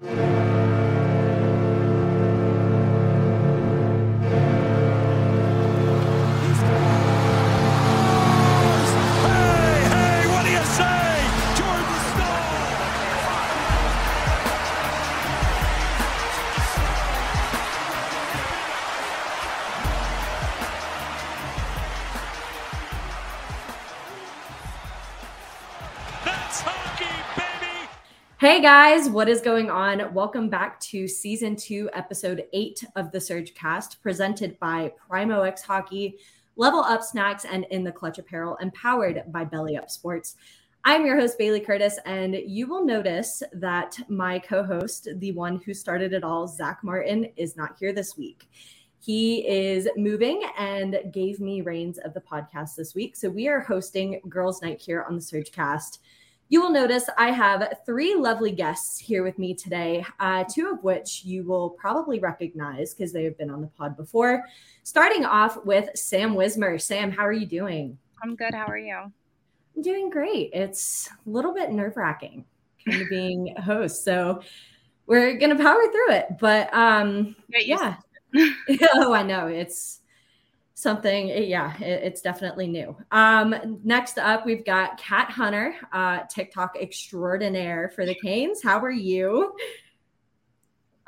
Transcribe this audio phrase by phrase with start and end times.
[0.00, 0.45] Hey,
[28.46, 30.14] Hey guys, what is going on?
[30.14, 35.62] Welcome back to season two, episode eight of the Surge Cast, presented by Primo X
[35.62, 36.18] Hockey,
[36.54, 40.36] Level Up Snacks, and In the Clutch Apparel, empowered by Belly Up Sports.
[40.84, 45.60] I'm your host, Bailey Curtis, and you will notice that my co host, the one
[45.66, 48.48] who started it all, Zach Martin, is not here this week.
[49.00, 53.16] He is moving and gave me reins of the podcast this week.
[53.16, 55.98] So we are hosting Girls Night here on the Surge Cast.
[56.48, 60.84] You will notice I have three lovely guests here with me today, uh, two of
[60.84, 64.44] which you will probably recognize because they have been on the pod before.
[64.84, 66.78] Starting off with Sam Wismer.
[66.78, 67.98] Sam, how are you doing?
[68.22, 68.54] I'm good.
[68.54, 68.96] How are you?
[68.96, 70.50] I'm doing great.
[70.52, 72.44] It's a little bit nerve wracking
[72.88, 74.04] kind of being a host.
[74.04, 74.40] So
[75.06, 76.26] we're going to power through it.
[76.38, 77.96] But um, yeah.
[78.94, 79.46] oh, I know.
[79.46, 80.00] It's
[80.78, 86.76] something yeah it- it's definitely new um next up we've got kat hunter uh tiktok
[86.78, 89.54] extraordinaire for the canes how are you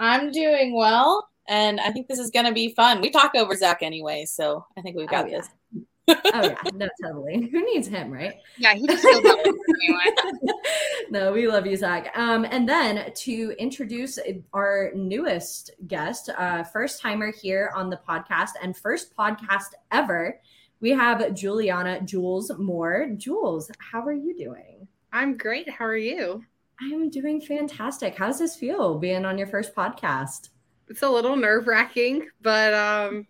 [0.01, 3.01] I'm doing well, and I think this is going to be fun.
[3.01, 5.39] We talk over Zach anyway, so I think we've got Oh, yeah.
[5.39, 5.49] this.
[6.09, 9.25] Oh yeah no totally who needs him right Yeah, he just feels
[9.83, 10.53] anyway.
[11.11, 12.17] no, we love you, Zach.
[12.17, 14.19] Um, and then to introduce
[14.53, 20.41] our newest guest, uh, first timer here on the podcast and first podcast ever,
[20.81, 23.11] we have Juliana Jules Moore.
[23.17, 24.87] Jules, how are you doing?
[25.13, 25.69] I'm great.
[25.69, 26.45] How are you?
[26.81, 28.17] I'm doing fantastic.
[28.17, 30.51] How does this feel being on your first podcast?
[30.89, 33.27] It's a little nerve wracking, but um,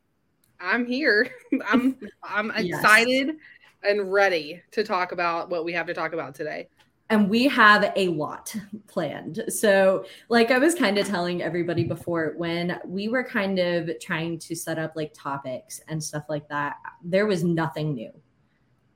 [0.60, 1.30] I'm here.
[1.66, 2.68] I'm I'm Yes.
[2.84, 3.36] excited
[3.82, 6.68] and ready to talk about what we have to talk about today.
[7.10, 8.54] and we have a lot
[8.86, 9.42] planned.
[9.48, 14.38] So, like I was kind of telling everybody before, when we were kind of trying
[14.40, 18.12] to set up like topics and stuff like that, there was nothing new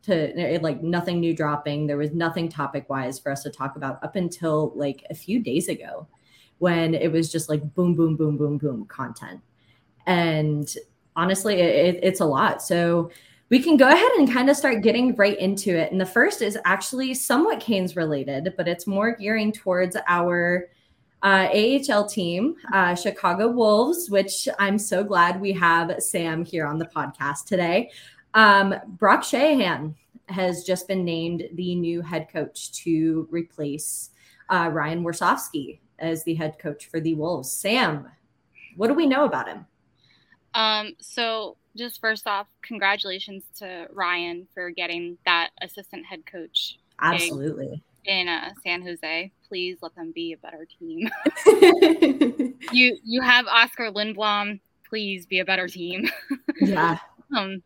[0.02, 1.86] to like nothing new dropping.
[1.86, 5.40] There was nothing topic wise for us to talk about up until like a few
[5.42, 6.06] days ago
[6.58, 9.40] when it was just like boom, boom, boom, boom, boom content.
[10.06, 10.68] And
[11.16, 12.62] honestly, it, it's a lot.
[12.62, 13.10] So,
[13.52, 15.92] we can go ahead and kind of start getting right into it.
[15.92, 20.70] And the first is actually somewhat Canes related, but it's more gearing towards our
[21.22, 26.78] uh, AHL team, uh, Chicago Wolves, which I'm so glad we have Sam here on
[26.78, 27.90] the podcast today.
[28.32, 29.94] Um, Brock Sheahan
[30.30, 34.10] has just been named the new head coach to replace
[34.48, 37.52] uh, Ryan Warsofsky as the head coach for the Wolves.
[37.52, 38.08] Sam,
[38.76, 39.66] what do we know about him?
[40.54, 47.82] Um, so just first off, congratulations to Ryan for getting that assistant head coach Absolutely.
[48.04, 49.32] in uh, San Jose.
[49.48, 51.08] Please let them be a better team.
[52.72, 54.60] you you have Oskar Lindblom.
[54.88, 56.08] Please be a better team.
[56.60, 56.98] yeah.
[57.34, 57.62] Um,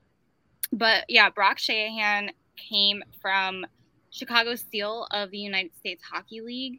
[0.72, 3.66] but yeah, Brock Sheahan came from
[4.10, 6.78] Chicago Steel of the United States Hockey League,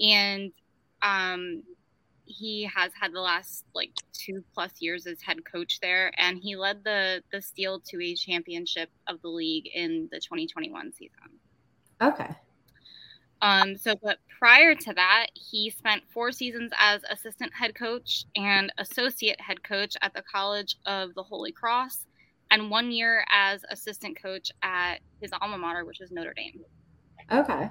[0.00, 0.50] and
[1.02, 1.62] um,
[2.24, 6.56] he has had the last like two plus years as head coach there, and he
[6.56, 11.18] led the the Steel to a championship of the league in the 2021 season.
[12.00, 12.34] Okay.
[13.42, 18.72] Um, so, but prior to that, he spent four seasons as assistant head coach and
[18.78, 22.06] associate head coach at the College of the Holy Cross,
[22.52, 26.60] and one year as assistant coach at his alma mater, which is Notre Dame.
[27.32, 27.68] Okay.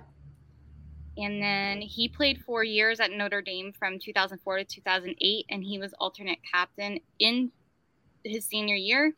[1.21, 5.77] And then he played four years at Notre Dame from 2004 to 2008, and he
[5.77, 7.51] was alternate captain in
[8.23, 9.13] his senior year.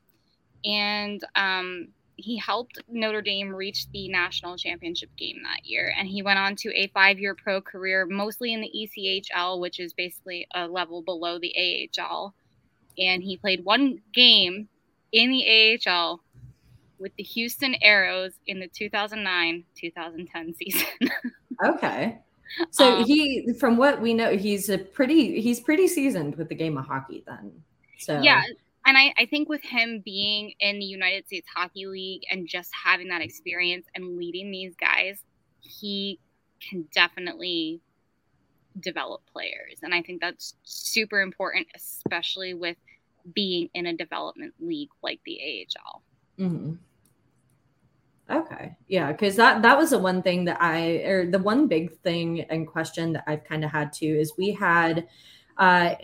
[0.66, 5.94] And um, he helped Notre Dame reach the national championship game that year.
[5.98, 9.80] And he went on to a five year pro career, mostly in the ECHL, which
[9.80, 12.34] is basically a level below the AHL.
[12.98, 14.68] And he played one game
[15.12, 16.22] in the AHL
[17.00, 20.88] with the Houston Aeros in the 2009 2010 season.
[21.64, 22.20] Okay.
[22.72, 26.56] So Um, he, from what we know, he's a pretty he's pretty seasoned with the
[26.56, 27.24] game of hockey.
[27.26, 27.52] Then,
[28.00, 28.44] so Yeah.
[28.86, 32.70] And I, I think with him being in the United States Hockey League and just
[32.74, 35.24] having that experience and leading these guys,
[35.62, 36.20] he
[36.62, 37.80] can definitely
[38.82, 39.80] develop players.
[39.84, 42.76] And I think that's super important, especially with
[43.34, 46.04] being in a development league like the AHL.
[46.38, 46.78] Mhm.
[48.30, 48.76] Okay.
[48.88, 52.42] Yeah, because that that was the one thing that I or the one big thing
[52.42, 55.08] and question that I've kind of had too is we had
[55.58, 55.96] uh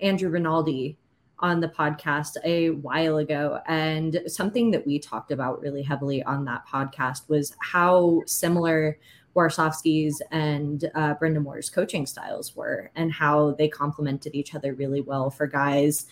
[0.00, 0.96] Andrew Rinaldi
[1.38, 6.46] on the podcast a while ago and something that we talked about really heavily on
[6.46, 8.98] that podcast was how similar
[9.36, 15.30] Warsofsky's and uh, Brind'Amour's coaching styles were and how they complemented each other really well
[15.30, 16.06] for guys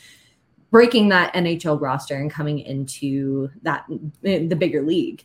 [0.71, 3.87] breaking that NHL roster and coming into that
[4.23, 5.25] the bigger league.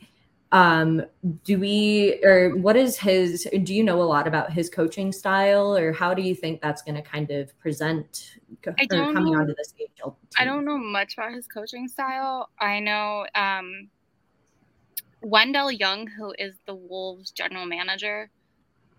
[0.51, 1.03] Um,
[1.43, 3.47] do we or what is his?
[3.63, 6.81] Do you know a lot about his coaching style, or how do you think that's
[6.81, 8.37] going to kind of present
[8.79, 9.41] I don't coming know.
[9.41, 10.15] onto this NHL?
[10.39, 12.49] I don't know much about his coaching style.
[12.59, 13.89] I know um,
[15.21, 18.31] Wendell Young, who is the Wolves general manager,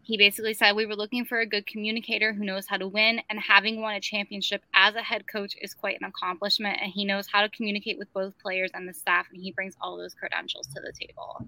[0.02, 3.20] he basically said we were looking for a good communicator who knows how to win,
[3.29, 6.79] and having won a championship as a head coach is quite an accomplishment.
[6.82, 9.76] And he knows how to communicate with both players and the staff, and he brings
[9.81, 11.47] all those credentials to the table.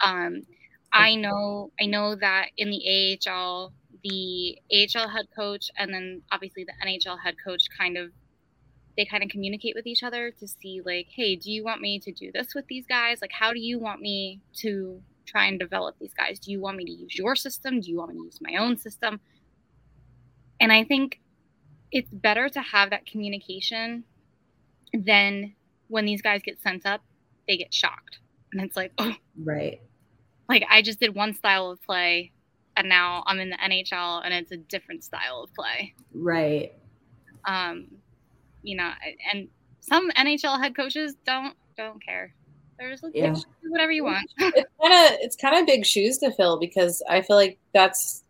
[0.00, 0.42] Um,
[0.92, 3.72] I know, I know that in the AHL,
[4.02, 8.10] the AHL head coach, and then obviously the NHL head coach, kind of
[8.96, 11.98] they kind of communicate with each other to see like hey do you want me
[11.98, 15.58] to do this with these guys like how do you want me to try and
[15.58, 18.18] develop these guys do you want me to use your system do you want me
[18.18, 19.20] to use my own system
[20.60, 21.20] and i think
[21.90, 24.04] it's better to have that communication
[24.94, 25.54] than
[25.88, 27.02] when these guys get sent up
[27.48, 28.18] they get shocked
[28.52, 29.80] and it's like oh Right.
[30.48, 32.32] like i just did one style of play
[32.76, 36.72] and now i'm in the nhl and it's a different style of play Right.
[37.46, 37.86] um,
[38.62, 38.90] you know,
[39.32, 39.48] and
[39.80, 42.32] some NHL head coaches don't don't care.
[42.82, 43.34] They're like, Yeah.
[43.34, 44.30] Do whatever you want.
[44.38, 48.24] it's kind of it's kind of big shoes to fill because I feel like that's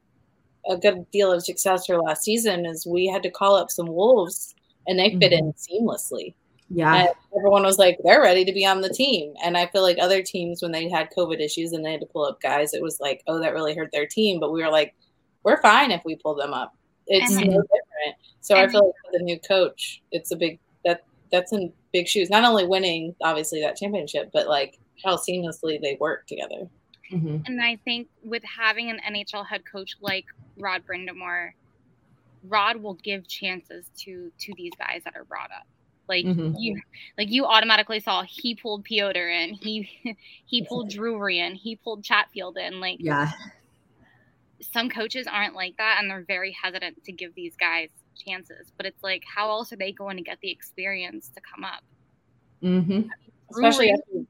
[0.69, 3.87] a good deal of success for last season is we had to call up some
[3.87, 4.55] wolves
[4.87, 5.87] and they fit in mm-hmm.
[5.87, 6.35] seamlessly.
[6.69, 6.95] Yeah.
[6.95, 9.35] And everyone was like, they're ready to be on the team.
[9.45, 12.07] And I feel like other teams, when they had COVID issues and they had to
[12.07, 14.41] pull up guys, it was like, oh, that really hurt their team.
[14.41, 14.95] But we were like,
[15.43, 16.75] we're fine if we pull them up.
[17.07, 18.17] It's And- no different.
[18.41, 22.09] So I feel like for the new coach, it's a big that that's in big
[22.09, 22.31] shoes.
[22.31, 26.69] Not only winning, obviously, that championship, but like how seamlessly they work together.
[27.11, 27.47] Mhm.
[27.47, 30.25] and I think with having an NHL head coach like
[30.57, 31.53] Rod Brind'Amour,
[32.45, 35.67] Rod will give chances to to these guys that are brought up.
[36.09, 36.55] Like Mhm.
[36.59, 36.81] you,
[37.19, 39.83] like you automatically saw he pulled Piotr in, he
[40.47, 42.81] he pulled Drury in, he pulled Chatfield in.
[42.81, 43.31] Like Yeah.
[44.61, 48.73] some coaches aren't like that and they're very hesitant to give these guys chances.
[48.77, 51.83] But it's like, how else are they going to get the experience to come up?
[52.63, 53.09] Mm-hmm.
[53.51, 54.27] Especially Brewery- after,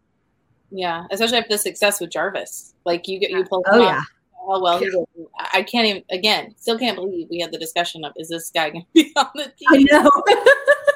[0.70, 2.74] yeah, especially after the success with Jarvis.
[2.84, 3.98] Like you get you pull Oh him yeah.
[3.98, 4.04] up,
[4.48, 4.94] how well he did.
[5.38, 8.50] I I can't even again, still can't believe we had the discussion of is this
[8.50, 9.86] guy gonna be on the I team?
[9.90, 10.10] know.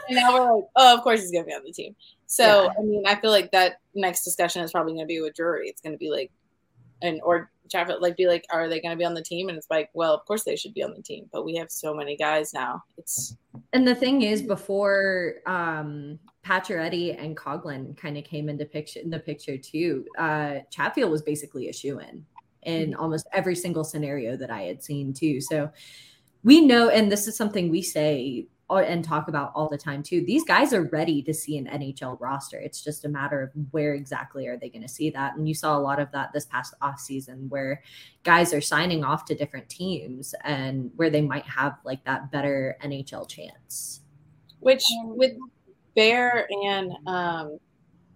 [0.08, 1.96] And now we're like, oh, of course he's gonna be on the team.
[2.26, 2.70] So Yeah.
[2.78, 5.68] I mean, I feel like that next discussion is probably gonna be with Drury.
[5.68, 6.30] It's gonna be like
[7.02, 9.48] and or Chavez like be like, are they gonna be on the team?
[9.48, 11.70] And it's like, well, of course they should be on the team, but we have
[11.70, 12.82] so many guys now.
[12.98, 13.36] It's
[13.72, 19.10] And the thing is, before um, Pacioretty and Coghlan kind of came into picture in
[19.10, 22.24] the picture too, uh, Chatfield was basically a shoe in
[22.62, 25.40] in almost every single scenario that I had seen too.
[25.40, 25.70] So
[26.42, 30.24] we know, and this is something we say and talk about all the time too.
[30.24, 32.58] These guys are ready to see an NHL roster.
[32.58, 35.36] It's just a matter of where exactly are they going to see that.
[35.36, 37.82] And you saw a lot of that this past off season where
[38.24, 42.76] guys are signing off to different teams and where they might have like that better
[42.82, 44.00] NHL chance.
[44.60, 45.32] which with
[45.94, 47.58] Bear and um,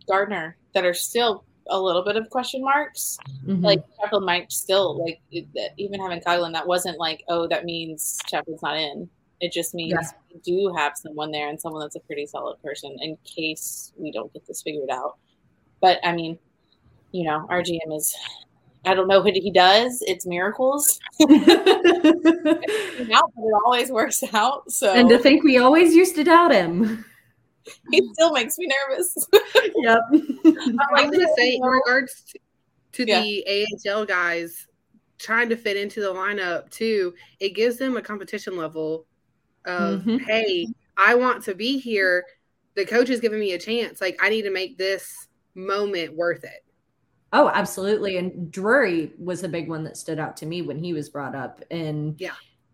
[0.09, 3.17] Gardiner that are still a little bit of question marks.
[3.47, 3.63] Mhm.
[3.63, 8.63] Like Chatfield might still like even having Kylan, that wasn't like oh that means Chatfield's
[8.63, 9.09] not in.
[9.41, 10.09] It just means Yeah.
[10.35, 14.13] we do have someone there and someone that's a pretty solid person in case we
[14.13, 15.17] don't get this figured out.
[15.81, 16.39] But I mean,
[17.13, 18.15] you know, our GM is.
[18.87, 20.03] I don't know what he does.
[20.07, 20.99] It's miracles.
[21.21, 22.59] out, but
[23.11, 24.71] it always works out.
[24.71, 27.05] So and to think we always used to doubt him.
[27.91, 29.15] he still makes me nervous.
[29.83, 29.99] Yep.
[30.13, 32.39] I was gonna say in regards to,
[32.93, 33.21] to Yeah.
[33.23, 34.67] the AHL guys
[35.19, 39.07] trying to fit into the lineup too, it gives them a competition level
[39.67, 40.21] of Mhm.
[40.23, 42.25] hey, I want to be here.
[42.75, 44.01] The coach is giving me a chance.
[44.01, 46.65] Like I need to make this moment worth it.
[47.33, 48.17] Oh, absolutely.
[48.17, 51.35] And Drury was a big one that stood out to me when he was brought
[51.35, 51.63] up.
[51.71, 52.33] And Yeah.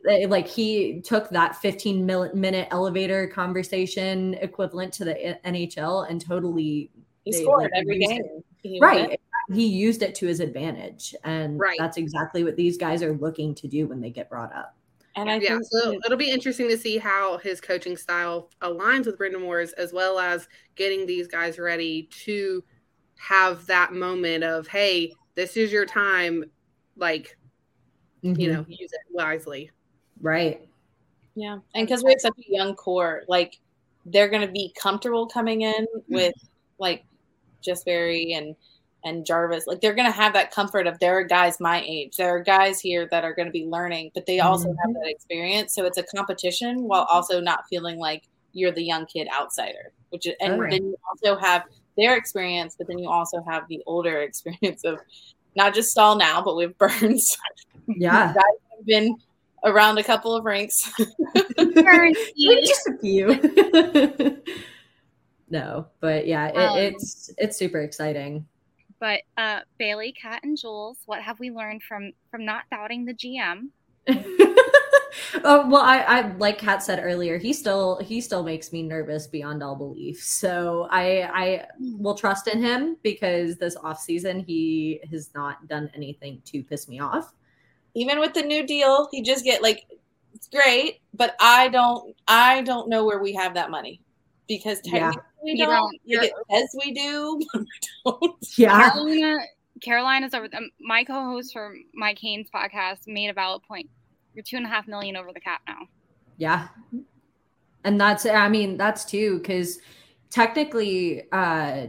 [0.09, 6.21] eh, like he took that 15 minute elevator conversation equivalent to the eh, NHL and
[6.21, 6.91] totally
[7.25, 8.23] He scored like, every game.
[8.63, 9.09] He right.
[9.09, 9.21] went-
[9.53, 11.15] He used it to his advantage.
[11.25, 11.77] And Right.
[11.79, 14.76] that's exactly what these guys are looking to do when they get brought up.
[15.17, 19.07] And I yeah, think so it'll be interesting to see how his coaching style aligns
[19.07, 20.47] with Brind'Amour's, as well as
[20.77, 22.63] getting these guys ready to
[23.19, 26.45] have that moment of, hey, this is your time.
[26.97, 27.37] Like,
[28.37, 28.53] you Mhm.
[28.53, 29.71] know, use it wisely.
[30.21, 30.69] right.
[31.35, 33.59] Yeah, and because we have such a young core, like
[34.07, 36.35] they're going to be comfortable coming in with
[36.79, 37.05] like
[37.63, 38.57] Just Barry and
[39.07, 39.67] and Jarvis.
[39.67, 42.17] Like they're going to have that comfort of there are guys my age.
[42.17, 45.07] There are guys here that are going to be learning, but they also have that
[45.07, 45.75] experience.
[45.75, 49.93] So it's a competition while also not feeling like you're the young kid outsider.
[50.11, 50.73] Which is, and Alright.
[50.73, 51.65] then you also have
[51.97, 54.99] their experience, but then you also have the older experience of
[55.55, 57.37] not just Staal now, but with Burns.
[57.87, 58.33] Yeah.
[58.35, 58.43] guys
[58.77, 59.17] have been
[59.65, 60.93] around a couple of ranks.
[61.57, 64.43] Maybe just a few.
[65.49, 68.47] no, but yeah, it, Um, it's it's super exciting.
[69.01, 73.15] But uh, Bailey, Kat, and Jules, what have we learned from from not doubting the
[73.15, 73.69] GM?
[74.09, 79.27] oh well, I, I like Kat said earlier, he still he still makes me nervous
[79.27, 80.23] beyond all belief.
[80.23, 85.91] So I I will trust in him because this off season he has not done
[85.95, 87.35] anything to piss me off.
[87.95, 89.85] even with the new deal, he just get like
[90.35, 94.01] it's great, but I don't I don't know where we have that money
[94.49, 95.11] because Yeah.
[95.13, 95.71] technically we don't.
[95.71, 96.25] don't.
[96.25, 97.41] It says we do,
[98.05, 98.37] don't.
[98.59, 99.37] Yeah, Carolina,
[99.83, 100.49] Carolina's over.
[100.57, 103.89] Um, my co-host for my Canes podcast made a valid point.
[104.35, 105.89] You're two and a half million over the cap now.
[106.37, 106.69] Yeah.
[107.85, 109.79] And that's I mean, that's too because
[110.31, 111.87] technically uh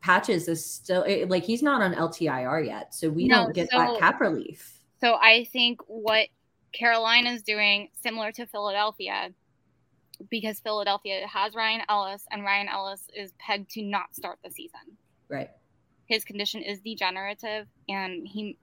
[0.00, 3.70] Patches is still it- like he's not on LTIR yet, so we No, don't get
[3.70, 4.80] so- that cap relief.
[5.00, 6.28] So I think what
[6.72, 9.30] Carolina's doing, similar to Philadelphia,
[10.30, 14.80] because Philadelphia has Ryan Ellis, and Ryan Ellis is pegged to not start the season.
[15.28, 15.50] Right.
[16.06, 18.56] His condition is degenerative, and he,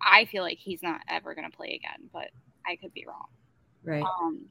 [0.00, 2.28] I feel like he's not ever going to play again, but
[2.66, 3.26] I could be wrong.
[3.82, 4.02] Right.
[4.04, 4.46] Um,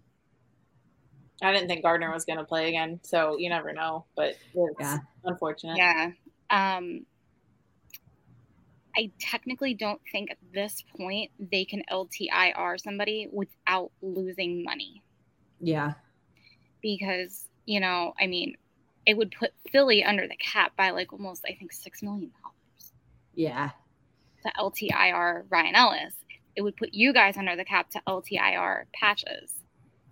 [1.42, 4.06] I didn't think Gardiner was going to play again, so you never know.
[4.16, 4.98] But it's Yeah.
[5.24, 5.78] unfortunate.
[5.78, 6.12] yeah.
[6.50, 7.06] Um,
[8.96, 15.02] I technically don't think at this point they can LTIR somebody without losing money.
[15.60, 15.94] Yeah.
[16.84, 18.56] Because you know i mean
[19.08, 22.92] it would put philly under the cap by like almost i think six million dollars
[23.34, 23.72] Yeah.
[24.46, 26.14] to ltir ryan ellis
[26.56, 29.54] it would put you guys under the cap to ltir patches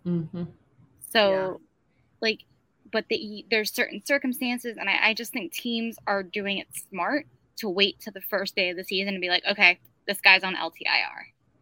[0.04, 0.25] hmm
[1.12, 1.54] so Yeah.
[2.22, 2.40] like
[2.92, 7.25] but the, there's certain circumstances and I, I just think teams are doing it smart
[7.58, 10.44] to wait to the first day of the season and be like okay this guy's
[10.44, 10.72] on ltir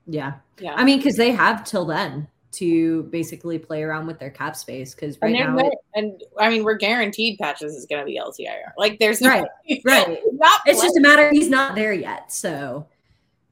[0.07, 0.33] Yeah.
[0.59, 0.73] Yeah.
[0.75, 4.95] I mean, because they have till then to basically play around with their cap space.
[4.95, 8.19] Because right and, now, it- and I mean, we're guaranteed patches is going to be
[8.19, 8.71] LTIR.
[8.77, 9.47] Like, there's no, Right,
[9.85, 10.19] right.
[10.33, 12.31] Not it's just a matter he's not there yet.
[12.31, 12.87] So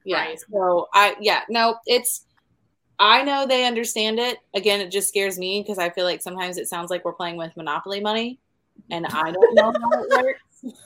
[0.03, 0.17] Yeah.
[0.17, 0.39] Right.
[0.51, 2.25] So I yeah, no, it's
[2.99, 4.39] I know they understand it.
[4.55, 7.37] Again, it just scares me because I feel like sometimes it sounds like we're playing
[7.37, 8.39] with monopoly money
[8.89, 10.41] and I don't know how it works.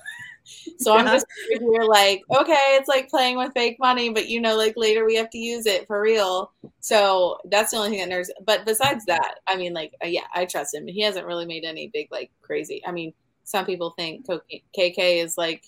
[0.79, 4.57] So I'm just here like, okay, it's like playing with fake money, but you know,
[4.57, 6.51] like later we have to use it for real.
[6.79, 8.31] So that's the only thing that nerves.
[8.45, 10.87] But besides that, I mean, like, uh, yeah, I trust him.
[10.87, 12.81] He hasn't really made any big, like, crazy.
[12.85, 15.63] I mean, some people think KK is like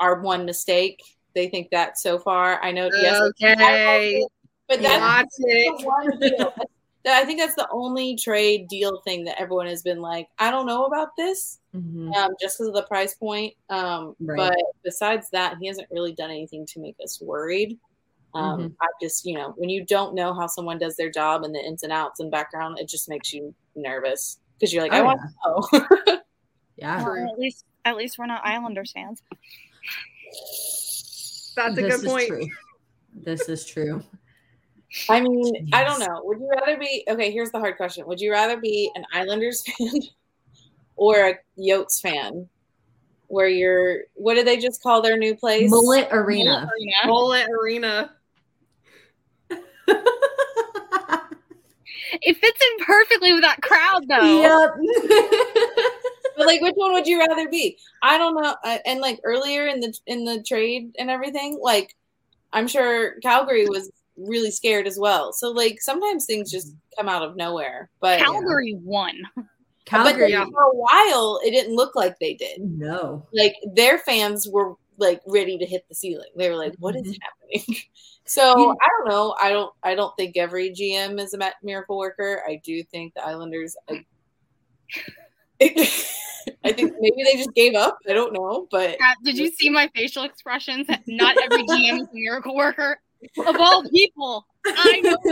[0.00, 1.02] our one mistake.
[1.34, 2.62] They think that so far.
[2.62, 2.88] I know.
[2.92, 4.24] Yes, Okay.
[4.68, 5.86] but that's Watch the it.
[5.86, 6.54] one deal.
[7.06, 10.50] That- I think that's the only trade deal thing that everyone has been like, I
[10.50, 12.12] don't know about this, mhm.
[12.14, 13.54] um, just because of the price point.
[13.70, 14.36] Um, Right.
[14.36, 17.78] But besides that, he hasn't really done anything to make us worried.
[18.34, 18.72] Um, Mm-hmm.
[18.82, 21.60] I just, you know, when you don't know how someone does their job and the
[21.64, 25.02] ins and outs and background, it just makes you nervous because you're like, Oh, I
[25.02, 25.28] want to
[26.12, 26.18] know.
[26.76, 27.02] yeah.
[27.04, 29.22] Well, at least at least we're not islanders fans
[31.56, 32.26] That's a This good point.
[32.26, 32.48] true.
[33.14, 34.02] This is true.
[35.08, 36.20] I mean, I don't know.
[36.24, 37.30] Would you rather be okay?
[37.30, 40.00] Here's the hard question: Would you rather be an Islanders fan
[40.96, 42.48] or a Yotes fan?
[43.28, 45.68] Where you're, what do they just call their new place?
[45.68, 46.70] Mullet Arena.
[47.06, 48.12] Bullet Arena.
[52.22, 54.74] it fits in perfectly with that crowd though Yep.
[56.36, 57.78] But like, which one would you rather be?
[58.02, 58.54] I don't know.
[58.62, 61.96] Uh, and like earlier in the in the trade and everything, like
[62.52, 65.32] I'm sure Calgary was really scared as well.
[65.32, 66.98] So like sometimes things just mm-hmm.
[66.98, 67.90] come out of nowhere.
[68.00, 69.14] But calgary won
[69.86, 70.32] Calgary.
[70.32, 72.60] then for a while, it didn't look like they did.
[72.60, 73.26] No.
[73.32, 76.28] Like their fans were like ready to hit the ceiling.
[76.36, 77.18] They were like, "What is Mhm.
[77.22, 77.76] happening?"
[78.28, 79.36] So I don't know.
[79.40, 79.72] I don't.
[79.84, 82.42] I don't think every GM is a miracle worker.
[82.44, 83.76] I do think the Islanders.
[83.88, 84.04] I,
[84.92, 85.60] hmm.
[86.64, 87.98] I think maybe they just gave up.
[88.08, 90.88] I don't know, but Kat, did you see my facial expressions?
[91.06, 93.00] Not every GM is a miracle worker.
[93.46, 95.16] Of all people, I know.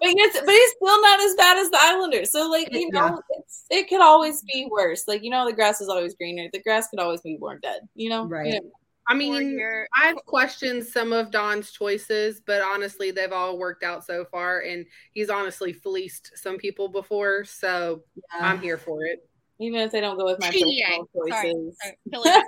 [0.00, 2.32] but it's but it's still not as bad as the Islanders.
[2.32, 3.38] So like you know, Yeah.
[3.38, 5.06] it's, it could always be worse.
[5.08, 6.48] Like you know, the grass is always greener.
[6.52, 7.80] The grass could always be more dead.
[7.94, 8.46] You know, Right.
[8.46, 8.70] You know?
[9.08, 9.60] I mean,
[9.96, 14.84] I've questioned some of Don's choices, but honestly, they've all worked out so far, and
[15.12, 18.02] he's honestly fleeced some people before, so
[18.32, 19.24] I'm here for it.
[19.60, 21.30] Even if they don't go with my Yeah, personal sorry.
[21.30, 21.78] choices.
[21.82, 22.42] Sorry, fill it out,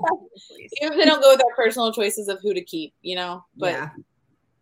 [0.50, 0.70] please.
[0.82, 3.44] Even if they don't go with our personal choices of who to keep, you know.
[3.56, 3.88] But yeah.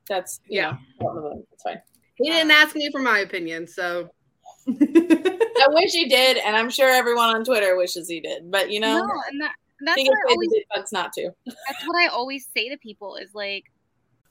[0.08, 0.76] that's Yeah.
[1.00, 1.80] know, It's fine.
[2.16, 4.08] He didn't ask me for my opinion, so
[4.68, 8.50] I wish he did, and I'm sure everyone on Twitter wishes he did.
[8.50, 11.30] But you know, No, and that, I that's think what I it's always not to.
[11.46, 13.64] that's what I always say to people is like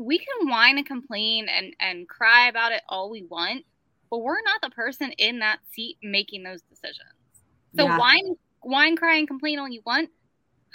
[0.00, 3.64] We can whine and complain and and cry about it all we want,
[4.10, 6.96] but we're not the person in that seat making those decisions.
[7.76, 7.98] So Yeah.
[7.98, 10.08] whine, whine, cry, and complain all you want.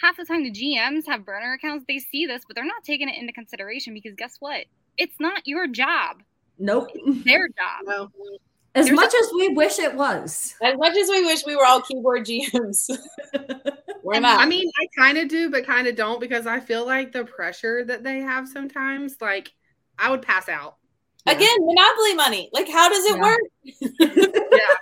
[0.01, 1.85] Half the time, the GMs have burner accounts.
[1.87, 4.65] They see this, but they're not taking it into consideration because guess what?
[4.97, 6.21] It's not your job.
[6.59, 6.89] Nope.
[7.25, 7.85] Their job.
[7.85, 8.11] well,
[8.75, 10.53] As There's much as we wish it was.
[10.61, 12.89] As much as we wish we were all keyboard GMs,
[14.05, 14.39] we're not.
[14.39, 17.25] I mean, I kind of do, but kind of don't because I feel like the
[17.25, 19.51] pressure that they have sometimes, like,
[19.97, 20.75] I would pass out.
[21.27, 22.49] again, monopoly money.
[22.53, 23.21] Like, how does it Yeah.
[23.21, 23.41] work?
[24.51, 24.75] Yeah.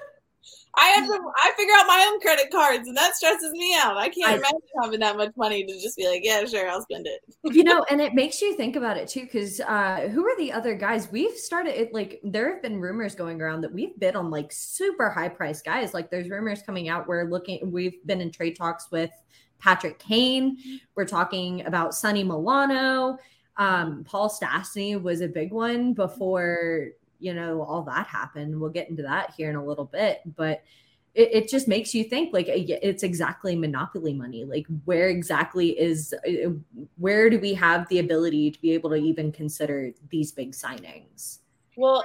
[0.75, 1.31] I have to.
[1.43, 3.95] I figure out my own credit cards, and that stresses me out.
[3.95, 6.81] I can't I- imagine having that much money to just be like, yeah, sure, I'll
[6.81, 7.21] spend it.
[7.43, 10.51] you know, and it makes you think about it too, because uh, who are the
[10.51, 11.11] other guys?
[11.11, 14.51] We've started it like there have been rumors going around that we've bid on like
[14.51, 15.93] super high price guys.
[15.93, 17.07] Like there's rumors coming out.
[17.07, 19.11] We're looking, we've been in trade talks with
[19.59, 20.57] Patrick Kane.
[20.95, 23.17] We're talking about Sonny Milano.
[23.57, 26.87] Um, Paul Stastny was a big one before
[27.23, 28.59] you know all that happened.
[28.59, 30.63] We'll get into that here in a little bit, but
[31.15, 36.13] it, it just makes you think like it's exactly monopoly money like where exactly is
[36.27, 36.49] uh,
[36.97, 41.39] where do we have the ability to be able to even consider these big signings
[41.77, 42.03] Well,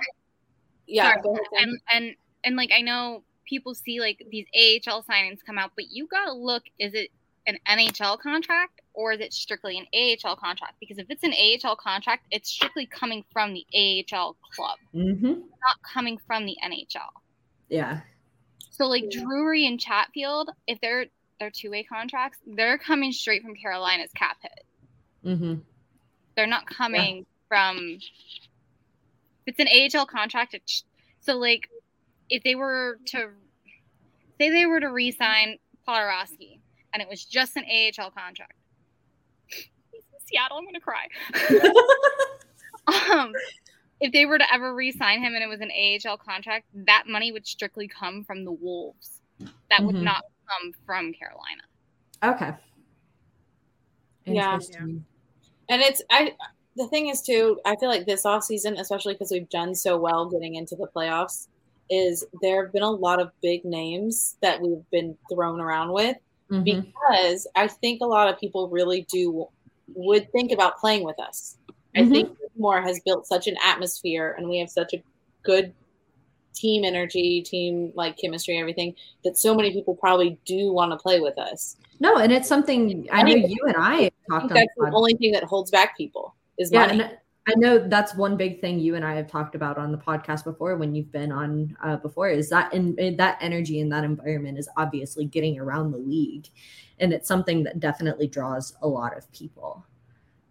[0.86, 1.10] yeah.
[1.10, 1.22] Sorry.
[1.22, 5.58] go ahead, and and and like I know people see like these AHL signings come
[5.58, 7.10] out, but you gotta look: is it
[7.46, 10.74] an NHL contract or is it strictly an AHL contract?
[10.80, 15.26] Because if it's an AHL contract, it's strictly coming from the AHL club, mm-hmm.
[15.26, 17.06] not coming from the NHL.
[17.68, 18.00] yeah
[18.72, 21.06] So like Drury and Chatfield, if they're
[21.38, 24.64] they're two way contracts, they're coming straight from Carolina's cap hit.
[25.24, 25.54] mm-hmm.
[26.34, 28.00] They're not coming from.
[29.46, 30.82] If it's an AHL contract, it's,
[31.20, 31.70] so like
[32.28, 33.28] if they were to
[34.40, 36.58] say they were to re-sign Polarowski
[36.92, 38.57] and it was just an AHL contract.
[40.30, 41.08] He's in Seattle, I'm gonna cry.
[43.22, 43.32] um,
[44.00, 47.32] if they were to ever re-sign him and it was an AHL contract, that money
[47.32, 49.20] would strictly come from the Wolves.
[49.70, 50.02] That would Mhm.
[50.04, 51.62] not come from Carolina.
[52.24, 52.52] okay
[54.26, 54.58] Yeah.
[55.70, 56.34] And it's I
[56.76, 59.96] the thing is too, I feel like this off season, especially because we've done so
[59.98, 61.48] well getting into the playoffs,
[61.90, 66.16] is there have been a lot of big names that we've been thrown around with
[66.50, 66.64] Mhm.
[66.64, 69.48] because I think a lot of people really do
[69.94, 71.56] would think about playing with us.
[71.96, 72.10] I Mhm.
[72.10, 75.02] think Moore has built such an atmosphere and we have such a
[75.42, 75.72] good
[76.54, 81.20] team energy, team like chemistry, everything that so many people probably do want to play
[81.20, 81.76] with us.
[82.00, 84.86] no and it's something i I know you and i I talked think that's the
[84.86, 87.00] the only thing that holds back people is yeah money.
[87.02, 89.98] and i know that's one big thing you and i have talked about on the
[89.98, 93.90] podcast before when you've been on uh, before is that in, in that energy and
[93.90, 96.46] that environment is obviously getting around the league.
[97.00, 99.84] And it's something that definitely draws a lot of people.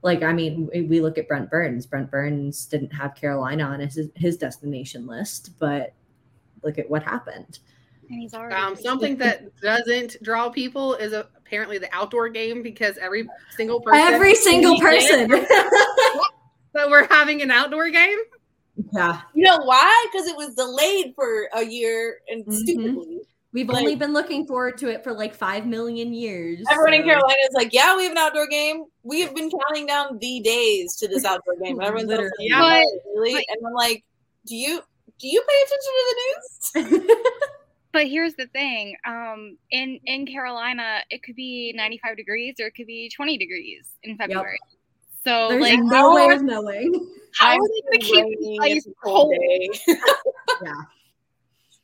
[0.01, 1.86] Like i mean we- we look at brent burns.
[1.86, 5.93] Brent burns didn't have carolina on his, his destination list but
[6.63, 7.60] look at what happened.
[8.10, 12.63] And he's already Um, something that doesn't draw people is a, apparently the outdoor game
[12.63, 15.29] because every single person, every single person
[16.77, 18.17] So we're having an outdoor game.
[18.93, 20.05] yeah You know why?
[20.11, 22.53] Because it was delayed for a year and Mhm.
[22.53, 23.21] stupidly.
[23.53, 26.63] We've Like- only been looking forward to it for like five million years.
[26.69, 28.85] Everyone in Carolina is like, yeah, we have an outdoor game.
[29.01, 31.79] We have been counting down the days to this outdoor game.
[31.79, 33.33] And everyone's like, yeah, But- really?
[33.33, 34.03] but- and I'm like,
[34.45, 34.81] do you
[35.19, 36.15] do you pay attention to
[36.83, 37.21] the news?
[37.93, 42.75] But here's the thing: um, in in Carolina, it could be 95 degrees or it
[42.75, 44.59] could be 20 degrees in February.
[45.27, 47.07] So, There's like, no how way are, of knowing.
[47.35, 49.35] how I'm are they so gonna keep the ice cold cold?
[49.37, 49.69] day.
[50.63, 50.73] Yeah.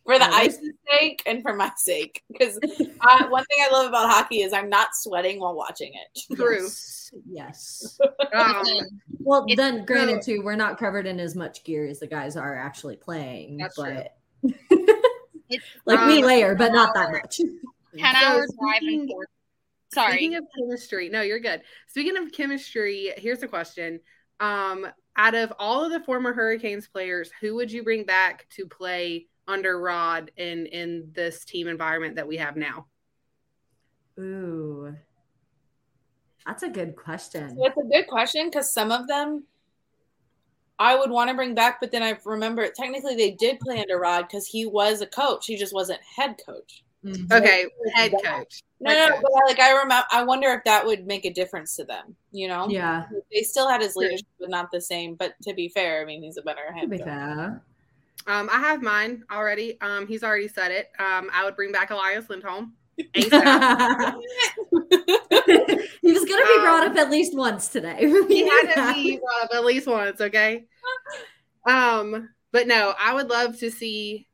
[0.06, 2.24] For the ice's sake and for my sake.
[2.32, 6.36] Because uh, one thing I love about hockey is I'm not sweating while watching it.
[6.38, 6.64] True.
[6.64, 7.12] Yes.
[7.30, 8.00] yes.
[8.34, 8.64] Um,
[9.20, 12.08] Well, It's then, granted, so- too, we're not covered in as much gear as the
[12.08, 17.38] guys are actually playing, That's but It's like we Um, layer, but not that much.
[17.38, 17.60] 10
[17.98, 19.28] So hour drive speaking- and forth.
[19.94, 20.14] Sorry.
[20.14, 21.62] Speaking of chemistry, no, you're good.
[21.88, 24.00] Speaking of chemistry, here's a question.
[24.40, 28.66] Um, out of all of the former Hurricanes players, who would you bring back to
[28.66, 32.88] play under Rod in in this team environment that we have now?
[34.20, 34.96] Ooh,
[36.46, 37.58] that's a good question.
[37.62, 39.44] That's a good question because some of them
[40.80, 44.00] I would want to bring back, but then I remember technically they did play under
[44.00, 45.46] Rod because he was a coach.
[45.46, 46.84] He just wasn't head coach.
[47.06, 47.32] Mhm.
[47.32, 48.64] Okay, head coach.
[48.80, 49.22] No, Head no, coach.
[49.24, 52.16] but like I remember, I wonder if that would make a difference to them.
[52.32, 55.16] You know, Yeah, they still had his leadership, but not the same.
[55.16, 57.02] But to be fair, I mean, he's a better head coach.
[57.02, 57.62] fair.
[58.26, 59.78] Um, I have mine already.
[59.82, 60.90] Um, he's already said it.
[60.98, 62.74] Um, I would bring back Elias Lindholm.
[62.98, 63.42] he was
[66.26, 67.98] gonna be brought Um, up at least once today.
[68.28, 70.66] he had to be brought up at least once, okay?
[71.66, 74.28] Um, but no, I would love to see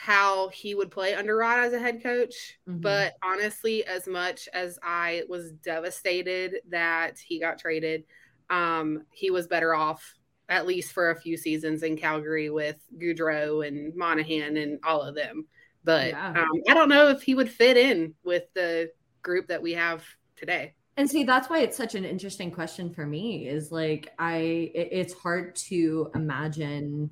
[0.00, 2.58] how he would play under Rod as a head coach.
[2.66, 2.80] Mhm.
[2.80, 8.04] But honestly, as much as I was devastated that he got traded,
[8.48, 10.14] um, he was better off
[10.48, 15.14] at least for a few seasons in Calgary with Gaudreau and Monahan and all of
[15.14, 15.46] them.
[15.84, 16.28] But Yeah.
[16.30, 20.02] um, I don't know if he would fit in with the group that we have
[20.34, 20.74] today.
[20.96, 23.46] And see, that's why it's such an interesting question for me.
[23.48, 27.10] Is like I, it- it's hard to imagine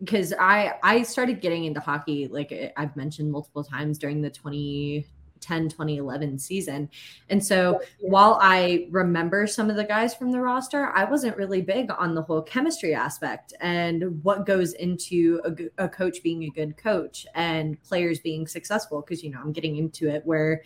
[0.00, 4.30] because I I started getting into hockey like I- I've mentioned multiple times during the
[4.30, 6.88] 2010 2011 season,
[7.30, 11.62] and so while I remember some of the guys from the roster, I wasn't really
[11.62, 15.40] big on the whole chemistry aspect and what goes into
[15.78, 19.00] a coach being a good coach and players being successful.
[19.00, 20.62] Because you know I'm getting into it where.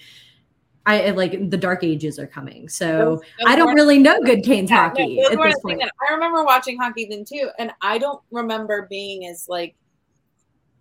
[0.84, 4.42] I like the dark ages are coming, so Those- those I don't really know good
[4.42, 5.80] Canes Yeah, hockey at this point.
[5.80, 9.76] that- I remember watching hockey then too, and I don't remember being as like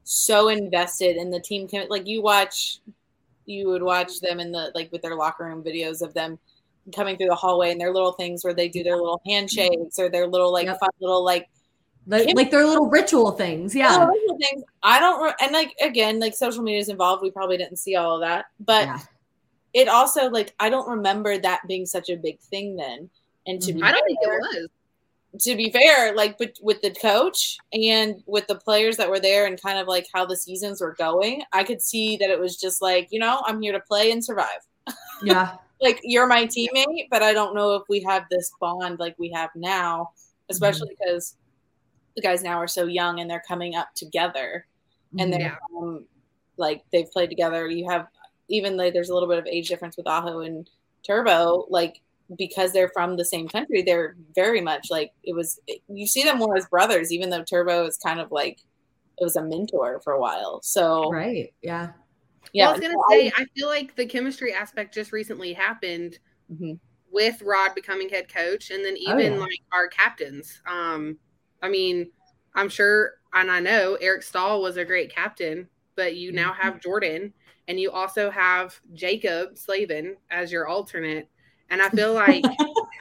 [0.03, 1.67] so invested in the team.
[1.89, 2.79] Like you watch,
[3.45, 6.39] you would watch them in the like with their locker room videos of them
[6.95, 9.29] coming through the hallway and their little things where they do their little mm-hmm.
[9.31, 10.79] handshakes or their little like Yep.
[10.79, 11.47] fun little like
[12.07, 13.99] Like, like their little ritual things, yeah.
[14.07, 14.63] little things.
[14.81, 17.21] I don't re- and like again like social media is involved.
[17.21, 18.99] We probably didn't see all of that, but yeah.
[19.73, 23.09] It also like I don't remember that being such a big thing then.
[23.47, 23.75] And to Mhm.
[23.77, 24.67] be I don't think it was.
[25.43, 29.45] to be fair, like but with the coach and with the players that were there
[29.45, 32.57] and kind of like how the seasons were going, I could see that it was
[32.57, 34.61] just like, you know, I'm here to play and survive.
[35.23, 35.55] Yeah.
[35.79, 39.29] Like you're my teammate, but I don't know if we have this bond like we
[39.31, 40.11] have now,
[40.49, 41.35] especially because
[42.15, 44.65] the guys now are so young and they're coming up together
[45.17, 45.57] and they're Yeah.
[45.77, 46.05] um,
[46.57, 47.67] like they've played together.
[47.67, 48.07] You have
[48.51, 50.69] even though there's a little bit of age difference with Aho and
[51.05, 52.01] Turbo, like
[52.37, 55.59] because they're from the same country, they're very much like it was.
[55.87, 58.59] You see them more as brothers, even though Turbo is kind of like
[59.17, 60.61] it was a mentor for a while.
[60.63, 61.53] So Right.
[61.61, 61.91] Yeah.
[62.53, 65.53] yeah, well, I was gonna so say, I feel like the chemistry aspect just recently
[65.53, 66.19] happened
[66.51, 66.79] Mhm.
[67.11, 69.39] with Rod becoming head coach, and then Oh, even yeah.
[69.39, 70.61] like our captains.
[70.65, 71.17] Um,
[71.61, 72.11] I mean,
[72.55, 76.61] I'm sure, and I know Eric Staal was a great captain, but you now Mm-hmm.
[76.61, 77.33] have Jordan,
[77.71, 81.29] and you also have Jaccob Slavin as your alternate,
[81.69, 82.43] and I feel like,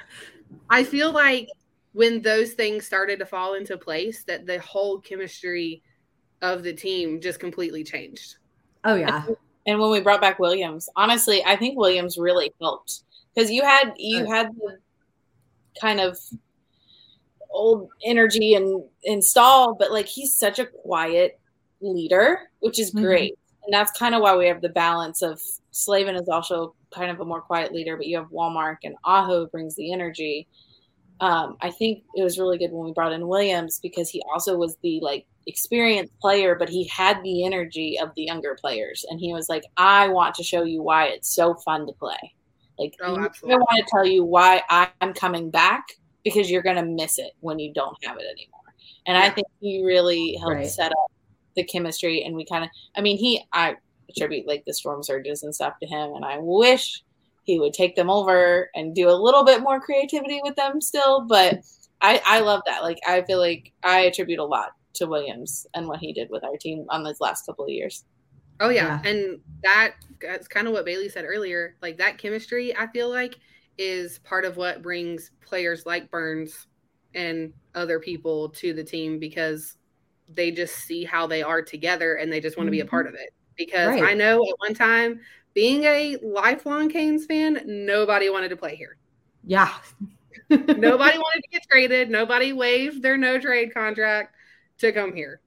[0.70, 1.48] I feel like
[1.92, 5.82] when those things started to fall into place, that the whole chemistry
[6.40, 8.36] of the team just completely changed.
[8.84, 9.26] Oh yeah.
[9.66, 13.02] and when we brought back Williams, honestly, I think Williams really helped
[13.34, 14.78] because you had you had the
[15.80, 16.16] kind of
[17.50, 21.40] old energy and install, but like he's such a quiet
[21.80, 23.02] leader, which is Mhm.
[23.02, 23.34] great.
[23.70, 27.20] And that's kind of why we have the balance of Slavin is also kind of
[27.20, 30.48] a more quiet leader, but you have Walmart and Aho brings the energy.
[31.20, 34.56] Um, I think it was really good when we brought in Williams because he also
[34.56, 39.06] was the like experienced player, but he had the energy of the younger players.
[39.08, 42.18] And he was like, I want to show you why it's so fun to play.
[42.76, 44.62] Like, Oh, I want to tell you why
[45.00, 45.84] I'm coming back
[46.24, 48.74] because you're going to miss it when you don't have it anymore.
[49.06, 50.66] And I think he really helped Right.
[50.66, 51.10] set up
[51.56, 52.22] the chemistry.
[52.22, 53.76] And we kind of, I mean, he, I,
[54.10, 56.14] attribute like the storm surges and stuff to him.
[56.14, 57.02] And I wish
[57.44, 61.26] he would take them over and do a little bit more creativity with them still.
[61.26, 61.60] But
[62.00, 62.82] I, I love that.
[62.82, 66.44] Like I feel like I attribute a lot to Williams and what he did with
[66.44, 68.04] our team on those last couple of years.
[68.60, 69.00] Oh yeah.
[69.02, 69.10] yeah.
[69.10, 71.76] And that that's kind of what Bailey said earlier.
[71.80, 73.36] Like that chemistry, I feel like,
[73.78, 76.66] is part of what brings players like Burns
[77.14, 79.76] and other people to the team because
[80.34, 83.06] they just see how they are together and they just want to be a part
[83.06, 83.14] mm-hmm.
[83.14, 83.32] of it.
[83.56, 84.04] Because right.
[84.04, 85.20] I know at one time,
[85.54, 88.96] being a lifelong Canes fan, nobody wanted to play here.
[89.44, 89.72] Yeah.
[90.48, 92.10] nobody wanted to get traded.
[92.10, 94.34] Nobody waived their no trade contract
[94.78, 95.40] to come here.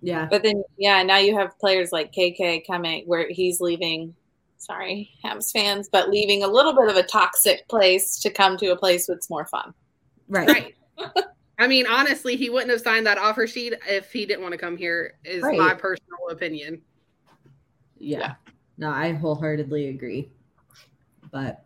[0.00, 0.26] Yeah.
[0.28, 4.14] But then, yeah, now you have players like KK coming where he's leaving.
[4.58, 8.68] Sorry, Habs fans, but leaving a little bit of a toxic place to come to
[8.68, 9.74] a place that's more fun.
[10.28, 10.48] Right.
[10.48, 11.14] Right.
[11.62, 14.58] I mean, honestly, he wouldn't have signed that offer sheet if he didn't want to
[14.58, 15.56] come here, is right.
[15.56, 16.82] my personal opinion.
[17.98, 18.18] Yeah.
[18.18, 18.34] yeah.
[18.78, 20.32] No, I wholeheartedly agree.
[21.30, 21.64] But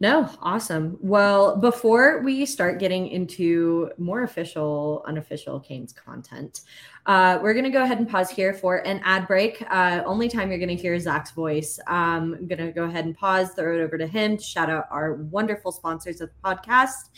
[0.00, 0.98] no, awesome.
[1.00, 6.62] Well, before we start getting into more official, unofficial Canes content,
[7.06, 9.64] uh, we're going to go ahead and pause here for an ad break.
[9.70, 11.78] Uh, only time you're going to hear Zach's voice.
[11.86, 14.86] Um, I'm going to go ahead and pause, throw it over to him, shout out
[14.90, 17.10] our wonderful sponsors of the podcast,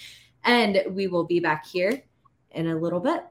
[0.46, 2.02] and we will be back here
[2.52, 3.24] in a little bit.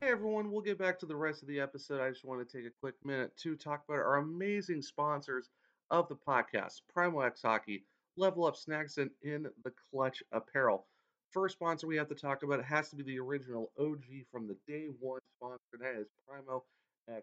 [0.00, 2.00] Hey everyone, we'll get back to the rest of the episode.
[2.00, 5.48] I just want to take a quick minute to talk about our amazing sponsors
[5.90, 7.84] of the podcast Primo X Hockey,
[8.16, 10.86] Level Up Snacks, and In the Clutch Apparel.
[11.30, 14.56] First sponsor we have to talk about has to be the original OG from the
[14.68, 16.64] day one sponsor, that is Primo
[17.08, 17.22] X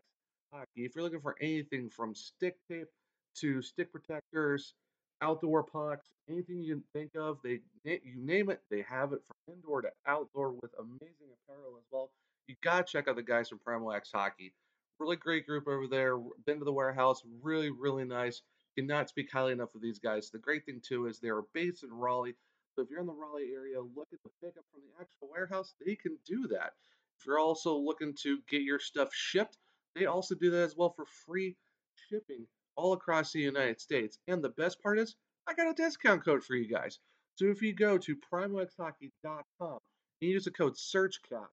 [0.52, 0.86] Hockey.
[0.86, 2.88] If you're looking for anything from stick tape
[3.36, 4.74] to stick protectors,
[5.22, 9.56] outdoor pucks, anything you can think of, they you name it, they have it from
[9.56, 12.12] indoor to outdoor with amazing apparel as well.
[12.48, 14.54] You gotta check out the guys from Primo X Hockey.
[15.00, 16.18] Really great group over there.
[16.46, 18.42] Been to the warehouse, really, really nice.
[18.76, 20.30] Cannot speak highly enough of these guys.
[20.30, 22.36] The great thing too is they're based in Raleigh.
[22.76, 25.74] So if you're in the Raleigh area, look at the pickup from the actual warehouse.
[25.84, 26.74] They can do that.
[27.20, 29.58] If you're also looking to get your stuff shipped,
[29.96, 31.56] they also do that as well for free
[32.10, 34.20] shipping all across the United States.
[34.28, 35.16] And the best part is,
[35.48, 37.00] I got a discount code for you guys.
[37.36, 39.80] So if you go to primoxhockey.com
[40.22, 41.48] and use the code SurgeCast,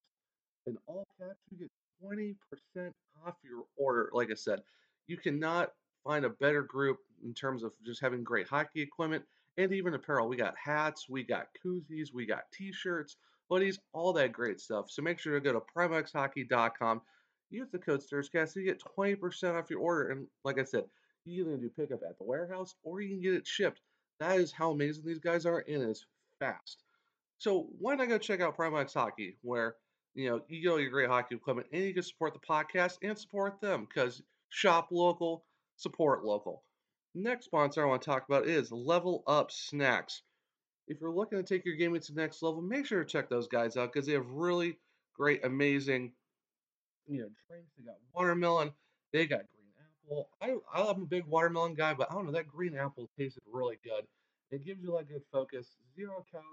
[0.66, 1.70] in all caps, you get
[2.02, 2.90] 20%
[3.26, 4.10] off your order.
[4.12, 4.62] Like I said,
[5.06, 5.70] you cannot
[6.02, 9.24] find a better group in terms of just having great hockey equipment
[9.58, 10.28] and even apparel.
[10.28, 13.16] We got hats, we got koozies, we got t-shirts,
[13.50, 14.90] hoodies, all that great stuff.
[14.90, 17.02] So make sure to go to primoxhockey.com.
[17.50, 20.08] Use the code SURGECAST so you get 20% off your order.
[20.08, 20.84] And like I said,
[21.24, 23.80] you can do pickup at the warehouse or you can get it shipped.
[24.20, 26.06] That is how amazing these guys are, and it's
[26.38, 26.82] fast.
[27.38, 29.76] So why not go check out Primo X Hockey, where
[30.14, 32.98] you know you get all your great hockey equipment, and you can support the podcast
[33.02, 35.44] and support them because shop local,
[35.76, 36.62] support local.
[37.14, 40.22] Next sponsor I want to talk about is Level Up Snacks.
[40.86, 43.28] If you're looking to take your gaming to the next level, make sure to check
[43.28, 44.78] those guys out because they have really
[45.16, 46.12] great, amazing,
[47.06, 47.70] you know, drinks.
[47.76, 48.72] They got watermelon,
[49.12, 49.42] they got
[50.04, 50.28] apple.
[50.40, 53.78] I I'm a big watermelon guy, but I don't know that green apple tasted really
[53.84, 54.06] good.
[54.50, 56.48] It gives you like good focus, zero calories.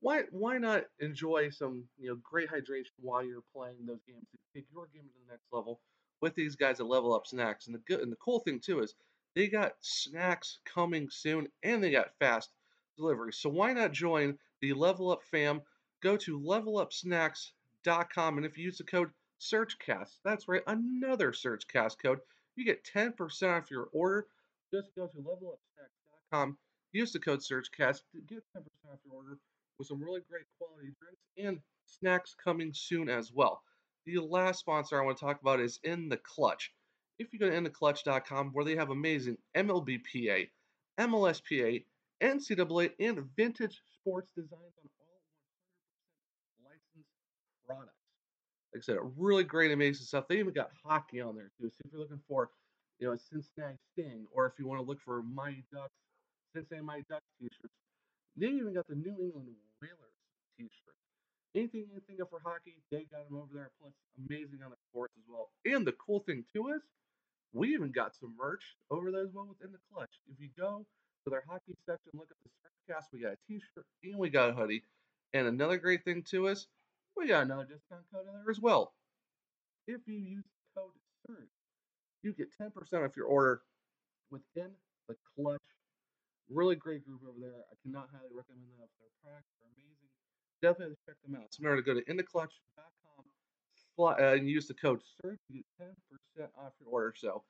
[0.00, 4.38] Why why not enjoy some you know great hydration while you're playing those games to
[4.54, 5.80] take your game to the next level
[6.20, 7.66] with these guys at Level Up Snacks.
[7.66, 8.94] And the good and the cool thing too is
[9.34, 12.50] they got snacks coming soon and they got fast
[12.96, 13.32] delivery.
[13.32, 15.62] So why not join the Level Up fam?
[16.02, 22.20] Go to levelupsnacks.com and if you use the code SurgeCast, that's right, another SurgeCast code,
[22.56, 23.12] you get 10%
[23.56, 24.26] off your order.
[24.72, 26.56] Just go to levelupsnacks.com,
[26.92, 29.38] use the code SurgeCast to get 10% off your order
[29.78, 33.62] with some really great quality drinks and snacks coming soon as well.
[34.04, 36.72] The last sponsor I want to talk about is In the Clutch
[37.18, 40.48] if you go to intheclutch.com, where they have amazing MLBPA,
[40.98, 41.84] MLSPA,
[42.22, 45.22] NCAA, and vintage sports designs on all
[46.60, 47.10] 100% licensed
[47.66, 47.95] products.
[48.74, 50.28] Like I said, really great, amazing stuff.
[50.28, 51.70] They even got hockey on there too.
[51.70, 52.50] So if you're looking for,
[52.98, 55.94] you know, a Cincinnati Sting, or if you want to look for Mighty Ducks,
[56.54, 57.74] Cincinnati Mighty Ducks t-shirts,
[58.36, 59.48] they even got the New England
[59.80, 60.16] Whalers
[60.58, 60.94] t-shirt.
[61.54, 63.70] Anything you think of for hockey, they got them over there.
[63.80, 63.92] Plus,
[64.28, 65.48] amazing on the sports as well.
[65.64, 66.82] And the cool thing too is
[67.52, 70.20] we even got some merch over there as well within the clutch.
[70.30, 70.84] If you go
[71.24, 74.50] to their hockey section, look at the cast, we got a t-shirt and we got
[74.50, 74.82] a hoodie.
[75.32, 76.66] And another great thing too is
[77.16, 78.92] we got another discount code in there as well.
[79.86, 80.44] If you use
[80.76, 80.92] code
[81.26, 81.48] SURGE,
[82.22, 82.72] you get 10%
[83.04, 83.62] off your order
[84.30, 84.70] within
[85.08, 85.60] the clutch.
[86.48, 87.64] Really great group over there.
[87.70, 88.88] I cannot highly recommend them.
[88.98, 90.10] Their products are amazing.
[90.62, 91.48] Definitely check them out.
[91.50, 93.24] So remember to go to intheclutch.com
[93.98, 95.38] uh, and use the code SURGE.
[95.48, 95.88] You get
[96.38, 97.14] 10% off your order.
[97.16, 97.42] So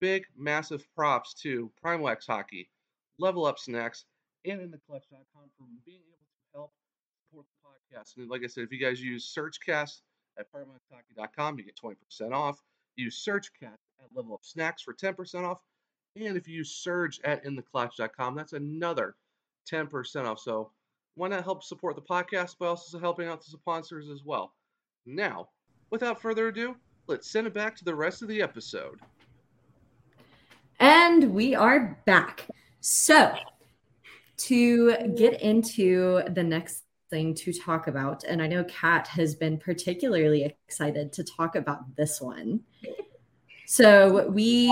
[0.00, 2.68] big, massive props to Primo X Hockey,
[3.18, 4.04] Level Up Snacks,
[4.44, 6.72] and in the clutch.com for being able to help
[7.30, 8.16] support the podcast.
[8.16, 10.00] And like I said, if you guys use SurgeCast
[10.38, 12.62] at PrimoXHockey.com, you get 20% off.
[12.96, 15.58] Use SurgeCast at Level Up Snacks for 10% off.
[16.16, 19.14] And if you use Surge at InTheClutch.com, that's another
[19.70, 20.40] 10% off.
[20.40, 20.72] So
[21.14, 24.54] why not help support the podcast by also helping out the sponsors as well?
[25.06, 25.48] Now,
[25.90, 26.74] without further ado,
[27.06, 28.98] let's send it back to the rest of the episode.
[30.80, 32.48] And we are back.
[32.80, 33.34] So,
[34.38, 39.58] to get into the next thing to talk about, and I know Kat has been
[39.58, 42.60] particularly excited to talk about this one.
[43.66, 44.68] So, we,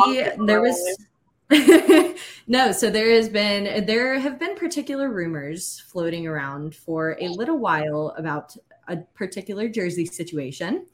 [0.46, 1.06] there was.
[2.46, 7.58] no, so there has been there have been particular rumors floating around for a little
[7.58, 8.54] while about
[8.88, 10.86] a particular jersey situation.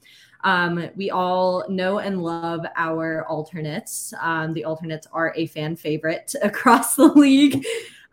[0.45, 4.13] Um, we all know and love our alternates.
[4.21, 7.65] Um, the alternates are a fan favorite across the league.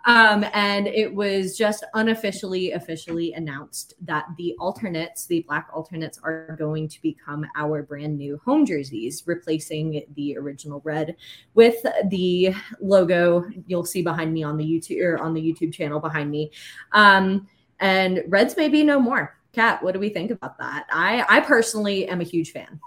[0.05, 6.57] Um, and it was just unofficially, officially announced that the alternates, the black alternates, are
[6.59, 11.17] going to become our brand new home jerseys, replacing the original red
[11.55, 11.77] with
[12.09, 16.31] the logo you'll see behind me on the YouTube or on the YouTube channel behind
[16.31, 16.51] me.
[16.93, 17.47] Um,
[17.79, 19.37] and reds may be no more.
[19.53, 20.87] Kat, what do we think about that?
[20.91, 22.81] I I personally am a huge fan.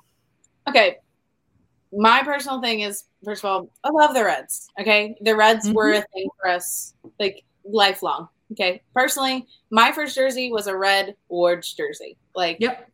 [0.68, 0.98] Okay.
[1.96, 4.68] My personal thing is, first of all, I love the Reds.
[4.80, 5.16] Okay.
[5.22, 5.74] The Reds Mhm.
[5.74, 8.28] were a thing for us like lifelong.
[8.52, 8.82] Okay.
[8.94, 12.18] Personally, my first jersey was a red Wards jersey.
[12.36, 12.90] Like, Yep.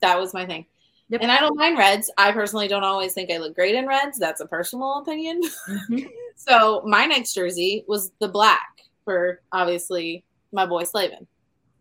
[0.00, 0.66] that was my thing.
[1.08, 1.22] Yep.
[1.22, 2.10] And I don't mind reds.
[2.18, 4.16] I personally don't always think I look great in reds.
[4.18, 5.40] That's a personal opinion.
[5.68, 6.08] Mhm.
[6.36, 8.68] so my next jersey was the black
[9.04, 11.26] for obviously my boy Slavin.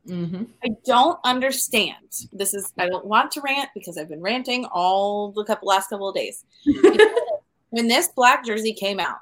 [0.08, 0.48] Mhm.
[0.64, 2.28] I don't understand.
[2.32, 5.90] This is I don't want to rant because I've been ranting all the couple last
[5.90, 6.46] couple of days.
[7.70, 9.18] when this black jersey came out,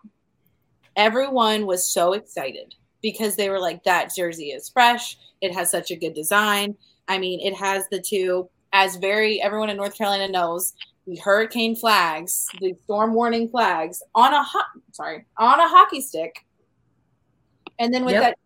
[0.96, 5.18] everyone was so excited because they were like, that jersey is fresh.
[5.42, 6.76] It has such a good design.
[7.08, 10.74] I mean, it has the two, as very everyone in North Carolina knows,
[11.06, 16.46] the hurricane flags, the storm warning flags on a hot sorry, on a hockey stick.
[17.80, 18.22] And then with Yep.
[18.24, 18.38] that,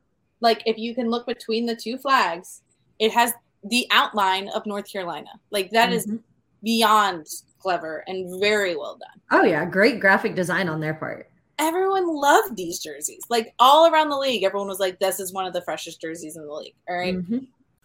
[0.42, 2.62] like if you can look between the two flags,
[3.00, 3.32] it has
[3.64, 5.30] the outline of North Carolina.
[5.52, 6.20] Like that is Mhm.
[6.64, 7.28] beyond
[7.60, 11.28] clever and very well done Oh yeah, great graphic design on their part.
[11.60, 13.22] everyone loved these jerseys.
[13.30, 16.36] Like all around the league, everyone was like, "This is one of the freshest jerseys
[16.36, 17.16] in the league." All right?
[17.16, 17.46] Mhm.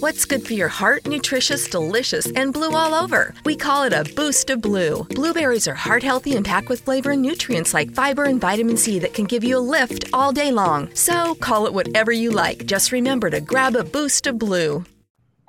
[0.00, 1.06] What's good for your heart?
[1.06, 3.34] Nutritious, delicious, and blue all over.
[3.44, 5.04] We call it a boost of blue.
[5.10, 8.98] Blueberries are heart healthy and packed with flavor and nutrients like fiber and vitamin C
[9.00, 10.88] that can give you a lift all day long.
[10.94, 12.64] So call it whatever you like.
[12.64, 14.84] Just remember to grab a boost of blue.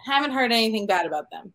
[0.06, 1.54] Haven't heard anything bad about them.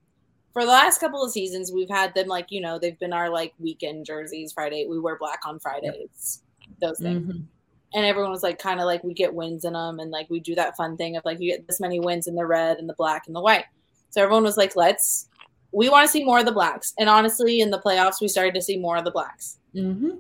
[0.52, 3.30] For the last couple of seasons, we've had them like you know they've been our
[3.30, 4.52] like weekend jerseys.
[4.52, 6.42] Friday we wear black on Fridays,
[6.80, 7.32] those things.
[7.32, 7.44] Mhm.
[7.92, 10.38] And everyone was like, kind of like we get wins in them, and like we
[10.40, 12.88] do that fun thing of like you get this many wins in the red and
[12.88, 13.64] the black and the white.
[14.10, 15.28] So everyone was like, let's.
[15.72, 18.54] We want to see more of the blacks, and honestly, in the playoffs, we started
[18.54, 19.58] to see more of the blacks.
[19.74, 20.18] Mhm.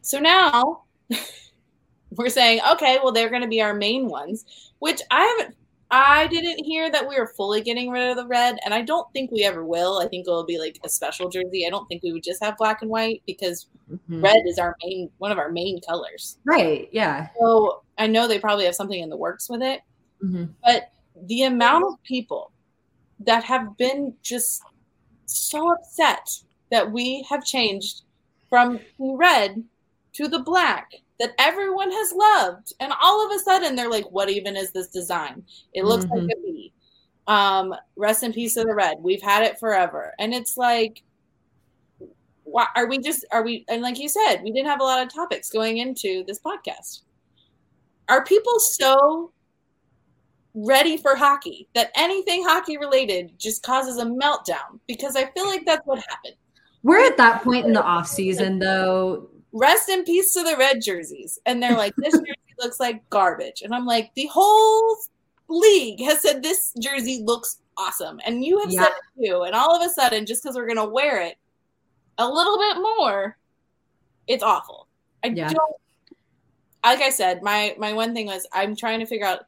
[0.00, 0.82] So now
[2.10, 4.44] we're saying, okay, well, they're going to be our main ones,
[4.78, 5.56] which I haven't,
[5.90, 9.10] I didn't hear that we were fully getting rid of the red, and I don't
[9.12, 9.98] think we ever will.
[9.98, 11.66] I think it'll be like a special jersey.
[11.66, 14.22] I don't think we would just have black and white because Mhm.
[14.22, 16.38] red is our main, one of our main colors.
[16.44, 16.88] Right.
[16.92, 17.28] Yeah.
[17.38, 19.82] So I know they probably have something in the works with it,
[20.22, 20.54] Mhm.
[20.64, 20.90] but
[21.26, 22.50] the amount of people
[23.20, 24.62] that have been just
[25.26, 26.28] so upset
[26.70, 28.02] that we have changed
[28.48, 29.62] from the red
[30.14, 32.72] to the black that everyone has loved.
[32.80, 35.44] And all of a sudden they're like what even is this design?
[35.72, 36.72] It looks like a bee.
[37.26, 38.96] Um rest in peace of the red.
[39.00, 40.12] We've had it forever.
[40.18, 41.02] And it's like
[42.44, 45.02] why are we just are we and like you said we didn't have a lot
[45.02, 47.02] of topics going into this podcast.
[48.08, 49.32] Are people so
[50.54, 54.78] ready for hockey that anything hockey related just causes a meltdown?
[54.86, 56.34] Because i feel like that's what happened.
[56.82, 59.30] We're at that point in the off season though.
[59.54, 63.62] Rest in peace to the red jerseys and they're like this jersey looks like garbage
[63.62, 64.96] and i'm like the whole
[65.48, 68.82] league has said this jersey looks awesome and you have Yeah.
[68.82, 71.36] said it too and all of a sudden just because we're going to wear it
[72.18, 73.36] a little bit more
[74.26, 74.88] It's awful.
[75.24, 75.52] I Yeah.
[75.52, 75.76] don't.
[76.84, 79.40] Like I said, my my one thing was I'm trying to figure out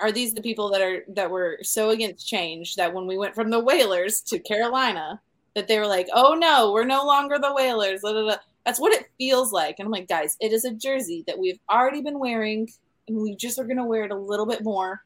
[0.00, 3.34] are these the people that are that were so against change that when we went
[3.34, 5.20] from the Whalers to Carolina
[5.54, 8.02] that they were like, oh no, we're no longer the Whalers.
[8.02, 8.36] da, da, da.
[8.66, 9.76] That's what it feels like.
[9.78, 12.68] And I'm like, guys, it is a jersey that we've already been wearing,
[13.08, 15.02] and we just are gonna wear it a little bit more.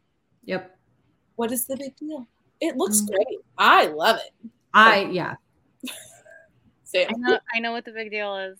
[0.46, 0.76] Yep.
[1.36, 2.26] What is the big deal?
[2.60, 3.08] It looks Mhm.
[3.08, 3.38] great.
[3.58, 4.50] I love it.
[4.74, 5.34] I yeah.
[6.84, 7.08] Sam.
[7.10, 8.58] I know, I know what the big deal is.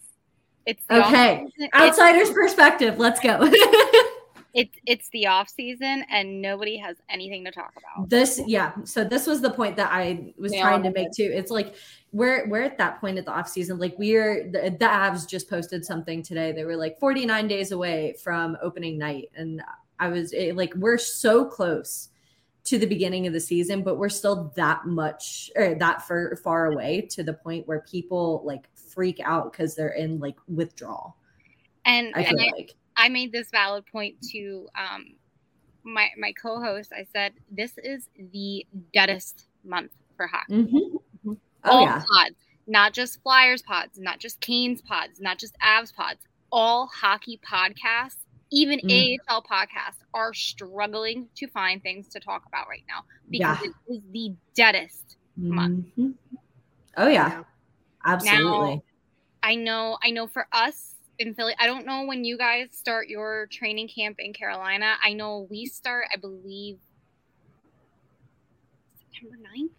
[0.67, 1.33] It's the Okay.
[1.45, 2.99] off-season- it's- Outsider's perspective.
[2.99, 3.41] Let's go.
[4.53, 8.09] It's it's the off season and nobody has anything to talk about.
[8.09, 11.31] this yeah so this was the point that i was Nail trying to make too.
[11.33, 11.75] It's like
[12.13, 15.49] we're we're at that point at the off season like we're the, the avs just
[15.49, 16.53] posted something today.
[16.53, 19.31] They were like 49 days away from opening night.
[19.37, 19.63] And
[19.99, 22.09] i was it, like we're so close
[22.65, 26.73] to the beginning of the season but we're still that much or that far, far
[26.73, 31.17] away to the point where people like freak out because they're in like withdrawal.
[31.85, 35.05] And i and feel I, like I made this valid point to um
[35.85, 36.93] my my co-host.
[36.93, 40.55] I said this is the deadest month for hockey.
[40.55, 41.01] Mhm.
[41.27, 42.37] oh all yeah pods,
[42.67, 46.21] not just Flyers pods, not just Canes pods, not just Avs pods.
[46.53, 48.17] All hockey podcasts,
[48.53, 49.19] even Mm.
[49.31, 53.71] AHL podcasts, are struggling to find things to talk about right now because Yeah.
[53.71, 55.87] it is the deadest month.
[55.97, 56.15] Mhm.
[56.99, 57.45] oh yeah Yeah.
[58.05, 58.83] absolutely Now,
[59.43, 63.09] I know, I know for us in Philly, I don't know when you guys start
[63.09, 64.95] your training camp in Carolina.
[65.05, 66.79] I know we start, I believe,
[69.13, 69.71] September 9th.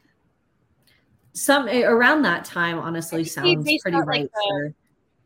[1.34, 4.74] some eh, around that time honestly They- sounds they pretty start, like, right the- for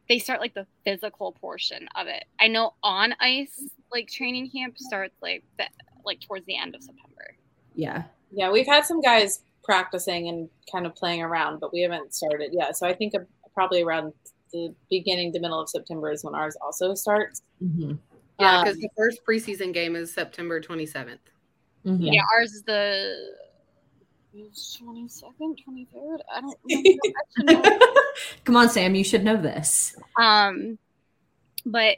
[0.08, 2.26] They start like the physical portion of it.
[2.40, 5.66] I know on ice, like training camp starts like the,
[6.06, 7.36] like towards the end of September.
[7.76, 12.14] yeah Yeah, we've had some guys practicing and kind of playing around, but we haven't
[12.14, 12.78] started yet.
[12.78, 13.20] So I think uh,
[13.56, 14.14] probably around
[14.56, 17.42] the beginning to middle of September is when ours also starts.
[17.62, 18.00] Mhm.
[18.40, 21.20] Yeah, Um, because the first preseason game is September 27th.
[21.86, 22.14] Mhm.
[22.14, 23.36] Yeah, ours is the
[24.78, 26.22] twenty second, twenty third.
[26.34, 27.70] I don't remember.
[27.70, 27.80] Know.
[28.44, 29.96] Come on, Sam, you should know this.
[30.20, 30.78] Um,
[31.66, 31.98] but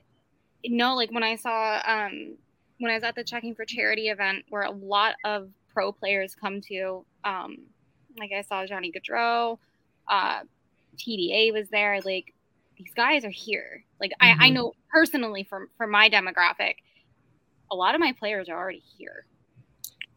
[0.65, 2.35] no, like when I saw um
[2.79, 6.35] when I was at the checking for charity event where a lot of pro players
[6.35, 7.57] come to, um,
[8.19, 9.57] like I saw Johnny Gaudreau,
[10.07, 10.41] uh,
[10.97, 11.99] TDA was there.
[12.01, 12.33] Like
[12.77, 13.83] these guys are here.
[13.99, 14.53] Like I, I Mhm.
[14.53, 16.75] know personally from from my demographic,
[17.71, 19.25] a lot of my players are already here.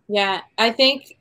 [0.08, 1.14] Yeah, I think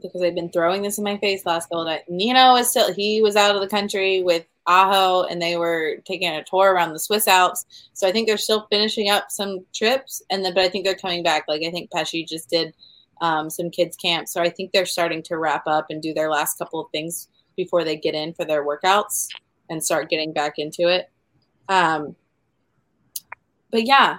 [0.00, 2.04] because they've been throwing this in my face last couple of nights.
[2.08, 6.28] Nino is still he was out of the country with Aho and they were taking
[6.28, 7.66] a tour around the Swiss Alps.
[7.92, 10.94] So I think they're still finishing up some trips and then but I think they're
[10.94, 11.44] coming back.
[11.48, 12.74] Like I think Pesce just did
[13.20, 14.28] um, some kids camp.
[14.28, 17.28] So I think they're starting to wrap up and do their last couple of things
[17.56, 19.28] before they get in for their workouts
[19.70, 21.08] and start getting back into it.
[21.68, 22.14] Um,
[23.70, 24.18] but yeah,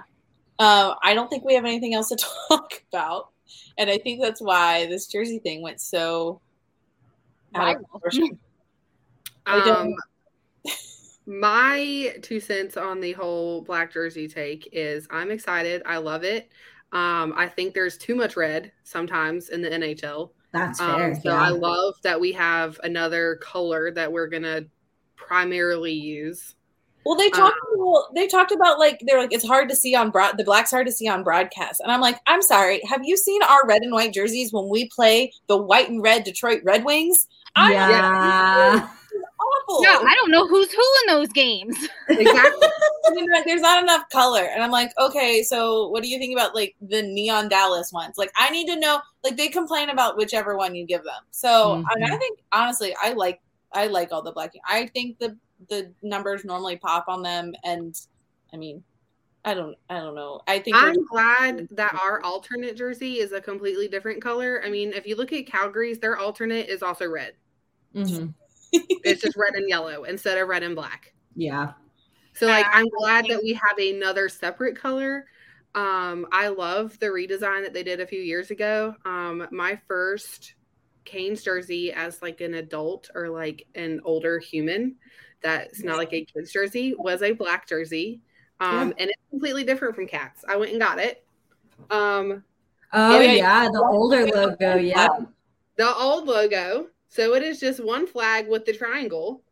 [0.58, 2.16] uh, I don't think we have anything else to
[2.48, 3.28] talk about,
[3.78, 6.40] and I think that's why this jersey thing went so
[7.54, 8.38] out of proportion.
[9.46, 9.94] I don't- Um,
[11.26, 15.82] my two cents on the whole black jersey take is I'm excited.
[15.86, 16.48] I love it.
[16.92, 20.30] Um, I think there's too much red sometimes in the NHL.
[20.52, 21.14] That's Um, fair.
[21.14, 21.40] so yeah.
[21.40, 24.62] I love that we have another color that we're gonna
[25.26, 26.54] primarily use.
[27.04, 27.56] Well, they talked.
[27.72, 30.38] Um, well, they talked about like they're like it's hard to see on broad.
[30.38, 32.80] The black's hard to see on broadcast, and I'm like, I'm sorry.
[32.88, 36.22] Have you seen our red and white jerseys when we play the white and red
[36.24, 37.26] Detroit Red Wings?
[37.56, 38.88] I'm yeah.
[39.40, 39.82] awful.
[39.82, 41.76] No, I don't know who's who in those games.
[42.08, 42.68] Exactly.
[43.06, 44.42] I mean, like, there's not enough color.
[44.42, 48.16] And I'm like, okay, so what do you think about like the neon Dallas ones?
[48.16, 49.00] Like, I need to know.
[49.24, 51.22] Like, they complain about whichever one you give them.
[51.30, 53.40] So, I, mean, I think honestly, I like
[53.74, 54.52] I like all the black.
[54.66, 55.36] I think the
[55.68, 57.98] the numbers normally pop on them, and
[58.52, 58.82] I mean,
[59.44, 60.40] I don't I don't know.
[60.46, 64.62] I think I'm glad that our alternate jersey is a completely different color.
[64.64, 67.34] I mean, if you look at Calgary's, their alternate is also red.
[67.94, 68.34] Mhm.
[69.04, 71.12] It's just red and yellow instead of red and black.
[71.34, 71.72] Yeah.
[72.32, 75.26] So like I'm glad that we have another separate color.
[75.74, 78.94] Um I love the redesign that they did a few years ago.
[79.04, 80.54] Um my first
[81.04, 84.96] Canes jersey as like an adult or like an older human
[85.42, 88.20] that's not like a kid's jersey was a black jersey.
[88.60, 90.44] Um and it's completely different from cats.
[90.48, 91.24] I went and got it.
[91.90, 92.44] Um
[92.92, 94.76] Oh Yeah, yeah, the older logo.
[94.76, 95.08] Yeah.
[95.76, 96.88] the old logo.
[97.08, 99.42] So it is just one flag with the triangle.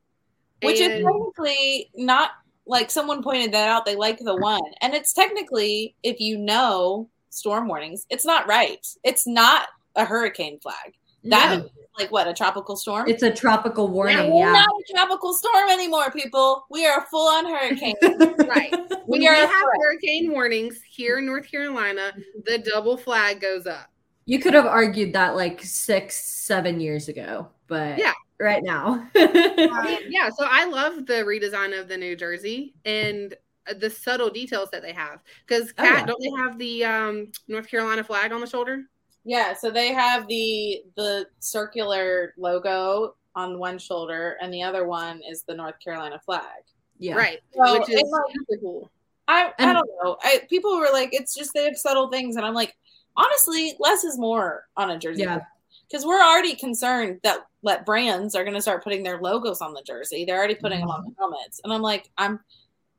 [0.63, 2.31] which is technically not
[2.67, 3.85] like someone pointed that out.
[3.85, 8.87] They like the one, and it's technically, if you know storm warnings, it's not right.
[9.03, 10.95] It's not a hurricane flag.
[11.25, 11.65] That No.
[11.65, 13.09] is like what a tropical storm.
[13.09, 14.33] It's a tropical Yeah, warning.
[14.33, 14.53] we're Yeah.
[14.53, 16.65] not a tropical storm anymore, people.
[16.71, 17.95] We are full on hurricane.
[18.49, 18.73] Right.
[19.07, 22.13] We we are have hurricane warnings here in North Carolina,
[22.45, 23.91] the double flag goes up.
[24.27, 28.13] You could have argued that like six, seven years ago, but Yeah.
[28.39, 29.09] right now.
[29.17, 33.35] Um, yeah, so I love the redesign of the New Jersey and
[33.69, 35.23] uh, the subtle details that they have.
[35.47, 36.05] Because Oh, yeah.
[36.07, 38.85] don't they have the um, North Carolina flag on the shoulder?
[39.25, 45.21] Yeah, so they have the the circular logo on one shoulder, and the other one
[45.29, 46.65] is the North Carolina flag.
[46.99, 47.15] yeah.
[47.15, 48.91] Right, So, which is and, like, super cool.
[49.29, 50.17] I I don't know.
[50.23, 52.75] I people were like, it's just they have subtle things, and I'm like,
[53.17, 55.23] honestly, less is more on a jersey.
[55.23, 55.41] Yeah.
[55.89, 59.75] Because we're already concerned that let brands are going to start putting their logos on
[59.75, 60.25] the jersey.
[60.25, 62.41] They're already putting them on the helmets, and I'm like, I'm.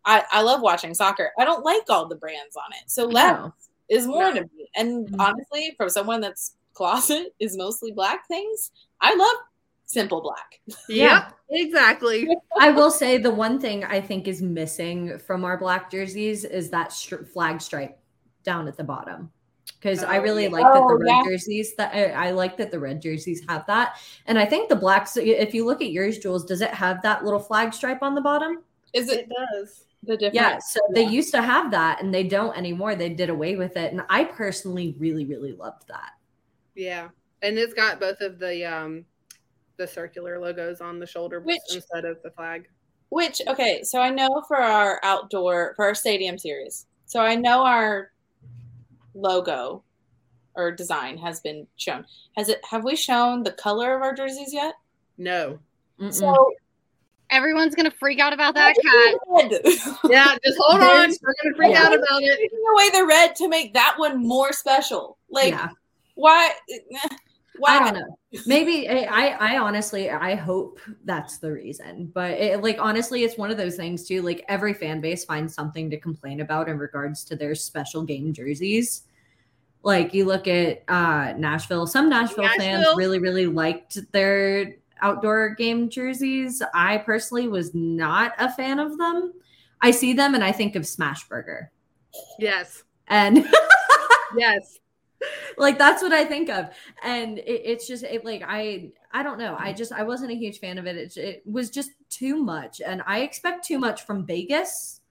[0.03, 1.29] I, I love watching soccer.
[1.37, 2.89] I don't like all the brands on it.
[2.89, 3.53] So less No.
[3.91, 4.33] Is more No.
[4.33, 4.69] to me.
[4.75, 5.15] And Mhm.
[5.19, 8.71] honestly, from someone that's closet is mostly black things,
[9.01, 9.35] I love
[9.85, 10.59] simple black.
[10.89, 11.29] Yeah.
[11.49, 12.27] Exactly.
[12.57, 16.69] I will say the one thing I think is missing from our black jerseys is
[16.69, 17.99] that stri- flag stripe
[18.43, 19.29] down at the bottom.
[19.79, 20.49] Because I Oh, really yeah.
[20.49, 21.23] like that the Oh, red yeah.
[21.25, 24.75] jerseys that I, I like that the red jerseys have that, and I think the
[24.75, 25.17] blacks.
[25.17, 28.21] If you look at yours, Jules, does it have that little flag stripe on the
[28.21, 28.63] bottom?
[28.93, 29.85] Is it It does.
[30.03, 30.35] The difference?
[30.35, 32.95] Yeah, so they used to have that, and they don't anymore.
[32.95, 36.11] They did away with it, and I personally really, really loved that.
[36.75, 37.09] Yeah,
[37.41, 39.05] and it's got both of the um,
[39.77, 42.67] the circular logos on the shoulder Which- instead of the flag.
[43.09, 46.85] Which okay, so I know for our outdoor for our stadium series.
[47.05, 48.11] So I know our
[49.13, 49.83] logo
[50.55, 52.05] or design has been shown.
[52.37, 54.75] Has it have we shown the color of our jerseys yet?
[55.17, 55.59] No.
[55.99, 56.13] Mm-mm.
[56.13, 56.53] So
[57.31, 59.15] Everyone's gonna freak out about that, Kat.
[59.29, 59.61] red.
[60.11, 61.09] Yeah, just hold on.
[61.21, 61.83] We're gonna freak Yeah.
[61.83, 62.37] out about it.
[62.37, 65.17] taking away the red to make that one more special.
[65.29, 65.69] Like yeah.
[66.15, 66.51] why
[67.57, 68.17] why I don't know.
[68.45, 72.11] Maybe I, I I honestly I hope that's the reason.
[72.13, 74.21] But it, like honestly, it's one of those things too.
[74.21, 78.33] Like every fan base finds something to complain about in regards to their special game
[78.33, 79.03] jerseys.
[79.83, 85.89] Like you look at uh Nashville, some Nashville, fans really really liked their outdoor game
[85.89, 86.61] jerseys.
[86.73, 89.33] I personally was not a fan of them.
[89.81, 91.67] I see them and I think of Smashburger.
[92.39, 92.83] Yes.
[93.07, 93.47] And
[94.35, 94.77] Yes.
[95.57, 96.69] like that's what I think of,
[97.03, 99.55] and it, it's just it, like I I don't know.
[99.59, 100.95] I just I wasn't a huge fan of it.
[100.95, 105.01] It, it was just too much, and I expect too much from Vegas.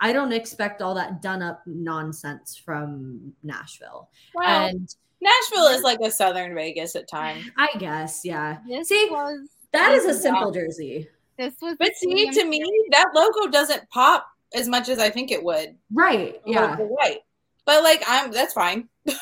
[0.00, 5.98] I don't expect all that done up nonsense from Nashville, Well, and Nashville is like
[6.02, 7.44] a southern Vegas at times.
[7.56, 8.58] I guess yeah.
[8.68, 11.08] This See, was That is a this was- simple jersey,
[11.38, 15.30] This was But see, to me, that logo doesn't pop as much as I think
[15.32, 15.76] it would.
[15.92, 16.40] right?
[16.46, 17.18] Yeah, You're right.
[17.64, 18.88] But like I'm that's fine.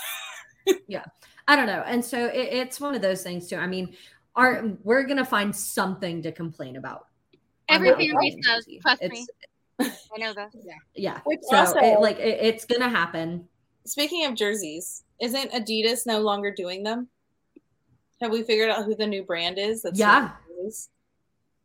[0.87, 1.05] Yeah,
[1.49, 3.57] I don't know, and so it, it's one of those things too.
[3.57, 3.97] I mean,
[4.37, 7.07] are we're gonna find something to complain about?
[7.69, 8.69] on Every that fan base does.
[8.81, 9.27] Trust It's-
[9.81, 9.91] me.
[10.15, 10.51] I know that.
[10.95, 13.49] Yeah, Which so also- it, like it, it's gonna happen.
[13.87, 17.09] Speaking of jerseys, isn't Adidas no longer doing them?
[18.21, 19.83] Have we figured out who the new brand is?
[19.83, 20.21] That's Yeah.
[20.21, 20.33] doing
[20.65, 20.91] jerseys?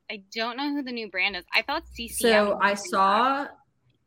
[0.10, 1.44] I don't know who the new brand is.
[1.54, 2.10] I thought CCM.
[2.10, 3.48] So I doing saw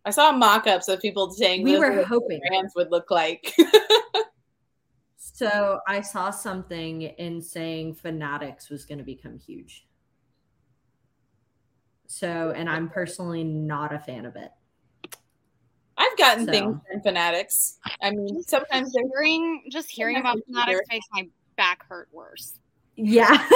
[0.07, 2.41] I saw mock-ups of people saying we were is what hoping.
[2.49, 3.55] brands would look like.
[5.41, 9.87] So I saw something in saying Fanatics was going to become huge.
[12.09, 14.51] So, and I'm personally not a fan of it.
[16.01, 16.51] I've gotten So.
[16.53, 17.79] things from Fanatics.
[18.03, 22.59] I mean, sometimes they're hearing just hearing about fanatics they're- makes my back hurt worse.
[22.97, 23.47] Yeah.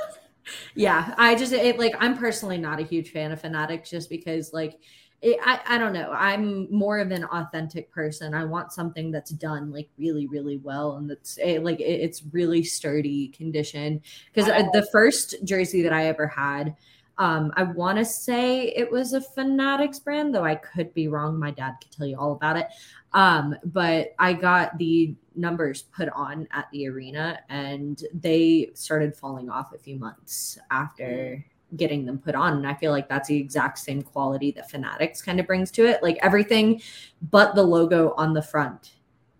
[0.74, 1.14] yeah.
[1.18, 4.78] I just, it, like, I'm personally not a huge fan of Fanatics just because, like,
[5.22, 6.10] it, I, I don't know.
[6.12, 8.34] I'm more of an authentic person.
[8.34, 12.24] I want something that's done like really, really well, and that's it, like it, it's
[12.32, 14.02] really sturdy condition.
[14.32, 16.74] Because uh, the first jersey that I ever had,
[17.18, 21.38] um, I want to say it was a Fanatics brand, though I could be wrong.
[21.38, 22.68] My dad could tell you all about it.
[23.12, 29.50] Um, but I got the numbers put on at the arena, and they started falling
[29.50, 31.44] off a few months after
[31.76, 32.54] getting them put on.
[32.54, 35.86] And I feel like that's the exact same quality that Fanatics kind of brings to
[35.86, 36.02] it.
[36.02, 36.82] Like everything
[37.30, 38.92] but the logo on the front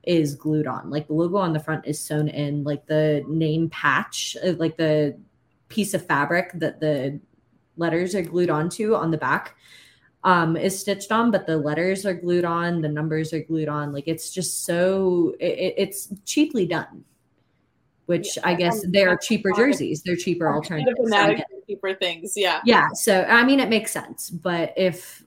[0.02, 0.90] is glued on.
[0.90, 4.76] Like the logo on the front is sewn in, like the name patch, uh, like
[4.76, 5.18] the
[5.68, 7.20] piece of fabric that the
[7.84, 9.44] letters are glued onto on the back
[10.24, 13.92] um is stitched on but the letters are glued on the numbers are glued on
[13.92, 17.04] like it's just so it, it- it's cheaply done
[18.06, 21.94] which i guess they're cheaper jerseys they're cheaper alternatives So I Fanatics get- are cheaper
[21.94, 22.32] things.
[22.36, 22.60] Yeah.
[22.64, 25.22] yeah so i mean it makes sense but if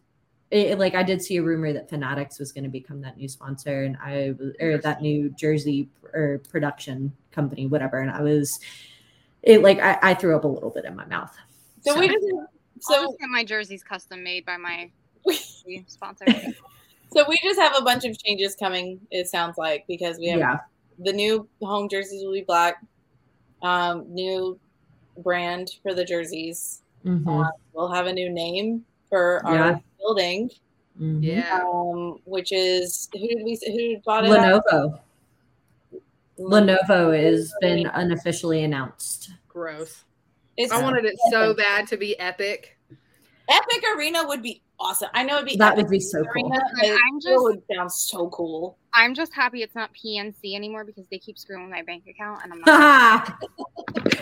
[0.51, 3.27] it, like i did see a rumor that fanatics was going to become that new
[3.27, 8.59] sponsor and i was or that new jersey or production company whatever and i was
[9.43, 11.35] it like I, I threw up a little bit in my mouth.
[11.85, 12.47] So we just I'll
[12.79, 14.89] so just get my jerseys custom made by my
[15.87, 16.25] sponsor.
[17.13, 18.99] so we just have a bunch of changes coming.
[19.11, 20.57] It sounds like because we have Yeah.
[20.99, 22.83] the new home jerseys will be black.
[23.61, 24.59] Um, new
[25.19, 26.81] brand for the jerseys.
[27.05, 27.45] Mhm.
[27.47, 29.79] Uh, we'll have a new name for our Yeah.
[29.99, 30.49] building,
[30.99, 31.23] Mhm.
[31.23, 31.61] Yeah.
[31.63, 34.29] um, which is who did we who bought it?
[34.29, 34.99] Lenovo.
[36.37, 39.29] Lenovo has been unofficially announced.
[39.47, 40.03] Gross.
[40.57, 42.77] It's I wanted it so bad to be epic.
[43.49, 45.09] Epic Arena would be awesome.
[45.13, 46.45] I know it'd be That Epic would be so cool.
[46.45, 48.77] Arena, but I'm it just- would sound so cool.
[48.93, 52.53] I'm just happy it's not PNC anymore because they keep screwing my bank account and
[52.53, 53.43] I'm not.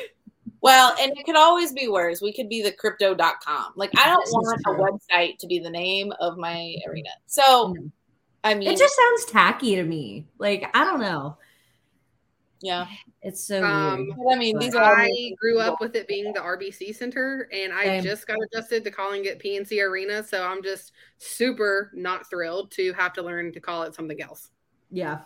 [0.63, 2.21] Well, and it could always be worse.
[2.21, 3.73] We could be the crypto.com.
[3.75, 7.09] Like I don't This is want a website to be the name of my arena.
[7.25, 7.91] So mm.
[8.45, 10.25] I mean it just sounds tacky to me.
[10.38, 11.38] Like I don't know.
[12.64, 12.88] Yeah.
[13.22, 14.36] It's so Um, weird.
[14.36, 17.72] I mean these are all I grew up with it being the RBC Center, and
[17.74, 18.03] I Same.
[18.03, 20.24] just got adjusted to calling it PNC Arena.
[20.24, 24.49] So I'm just super not thrilled to have to learn to call it something else.
[24.89, 25.20] Yeah.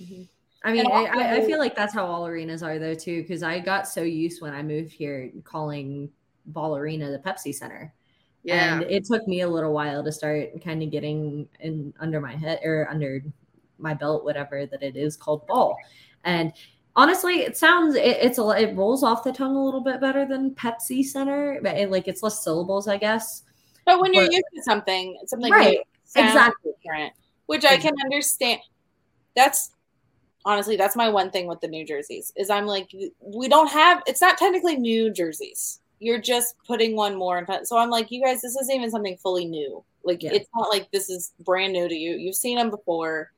[0.00, 0.28] Mhm.
[0.62, 3.22] I mean, And I, I, I feel like that's how all arenas are though too,
[3.22, 6.10] because I got so used when I moved here calling
[6.46, 7.92] Ball Arena the Pepsi Center.
[8.42, 8.74] Yeah.
[8.80, 12.34] And it took me a little while to start kind of getting in under my
[12.36, 13.22] head or under
[13.78, 15.76] my belt, whatever that it is called ball.
[16.24, 16.52] And
[16.96, 20.26] honestly, it sounds it, it's a it rolls off the tongue a little bit better
[20.26, 21.60] than Pepsi Center.
[21.62, 23.42] But it, like it's less syllables, I guess.
[23.86, 25.78] But when you're But- used to something, something Right.
[26.16, 26.72] Exactly.
[26.82, 27.12] different,
[27.46, 28.60] which I can understand.
[29.36, 29.70] That's
[30.44, 32.88] honestly that's my one thing with the New Jerseys is I'm like
[33.20, 35.80] we don't have it's not technically new jerseys.
[36.00, 37.68] You're just putting one more in front.
[37.68, 39.84] So I'm like, you guys, this isn't even something fully new.
[40.02, 40.32] Like Yeah.
[40.32, 42.12] it's not like this is brand new to you.
[42.16, 43.30] You've seen them before.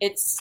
[0.00, 0.38] It's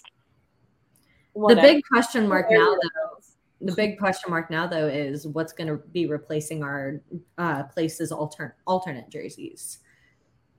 [1.38, 3.18] The big question mark now though
[3.62, 7.02] the big question mark now though is what's going to be replacing our
[7.38, 9.80] uh places alternate alternate jerseys.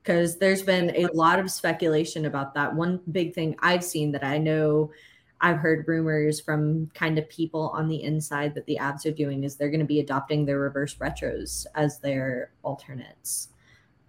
[0.03, 2.75] Because there's been a lot of speculation about that.
[2.75, 4.91] One big thing i've seen that i know
[5.41, 9.45] i've heard rumors from kind of people on the inside that the Avs are doing
[9.45, 13.49] is they're going to be adopting their reverse retros as their alternates.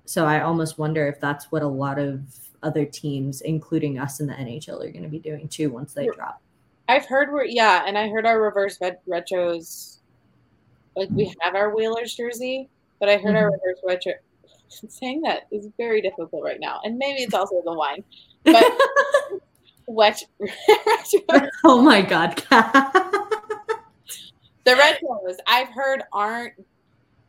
[0.05, 2.22] So i almost wonder if that's what a lot of
[2.63, 6.07] other teams including us in the nhl are going to be doing too once they
[6.07, 6.41] drop
[6.89, 9.99] I've heard we're yeah, and I heard our reverse ret- retros.
[10.95, 12.67] Like we have our Whalers jersey,
[12.99, 13.53] but I heard our Mhm.
[13.53, 14.13] reverse retro.
[14.89, 18.03] Saying that is very difficult right now, and maybe it's also the wine,
[18.43, 18.65] but
[19.87, 21.49] wet retros.
[21.63, 22.35] oh my god
[24.65, 26.53] The retros I've heard aren't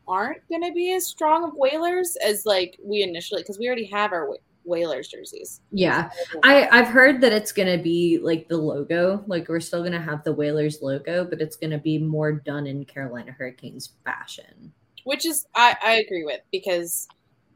[0.09, 3.87] aren't going to be as strong of Whalers as like we initially because we already
[3.93, 4.29] have our
[4.65, 5.61] Whalers jerseys.
[5.71, 6.11] Yeah,
[6.45, 10.23] I I've heard that it's gonna be like the logo, like we're still gonna have
[10.25, 14.73] the Whalers logo, but it's gonna be more done in Carolina Hurricanes fashion.
[15.05, 17.09] which is I, I agree with because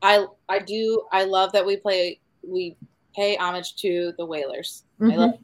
[0.03, 2.77] I I do I love that we play we
[3.15, 4.85] pay homage to the Whalers.
[5.01, 5.19] I mm-hmm.
[5.19, 5.39] love that.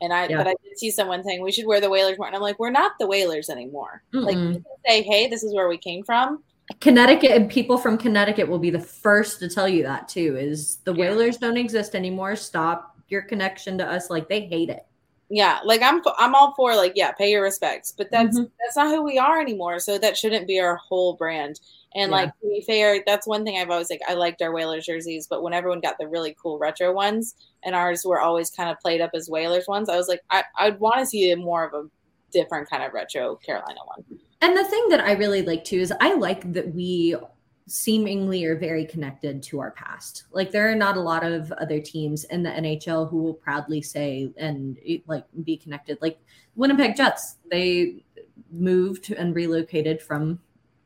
[0.00, 0.38] And I Yeah.
[0.38, 2.26] but I did see someone saying we should wear the Whalers more.
[2.26, 4.02] And I'm like, we're not the Whalers anymore.
[4.12, 4.54] Like Mm-mm.
[4.54, 6.42] can say, hey, this is where we came from.
[6.80, 10.36] Connecticut and people from Connecticut will be the first to tell you that too.
[10.36, 11.10] Is the Yeah.
[11.10, 12.36] Whalers don't exist anymore?
[12.36, 14.10] Stop your connection to us.
[14.10, 14.86] Like they hate it.
[15.28, 17.92] Yeah, like I'm I'm all for like, yeah, pay your respects.
[17.96, 18.50] But that's Mhm.
[18.60, 19.78] that's not who we are anymore.
[19.80, 21.60] So that shouldn't be our whole brand.
[21.94, 22.16] And Yeah.
[22.16, 25.26] like to be fair, that's one thing I've always like I liked our Whalers jerseys,
[25.26, 27.34] but when everyone got the really cool retro ones
[27.64, 30.44] and ours were always kind of played up as Whalers ones, I was like, I,
[30.58, 31.88] I'd want to see more of a
[32.30, 34.04] different kind of retro Carolina one.
[34.42, 37.16] And the thing that I really like too is I like that we
[37.68, 40.24] seemingly are very connected to our past.
[40.32, 43.80] Like there are not a lot of other teams in the NHL who will proudly
[43.80, 45.96] say and eh, like be connected.
[46.02, 46.18] Like
[46.56, 48.04] Winnipeg Jets, they
[48.50, 50.40] moved and relocated from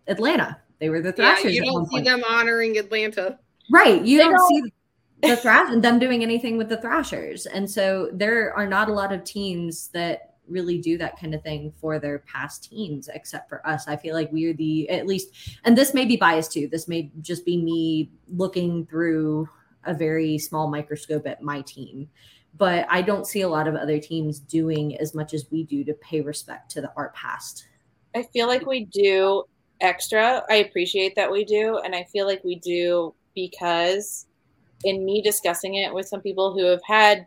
[0.06, 0.60] Atlanta.
[0.78, 1.54] They were the Thrashers.
[1.54, 2.04] Yeah, you don't see point.
[2.04, 3.38] them honoring Atlanta.
[3.70, 4.02] Right.
[4.02, 4.72] You don't, don't- see
[5.22, 7.46] the thrash them doing anything with the Thrashers.
[7.46, 11.42] And so there are not a lot of teams that really do that kind of
[11.42, 13.88] thing for their past teams except for us.
[13.88, 15.30] I feel like we're the at least
[15.64, 16.68] and this may be biased too.
[16.68, 19.48] This may just be me looking through
[19.84, 22.08] a very small microscope at my team.
[22.56, 25.84] But I don't see a lot of other teams doing as much as we do
[25.84, 27.66] to pay respect to the art past.
[28.14, 29.44] I feel like we do
[29.80, 30.42] extra.
[30.48, 34.26] I appreciate that we do, and I feel like we do because
[34.84, 37.26] in me discussing it with some people who have had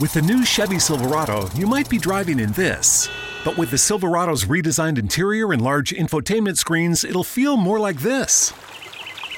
[0.00, 3.08] With the new Chevy Silverado, you might be driving in this.
[3.44, 8.52] But with the Silverado's redesigned interior and large infotainment screens, it'll feel more like this.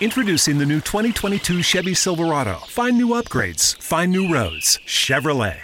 [0.00, 2.54] Introducing the new 2022 Chevy Silverado.
[2.68, 4.78] Find new upgrades, find new roads.
[4.86, 5.58] Chevrolet.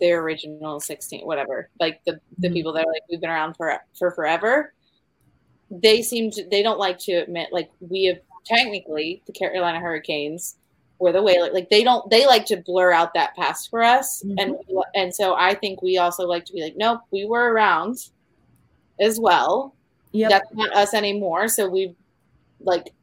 [0.00, 3.78] their original 16 whatever like the the people that are like we've been around for
[3.98, 4.74] for forever
[5.70, 10.56] they seem to they don't like to admit like we have technically the carolina hurricanes
[10.98, 14.22] were the way like, they don't they like to blur out that past for us.
[14.38, 14.56] And
[14.94, 18.10] and so i think we also like to be like nope we were around
[19.00, 19.74] as well.
[20.12, 20.30] Yep.
[20.30, 21.48] that's not us anymore.
[21.48, 21.94] So we've
[22.60, 22.94] like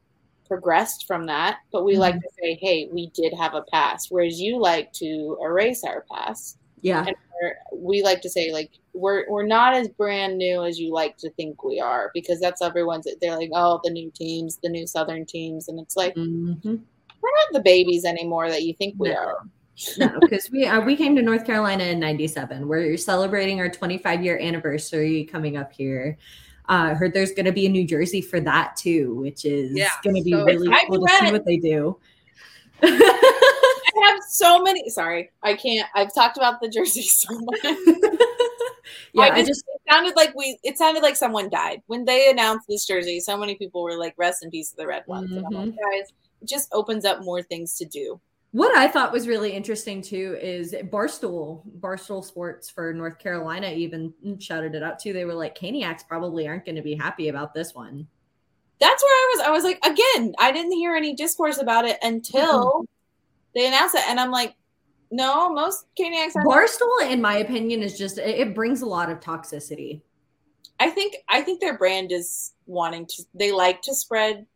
[0.48, 1.58] progressed from that.
[1.70, 5.38] But we like to say hey we did have a past whereas you like to
[5.40, 6.58] erase our past.
[6.80, 7.04] Yeah.
[7.06, 10.92] and we're, we like to say like we're we're not as brand new as you
[10.92, 14.68] like to think we are because that's everyone's they're like oh the new teams the
[14.68, 15.68] new southern teams.
[15.68, 16.80] And it's like Mhm.
[17.24, 19.16] We're not the babies anymore that you think we No.
[19.16, 19.38] are
[19.98, 22.68] no, because we uh, we came to North Carolina in '97.
[22.68, 26.16] We're celebrating our 25 year anniversary coming up here.
[26.68, 29.72] Uh, I heard there's going to be a New Jersey for that too, which is
[29.76, 30.88] Yeah, going to be so really excited.
[30.88, 31.98] cool to see what they do.
[32.82, 37.60] I have so many sorry I can't I've talked about the jersey so much
[39.14, 42.04] yeah, I I just, just it sounded like we it sounded like someone died when
[42.04, 45.04] they announced this jersey so many people were like rest in peace to the red
[45.06, 48.20] ones and I'm like guys it just opens up more things to do
[48.52, 54.14] What I thought was really interesting too is Barstool, Barstool Sports for North Carolina even
[54.38, 55.12] shouted it out too.
[55.12, 58.06] They were like, Caniacs probably aren't going to be happy about this one.
[58.80, 59.46] that's where I was.
[59.46, 62.84] I was like, again, I didn't hear any discourse about it until
[63.54, 64.54] they announced it, and I'm like,
[65.10, 66.44] no, most Caniacs are.
[66.44, 70.02] Barstool, in my opinion, is just it brings a lot of toxicity.
[70.80, 73.22] I think I think their brand is wanting to.
[73.34, 74.46] They like to spread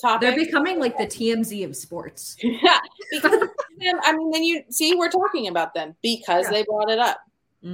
[0.00, 0.20] topics.
[0.34, 2.36] They're becoming like the TMZ of sports.
[2.42, 2.78] yeah,
[3.10, 6.50] because them, I mean, then you see, we're talking about them because Yeah.
[6.50, 7.20] they brought it up.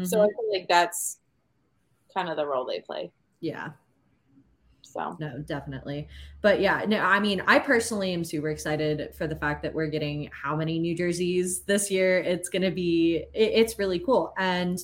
[0.05, 0.29] So I Mhm.
[0.29, 1.18] feel like that's
[2.14, 3.12] kind of the role they play.
[3.41, 3.70] yeah,
[4.83, 6.09] So no, definitely.
[6.41, 9.89] But yeah, no, I mean, I personally am super excited for the fact that we're
[9.89, 12.18] getting how many New Jerseys this year.
[12.20, 14.33] It's going to be, it- it's really cool.
[14.39, 14.79] And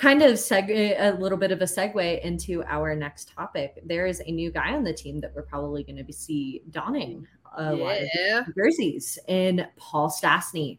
[0.00, 3.82] kind of seg- a little bit of a segue into our next topic.
[3.84, 6.62] There is a new guy on the team that we're probably going to be see
[6.70, 7.26] donning
[7.58, 10.78] a lot of jerseys in Paul Stastny.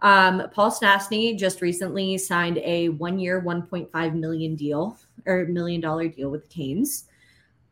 [0.00, 4.96] Um, Paul Stastny just recently signed a one-year, 1.5 million deal
[5.26, 7.04] or million dollar deal with the Canes.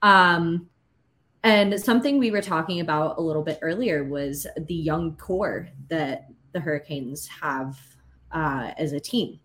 [0.03, 0.69] Um,
[1.45, 6.29] and something we were talking about a little bit earlier was the young core that
[6.53, 7.79] the Hurricanes have
[8.33, 9.41] uh, as a team.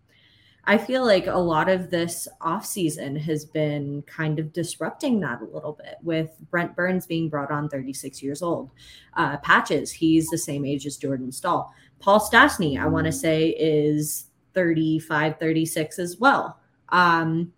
[0.70, 5.44] I feel like a lot of this offseason has been kind of disrupting that a
[5.44, 8.70] little bit with Brent Burns being brought on 36 years old.
[9.14, 11.74] Uh, Patches, he's the same age as Jordan Staal.
[11.98, 16.60] Paul Stastny, I want to say, is 35, 36 as well.
[16.90, 17.52] Um,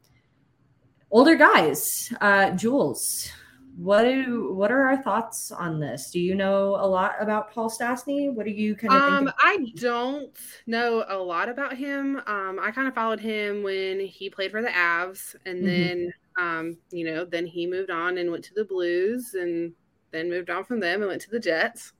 [1.10, 3.30] older guys, uh, Jules,
[3.76, 6.10] what do what are our thoughts on this?
[6.10, 8.32] Do you know a lot about Paul Stastny?
[8.32, 9.30] What do you kind of Um.
[9.38, 12.16] I don't know a lot about him.
[12.26, 15.66] Um, I kind of followed him when he played for the Avs, and Mhm.
[15.66, 19.74] then, um, you know, then he moved on and went to the Blues, and
[20.10, 21.92] then moved on from them and went to the Jets.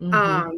[0.00, 0.42] Mhm.
[0.42, 0.52] Um,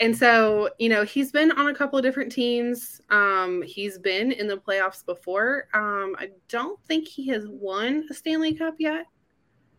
[0.00, 3.00] and so, you know, he's been on a couple of different teams.
[3.10, 5.68] Um, he's been in the playoffs before.
[5.74, 9.06] Um, I don't think he has won a Stanley Cup yet.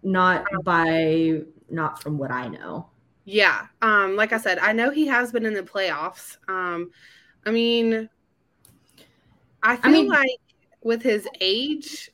[0.04, 2.88] Not by not from what I know.
[3.26, 3.68] Yeah.
[3.82, 6.38] Um, like I said, I know he has been in the playoffs.
[6.50, 6.92] Um,
[7.46, 8.10] I mean,
[9.64, 10.40] I feel mean- like
[10.84, 12.12] with his age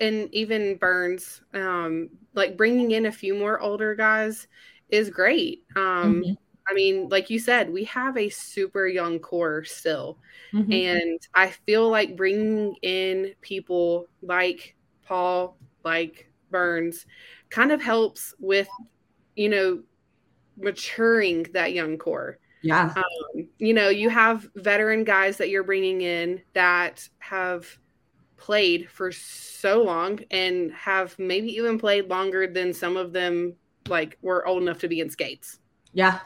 [0.00, 4.48] and even Burns, um, like bringing in a few more older guys
[4.90, 5.64] is great.
[5.76, 6.36] Um, Mhm.
[6.68, 10.18] I mean, like you said, we have a super young core still.
[10.52, 10.72] Mhm.
[10.72, 14.74] And I feel like bringing in people like
[15.04, 17.06] Paul, like Burns,
[17.50, 18.68] kind of helps with,
[19.36, 19.82] you know,
[20.56, 22.38] maturing that young core.
[22.62, 22.92] yeah.
[22.96, 27.66] Um, you know, you have veteran guys that you're bringing in that have
[28.36, 33.54] played for so long and have maybe even played longer than some of them
[33.88, 35.58] like were old enough to be in skates.
[35.92, 36.20] Yeah.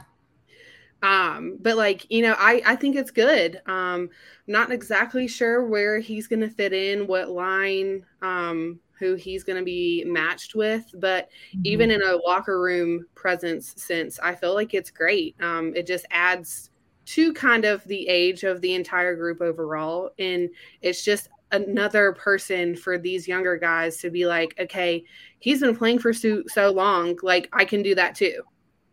[1.02, 3.60] Um, but like, you know, I, I think it's good.
[3.66, 4.08] Um,
[4.46, 9.58] not exactly sure where he's going to fit in, what line, um, who he's going
[9.58, 11.62] to be matched with, but mm-hmm.
[11.64, 15.34] even in a locker room presence sense, I feel like it's great.
[15.40, 16.70] Um, it just adds
[17.04, 20.10] to kind of the age of the entire group overall.
[20.20, 20.50] And
[20.82, 25.04] it's just another person for these younger guys to be like, okay,
[25.40, 27.18] he's been playing for so, so long.
[27.22, 28.42] Like I can do that too.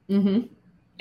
[0.09, 0.47] Mm-hmm.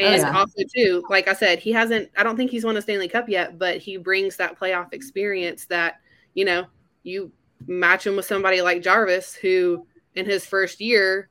[0.01, 0.39] Oh, and oh, yeah.
[0.39, 2.11] also too, like I said, he hasn't.
[2.17, 5.67] I don't think he's won a Stanley Cup yet, but he brings that playoff experience
[5.67, 6.01] that
[6.35, 6.67] you know
[7.03, 7.33] you
[7.67, 11.29] match him with somebody like Jarvis, who in his first year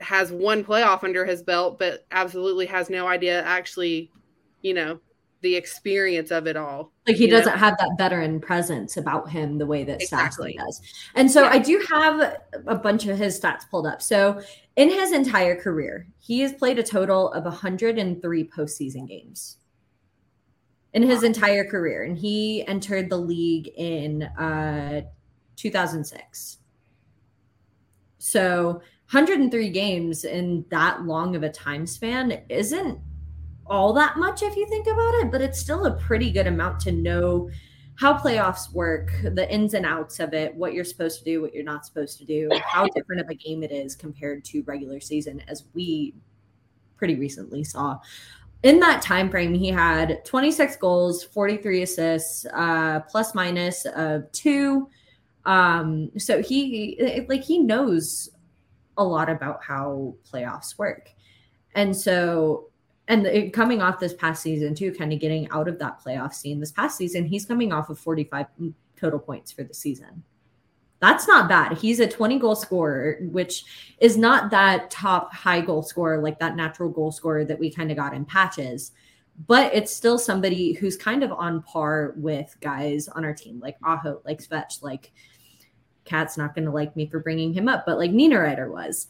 [0.00, 4.10] has one playoff under his belt, but absolutely has no idea actually,
[4.60, 5.00] you know,
[5.42, 6.92] the experience of it all.
[7.06, 7.58] Like he doesn't know?
[7.58, 10.56] have that veteran presence about him the way that exactly.
[10.58, 10.80] does.
[11.14, 11.50] And so yeah.
[11.50, 12.36] I do have
[12.66, 14.00] a bunch of his stats pulled up.
[14.00, 14.40] So
[14.76, 19.58] in his entire career, he has played a total of 103 postseason games
[20.94, 21.26] in his wow.
[21.26, 22.04] entire career.
[22.04, 25.02] And he entered the league in uh,
[25.56, 26.58] 2006.
[28.18, 28.80] So
[29.10, 33.00] 103 games in that long of a time span isn't
[33.72, 36.78] all that much if you think about it, but it's still a pretty good amount
[36.78, 37.48] to know
[37.94, 41.54] how playoffs work, the ins and outs of it, what you're supposed to do, what
[41.54, 45.00] you're not supposed to do, how different of a game it is compared to regular
[45.00, 46.14] season, as we
[46.96, 47.98] pretty recently saw.
[48.62, 54.90] In that time frame, he had 26 goals, 43 assists, uh, plus minus of two.
[55.46, 58.28] Um, so he like he knows
[58.98, 61.08] a lot about how playoffs work.
[61.74, 62.68] And so
[63.08, 66.60] and coming off this past season too, kind of getting out of that playoff scene
[66.60, 70.22] this past season, he's coming off of 45 mm, total points for the season.
[71.00, 71.76] That's not bad.
[71.78, 73.64] He's a 20 goal scorer, which
[73.98, 77.90] is not that top high goal scorer, like that natural goal scorer that we kind
[77.90, 78.92] of got in patches.
[79.48, 83.76] But it's still somebody who's kind of on par with guys on our team, like
[83.84, 85.10] Aho, like Svech, like
[86.04, 89.08] Kat's not going to like me for bringing him up, but like Niederreiter was.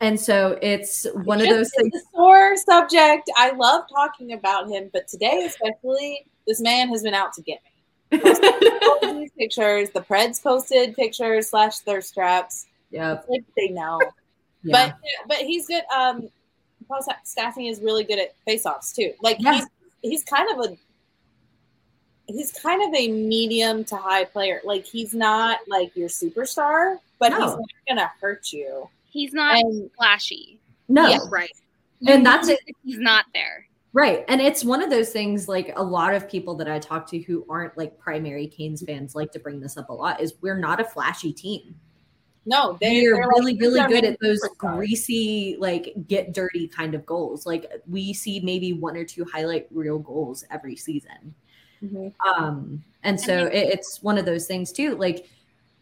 [0.00, 1.92] And so it's one of those things.
[2.14, 3.30] Sore subject.
[3.36, 7.60] I love talking about him, but today especially, this man has been out to get
[7.64, 7.70] me.
[9.20, 12.66] these pictures, the Preds posted pictures slash thirst traps.
[12.90, 14.00] Yeah, like they know.
[14.62, 14.92] Yeah.
[14.92, 14.96] But
[15.26, 15.82] but he's good.
[15.94, 16.30] Um,
[16.88, 19.12] Paul Stastny is really good at faceoffs too.
[19.22, 19.54] Like yeah.
[19.54, 19.66] he's
[20.02, 20.76] he's kind of a
[22.26, 24.60] he's kind of a medium to high player.
[24.64, 27.38] Like he's not like your superstar, but no.
[27.38, 28.88] he's not gonna hurt you.
[29.08, 30.60] He's not and, flashy.
[30.88, 31.50] No, yeah, right.
[32.06, 32.60] And that's it.
[32.84, 33.66] He's not there.
[33.92, 34.24] Right.
[34.28, 37.18] And it's one of those things like a lot of people that I talk to
[37.18, 40.58] who aren't like primary Canes fans like to bring this up a lot is we're
[40.58, 41.74] not a flashy team.
[42.46, 47.04] No, they, are really, like, really good at those greasy, like get dirty kind of
[47.04, 47.44] goals.
[47.44, 51.34] Like we see maybe one or two highlight real goals every season.
[51.82, 52.08] Mm-hmm.
[52.26, 54.96] Um, and so it, it's one of those things too.
[54.96, 55.28] Like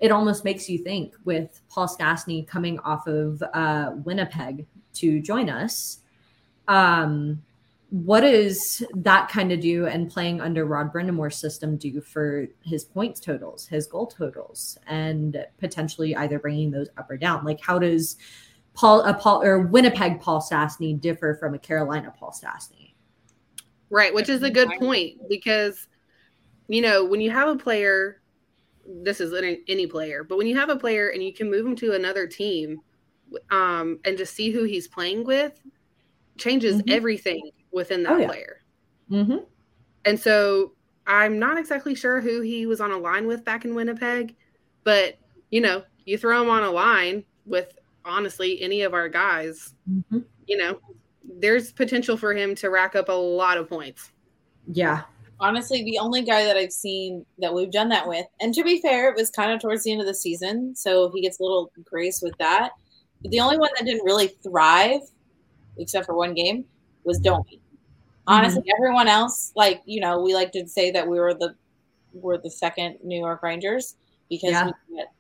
[0.01, 5.49] it almost makes you think with Paul Stastny coming off of uh, Winnipeg to join
[5.49, 6.01] us.
[6.69, 7.43] Um,
[7.91, 12.85] what does that kind of do and playing under Rod Brind'Amour's system do for his
[12.85, 17.45] points totals, his goal totals, and potentially either bringing those up or down?
[17.45, 18.17] Like, how does
[18.75, 22.93] Paul, a Paul or Winnipeg Paul Stastny differ from a Carolina Paul Stastny?
[23.89, 25.87] Right, which is a good point because,
[26.67, 28.21] you know, when you have a player
[28.89, 31.67] this is any, any player, but when you have a player and you can move
[31.67, 32.81] him to another team
[33.51, 35.61] um, and just see who he's playing with,
[36.39, 36.91] changes mm-hmm.
[36.91, 38.27] everything within that oh, yeah.
[38.27, 38.63] player.
[39.11, 39.39] Mm-hmm.
[40.05, 40.73] And so
[41.07, 44.37] I'm not exactly sure who he was on a line with back in Winnipeg,
[44.85, 45.19] but
[45.51, 50.21] you know, you throw him on a line with honestly any of our guys, mm-hmm.
[50.47, 50.79] you know,
[51.39, 54.13] there's potential for him to rack up a lot of points.
[54.69, 55.03] Yeah,
[55.41, 58.27] honestly the only guy that I've seen that we've done that with.
[58.41, 61.11] And to be fair, it was kind of towards the end of the season, so
[61.13, 62.71] he gets a little grace with that.
[63.23, 65.01] But the only one that didn't really thrive,
[65.79, 66.65] except for one game,
[67.05, 67.61] was Domi.
[68.27, 68.71] Honestly, mm-hmm.
[68.77, 71.55] everyone else, like you know, we like to say that we were the
[72.13, 73.97] we're the second New York Rangers
[74.29, 74.71] because yeah.
[74.89, 75.13] we get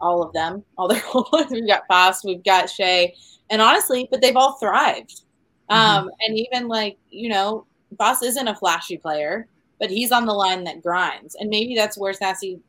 [0.00, 1.02] all of them, all their
[1.50, 3.12] we've got Fast, we've got Skjei,
[3.50, 5.22] and honestly, but they've all thrived.
[5.70, 5.74] Mm-hmm.
[5.74, 9.48] Um, and even like you know, Boss isn't a flashy player,
[9.82, 11.34] but he's on the line that grinds.
[11.34, 12.60] And maybe that's where Sassy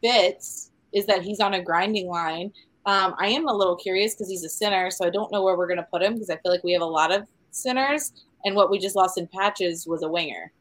[0.00, 2.52] fits is that he's on a grinding line.
[2.86, 5.58] Um, I am a little curious because he's a center, so I don't know where
[5.58, 8.12] we're going to put him because I feel like we have a lot of centers,
[8.44, 10.52] and what we just lost in patches was a winger.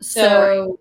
[0.00, 0.80] So, so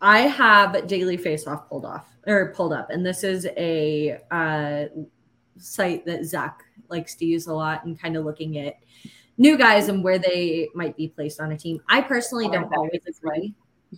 [0.00, 4.86] I have daily faceoff pulled off or pulled up, and this is a uh,
[5.58, 8.74] site that Zach likes to use a lot and kind of looking at
[9.36, 11.80] new guys and where they might be placed on a team.
[11.88, 13.54] I personally don't always agree.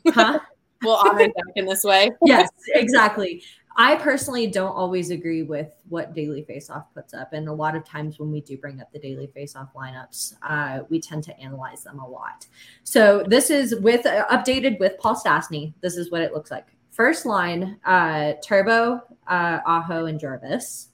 [0.08, 0.40] Huh?
[0.82, 2.10] We'll honor Zach in this way.
[2.24, 3.42] yes, exactly.
[3.76, 7.84] I personally don't always agree with what Daily Faceoff puts up, and a lot of
[7.84, 11.84] times when we do bring up the Daily Faceoff lineups, uh, we tend to analyze
[11.84, 12.46] them a lot.
[12.82, 15.74] So this is with uh, updated with Paul Stastny.
[15.82, 16.66] This is what it looks like.
[16.90, 20.88] First line: uh, Turbo, uh, Aho, and Jarvis.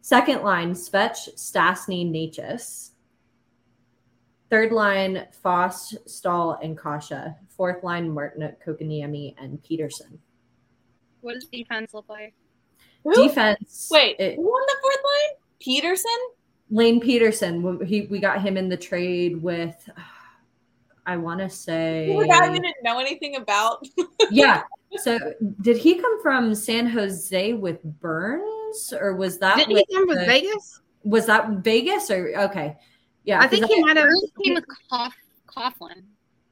[0.00, 2.90] Second line: Svetch, Stastny, Necas.
[4.50, 7.34] Third line: Foss, Staal, and Kase.
[7.48, 10.18] Fourth line: Martin, Kotkaniemi, and Pederson.
[11.20, 12.34] What does defense look like?
[13.04, 13.14] Who?
[13.14, 13.88] Defense.
[13.90, 15.36] Wait, it- who on the fourth line?
[15.60, 16.18] Pederson?
[16.70, 17.86] Lane Pederson.
[17.86, 19.76] He we got him in the trade with.
[21.06, 22.10] I want to say.
[22.10, 23.86] Who that we didn't know anything about?
[24.30, 24.62] yeah.
[24.96, 25.18] So
[25.60, 30.08] did he come from San Jose with Burns, or was that Didn't he with come
[30.08, 30.80] with Vegas?
[31.02, 32.76] Was that Vegas or okay?
[33.24, 34.06] Yeah, I think he might have.
[34.06, 35.14] Bruce came with Cough,
[35.46, 36.02] Coghlan.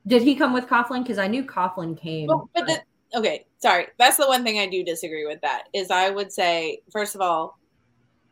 [0.07, 1.03] Did he come with Coghlan?
[1.03, 2.27] Because I knew Coghlan came.
[2.27, 2.83] Well, but the,
[3.19, 3.89] okay, sorry.
[3.99, 5.41] That's the one thing I do disagree with.
[5.43, 7.59] That is, I would say first of all,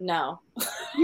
[0.01, 0.41] no.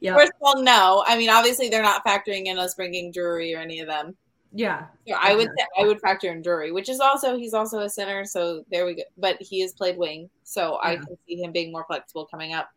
[0.00, 1.04] yeah, First of all, no.
[1.06, 4.16] I mean, obviously, they're not factoring in us bringing Drury or any of them.
[4.52, 7.80] yeah, So I would say I would factor in Drury, which is also he's also
[7.80, 9.02] a center, so there we go.
[9.18, 12.70] But he has played wing, so I can see him being more flexible coming up.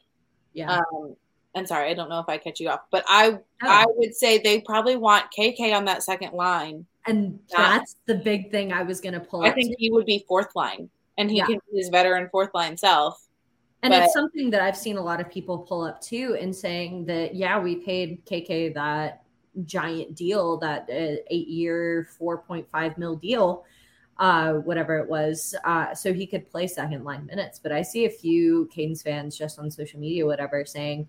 [0.54, 0.80] yeah.
[0.80, 1.16] Um,
[1.56, 3.68] and sorry, I don't know if I catch you off, but I Oh.
[3.68, 6.86] I would say they probably want KK on that second line.
[7.08, 7.78] and yeah.
[7.78, 9.42] that's the big thing I was going to pull.
[9.42, 9.48] Up.
[9.48, 9.76] I think too.
[9.80, 10.88] he would be fourth line,
[11.18, 11.46] and he Yeah.
[11.48, 13.28] can be his veteran fourth line self.
[13.84, 16.56] And But- it's something that I've seen a lot of people pull up too, and
[16.56, 19.24] saying that yeah, we paid KK that
[19.66, 23.66] giant deal, that uh, eight-year, four point five mil deal,
[24.20, 27.58] uh, whatever it was, uh, so he could play second line minutes.
[27.60, 31.08] But I see a few Cadence fans just on social media, whatever, saying,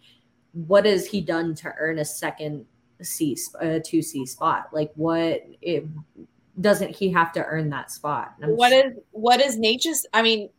[0.52, 2.66] "What has he done to earn a second
[3.00, 4.68] C, a two C spot?
[4.72, 5.42] Like what?
[5.60, 5.84] It,
[6.60, 10.06] doesn't he have to earn that spot?" What just- is what is Necas's?
[10.12, 10.50] I mean,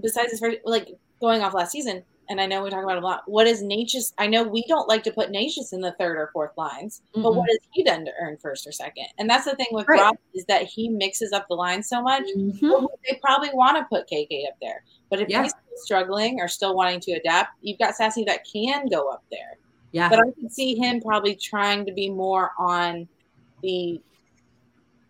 [0.00, 0.88] besides his first, like
[1.20, 3.24] going off last season, and I know we talk about a lot.
[3.26, 4.14] What is Necas's?
[4.16, 7.20] I know we don't like to put Necas's in the third or fourth lines, but
[7.22, 7.36] Mm-mm.
[7.36, 9.06] what has he done to earn first or second?
[9.18, 10.00] And that's the thing with Right.
[10.00, 12.22] Rod is that he mixes up the lines so much.
[12.36, 12.86] Mhm.
[13.06, 15.42] They probably want to put KK up there, but if Yeah.
[15.42, 19.24] he's still struggling or still wanting to adapt, you've got Sassy that can go up
[19.30, 19.58] there.
[19.92, 23.08] yeah, But I can see him probably trying to be more on
[23.62, 24.00] the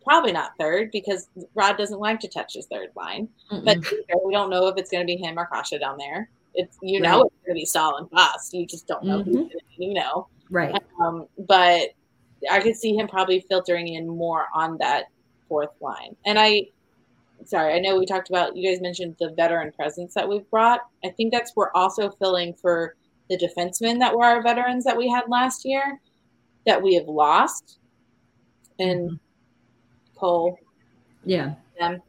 [0.02, 3.28] probably not third because Rod doesn't like to touch his third line.
[3.50, 4.24] But Mm-mm.
[4.24, 6.30] we don't know if it's going to be him or Kase down there.
[6.55, 7.26] It's you know Right.
[7.26, 8.53] it's going to be and Fast.
[8.55, 9.22] You just don't know.
[9.22, 9.48] who's Mhm.
[9.48, 10.74] gonna be, You know, right.
[11.01, 11.90] um, but
[12.51, 15.07] I could see him probably filtering in more on that
[15.48, 16.16] fourth line.
[16.26, 16.68] And I,
[17.44, 20.80] sorry, I know we talked about you guys mentioned the veteran presence that we've brought.
[21.05, 22.96] I think that's we're also filling for
[23.28, 26.01] the defensemen that were our veterans that we had last year
[26.66, 27.78] that we have lost,
[28.78, 29.18] and
[30.16, 30.59] Cole
[31.24, 31.55] Yeah.
[31.78, 32.03] them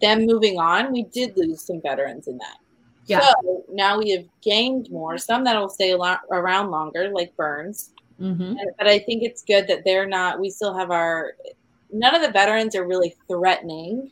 [0.00, 0.92] them moving on.
[0.92, 2.58] We did lose some veterans in that.
[3.06, 3.20] Yeah.
[3.42, 7.34] So now we have gained more, some that will stay a lot around longer, like
[7.36, 7.90] Burns.
[8.18, 10.38] hmm But I think it's good that they're not.
[10.38, 11.34] We still have our.
[11.92, 14.10] None of the veterans are really threatening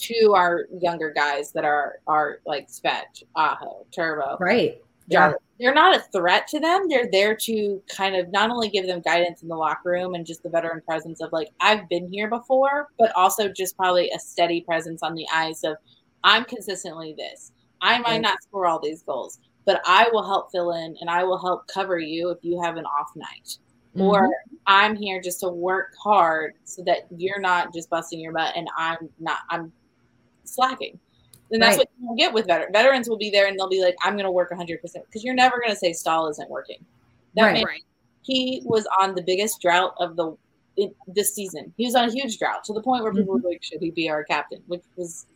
[0.00, 4.82] to our younger guys that are are like Svetch, Aho, Turbo, Right.
[5.08, 5.34] Yeah.
[5.58, 6.88] They're not a threat to them.
[6.88, 10.26] They're there to kind of not only give them guidance in the locker room and
[10.26, 14.18] just the veteran presence of like I've been here before, but also just probably a
[14.18, 15.76] steady presence on the ice of
[16.24, 17.52] I'm consistently this.
[17.80, 21.24] I might not score all these goals, but I will help fill in and I
[21.24, 23.58] will help cover you if you have an off night.
[23.98, 24.56] Or Mm-hmm.
[24.66, 28.68] I'm here just to work hard so that you're not just busting your butt and
[28.76, 29.72] I'm not I'm
[30.44, 30.98] slacking.
[31.50, 31.88] And that's Right.
[31.98, 32.72] what you get with veterans.
[32.72, 35.34] Veterans will be there and they'll be like, I'm going to work 100% because you're
[35.34, 36.84] never going to say Staal isn't working.
[37.34, 37.54] That Right.
[37.54, 37.82] man, Right.
[38.22, 40.36] he was on the biggest drought of the
[40.76, 41.72] in, this season.
[41.76, 43.44] He was on a huge drought to the point where people Mm-hmm.
[43.44, 44.62] were like, should he be our captain?
[44.66, 45.26] Which was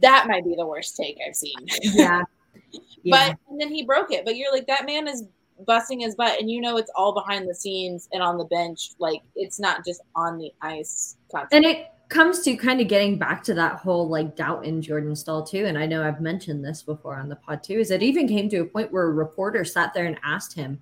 [0.00, 1.54] that might be the worst take I've seen.
[1.82, 2.22] Yeah.
[3.02, 3.28] yeah.
[3.28, 4.24] But and then he broke it.
[4.24, 5.24] But you're like, that man is
[5.66, 8.90] busting his butt, and you know it's all behind the scenes and on the bench.
[8.98, 11.16] Like it's not just on the ice.
[11.52, 15.14] and it comes to kind of getting back to that whole like doubt in Jordan
[15.14, 15.66] Staal too.
[15.66, 18.48] And I know I've mentioned this before on the pod too, is it even came
[18.50, 20.80] to a point where a reporter sat there and asked him,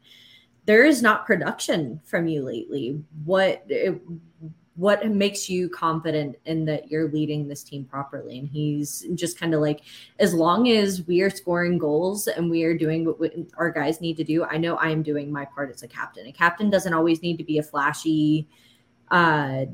[0.66, 3.02] There is not production from you lately.
[3.24, 4.00] What it,
[4.76, 8.38] what makes you confident in that you're leading this team properly?
[8.38, 9.80] And he's just kind of like,
[10.18, 14.18] as long as we are scoring goals and we are doing what our guys need
[14.18, 16.26] to do, I know I am doing my part as a captain.
[16.26, 18.46] A captain doesn't always need to be a flashy,
[19.10, 19.64] uh,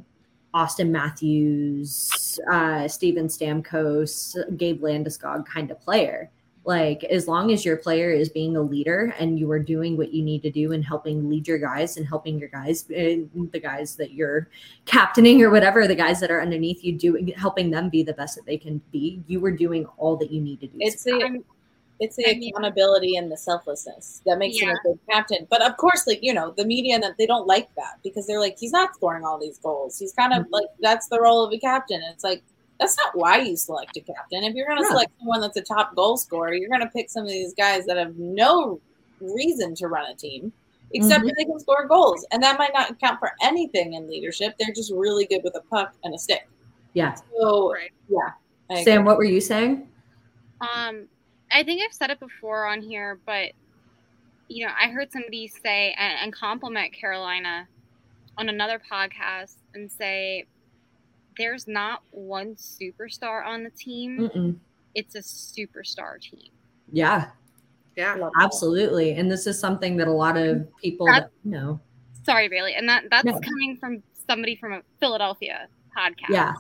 [0.55, 6.31] Auston Matthews, uh, Steven Stamkos, Gabe Landeskog kind of player.
[6.65, 10.13] Like as long as your player is being a leader and you are doing what
[10.13, 13.19] you need to do and helping lead your guys and helping your guys uh,
[13.51, 14.49] the guys that you're
[14.85, 18.37] captaining or whatever the guys that are underneath you doing helping them be the best
[18.37, 21.11] that they can be you were doing all that you need to do It's to
[21.11, 21.45] the
[22.03, 25.47] it's the accountability and the selflessness that makes him a good captain.
[25.49, 28.41] But of course, like you know, the media that they don't like that because they're
[28.41, 30.01] like, he's not scoring all these goals.
[30.01, 32.03] He's kind of like that's the role of a captain.
[32.03, 32.43] And it's like
[32.83, 34.45] that's not why you select a captain.
[34.45, 34.91] If you're going to No.
[34.91, 37.87] select someone that's a top goal scorer, you're going to pick some of these guys
[37.87, 38.81] that have no
[39.21, 40.53] reason to run a team
[40.95, 44.55] except that they can score goals, and that might not count for anything in leadership.
[44.59, 46.47] They're just really good with a puck and a stick.
[46.93, 47.91] yeah So Right.
[48.09, 49.89] yeah, sam what were you saying
[50.61, 51.09] Um,
[51.51, 53.53] I think I've said it before on here, but
[54.49, 57.69] you know, I heard somebody say and, and compliment Carolina
[58.37, 60.47] on another podcast and say
[61.39, 64.19] there's not one superstar on the team.
[64.19, 64.57] Mm-mm.
[64.95, 66.51] It's a superstar team.
[66.93, 67.31] yeah
[67.97, 68.15] Yeah.
[68.15, 68.45] Love that.
[68.45, 71.81] absolutely and this is something that a lot of people That- that know
[72.25, 73.41] Sorry, Bailey, and that that's No.
[73.41, 75.67] coming from somebody from a Philadelphia
[75.97, 76.29] podcast.
[76.31, 76.53] yeah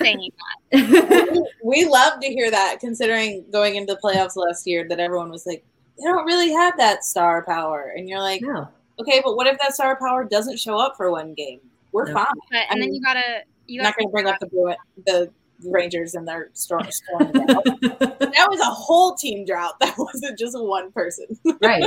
[0.00, 0.30] saying
[0.72, 1.48] that.
[1.64, 5.46] we love to hear that considering going into the playoffs last year that everyone was
[5.46, 5.64] like
[5.98, 8.68] they don't really have that star power and you're like no
[8.98, 11.60] okay but what if that star power doesn't show up for one game
[11.92, 12.14] we're No.
[12.14, 13.42] fine But, I and then you gotta
[13.72, 15.30] you not going to bring up the Bruin, the
[15.64, 19.74] rangers and their storm storm that was a whole team drought.
[19.80, 21.26] That wasn't just one person.
[21.60, 21.86] Right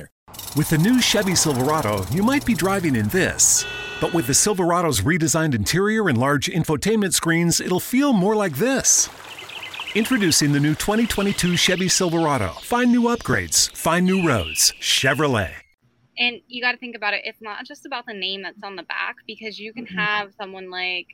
[0.55, 3.65] With the new Chevy Silverado, you might be driving in this.
[3.99, 9.09] But with the Silverado's redesigned interior and large infotainment screens, it'll feel more like this.
[9.93, 12.49] Introducing the new 2022 Chevy Silverado.
[12.61, 14.73] Find new upgrades, find new roads.
[14.79, 15.51] Chevrolet.
[16.17, 17.21] and you got to think about it.
[17.25, 19.97] It's not just about the name that's on the back because you can mm-hmm.
[19.97, 21.07] have someone like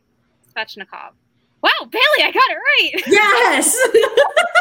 [0.56, 1.12] Svechnikov.
[1.62, 3.04] Wow, Bailey, I got it right.
[3.08, 3.76] yes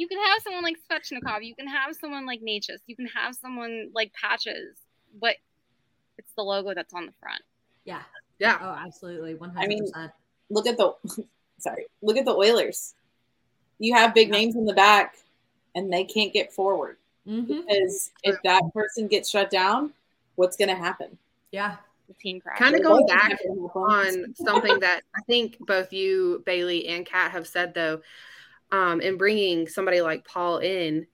[0.00, 1.44] you can have someone like Svechnikov.
[1.44, 2.78] You can have someone like Necas.
[2.86, 4.78] You can have someone like Patches,
[5.20, 5.36] but
[6.16, 7.42] it's the logo that's on the front.
[7.84, 8.02] yeah
[8.38, 8.58] Yeah.
[8.62, 9.84] oh absolutely 100% I mean,
[10.48, 10.94] look at the
[11.58, 12.94] sorry look at the oilers
[13.78, 15.16] you have big names in the back
[15.74, 16.96] and they can't get forward
[17.26, 17.46] Mhm.
[17.46, 19.92] because if that person gets shut down
[20.36, 21.16] what's going to happen
[21.52, 21.76] yeah
[22.18, 22.40] team.
[22.58, 23.38] Kind of going back
[23.74, 28.00] on something that I think both you, Bailey, and Kat have said though,
[28.72, 31.06] um, in bringing somebody like Paul in,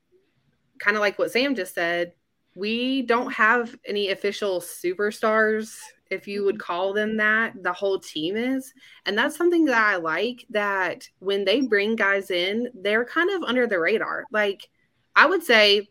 [0.79, 2.13] kind of like what Sam just said,
[2.55, 5.77] we don't have any official superstars,
[6.11, 7.53] if you would call them that.
[7.63, 8.73] The whole team is,
[9.05, 10.47] and that's something that I like.
[10.51, 14.25] That when they bring guys in, they're kind of under the radar.
[14.31, 14.69] Like
[15.15, 15.89] I would say,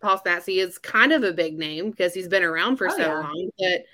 [0.00, 3.02] Paul Stastny is kind of a big name because he's been around for Oh, so
[3.02, 3.14] yeah.
[3.14, 3.84] long, but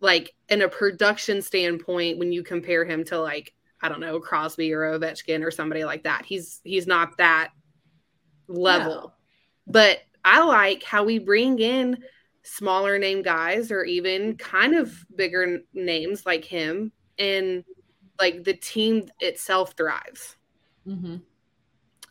[0.00, 4.72] like in a production standpoint when you compare him to like i don't know crosby
[4.72, 7.50] or ovechkin or somebody like that he's he's not that
[8.48, 9.12] level No.
[9.66, 12.02] but i like how we bring in
[12.42, 17.64] smaller name guys or even kind of bigger names like him and
[18.20, 20.36] like the team itself thrives
[20.84, 21.16] hmm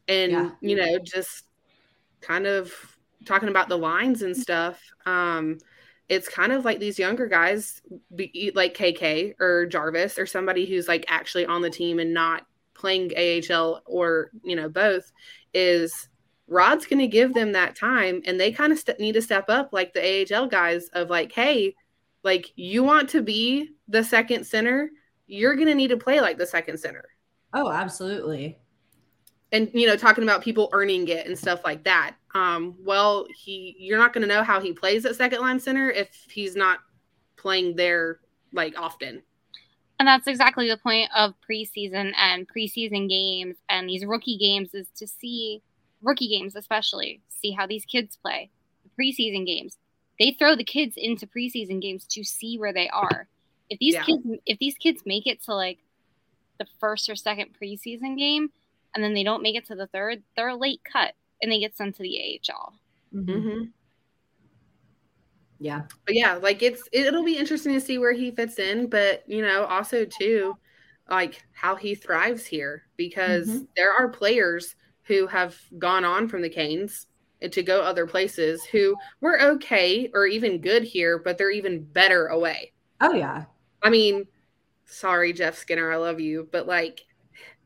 [0.08, 0.50] and Yeah.
[0.62, 1.46] you know just
[2.22, 2.72] kind of
[3.26, 5.58] talking about the lines and stuff um
[6.08, 7.82] it's kind of like these younger guys
[8.16, 12.46] be, like kk or jarvis or somebody who's like actually on the team and not
[12.74, 15.12] playing ahl or you know both
[15.54, 16.10] is
[16.48, 19.46] rod's going to give them that time and they kind of st- need to step
[19.50, 21.74] up like the ahl guys of like hey
[22.26, 24.90] like you want to be the second center?
[25.28, 27.06] You're going to need to play like the second center.
[27.54, 28.58] Oh absolutely
[29.52, 33.76] and you know talking about people earning it and stuff like that um well he
[33.80, 36.80] you're not going to know how he plays at second line center if he's not
[37.38, 38.20] playing there
[38.54, 39.22] like often
[40.00, 44.88] And that's exactly the point of preseason and preseason games and these rookie games is
[44.98, 45.62] to see
[46.02, 48.50] rookie games especially see how these kids play.
[48.84, 49.78] The preseason games.
[50.20, 53.28] They throw the kids into preseason games to see where they are.
[53.70, 54.04] If these Yeah.
[54.04, 55.80] kids if these kids make it to like
[56.60, 58.50] the first or second preseason game
[58.96, 61.60] and then they don't make it to the third, they're a late cut and they
[61.60, 62.74] get sent to the AHL.
[63.14, 63.26] Mhm.
[63.26, 63.64] mm-hmm.
[65.60, 69.24] yeah but yeah like it's it'll be interesting to see where he fits in but
[69.26, 70.54] you know also too
[71.10, 73.68] like how he thrives here because Mhm.
[73.78, 77.08] there are players who have gone on from the Canes
[77.52, 82.28] to go other places who were okay or even good here, but they're even better
[82.28, 82.74] away.
[83.02, 83.46] Oh yeah.
[83.84, 84.26] I mean,
[84.86, 87.06] sorry, Jeff Skinner, I love you, but like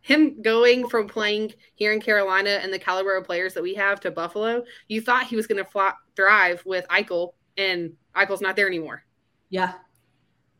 [0.02, 4.00] him going from playing here in Carolina and the caliber of players that we have
[4.02, 8.68] to Buffalo, you thought he was going to thrive with Eichel, and Eichel's not there
[8.68, 9.04] anymore.
[9.50, 9.74] Yeah.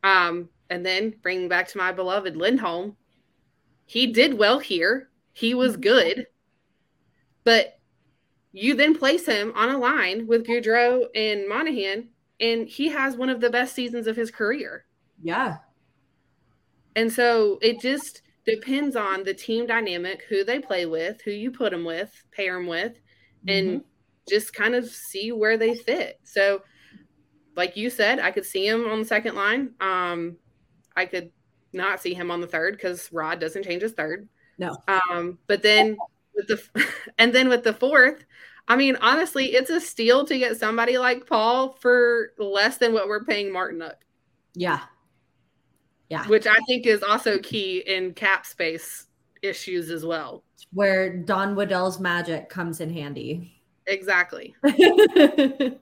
[0.04, 2.96] Um, and then bringing back to my beloved Lindholm,
[3.86, 5.08] he did well here.
[5.32, 5.80] He was Mm-hmm.
[5.80, 6.26] good,
[7.44, 7.78] but
[8.52, 12.08] you then place him on a line with Gaudreau and Monahan,
[12.40, 14.84] and he has one of the best seasons of his career.
[15.22, 15.58] Yeah.
[16.96, 21.50] And so it just depends on the team dynamic, who they play with, who you
[21.50, 22.98] put them with, pair them with,
[23.46, 23.84] and Mm-hmm.
[24.28, 26.20] just kind of see where they fit.
[26.24, 26.62] So,
[27.56, 29.74] like you said, I could see him on the second line.
[29.80, 30.38] Um,
[30.96, 31.32] I could
[31.72, 34.28] not see him on the third because Rod doesn't change his third.
[34.58, 34.84] No.
[34.88, 35.96] Um, but then
[36.34, 36.86] with the
[37.18, 38.24] and then with the fourth,
[38.68, 43.08] I mean, honestly, it's a steal to get somebody like Paul for less than what
[43.08, 43.96] we're paying Martinook
[44.54, 44.80] Yeah.
[46.10, 46.26] Yeah.
[46.26, 49.06] which I think is also key in cap space
[49.42, 50.42] issues as well.
[50.72, 53.62] Where Don Waddell's magic comes in handy.
[53.86, 54.54] Exactly.
[54.62, 55.78] the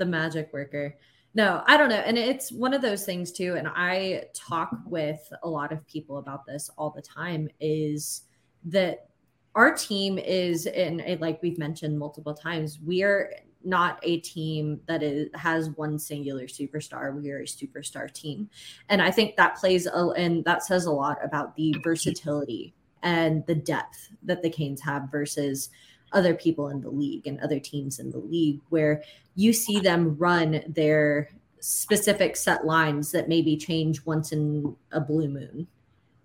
[0.00, 0.96] magic worker.
[1.34, 1.96] No, I don't know.
[1.96, 3.54] And it's one of those things too.
[3.54, 8.22] And I talk with a lot of people about this all the time is
[8.66, 9.08] that
[9.54, 13.32] our team is, in, like we've mentioned multiple times, we are
[13.64, 17.14] not a team that is has one singular superstar.
[17.14, 18.50] We are a superstar team.
[18.88, 23.44] And I think that plays a, and that says a lot about the versatility and
[23.46, 25.70] the depth that the Canes have versus
[26.12, 29.02] other people in the league and other teams in the league where
[29.34, 31.30] you see them run their
[31.60, 35.66] specific set lines that maybe change once in a blue moon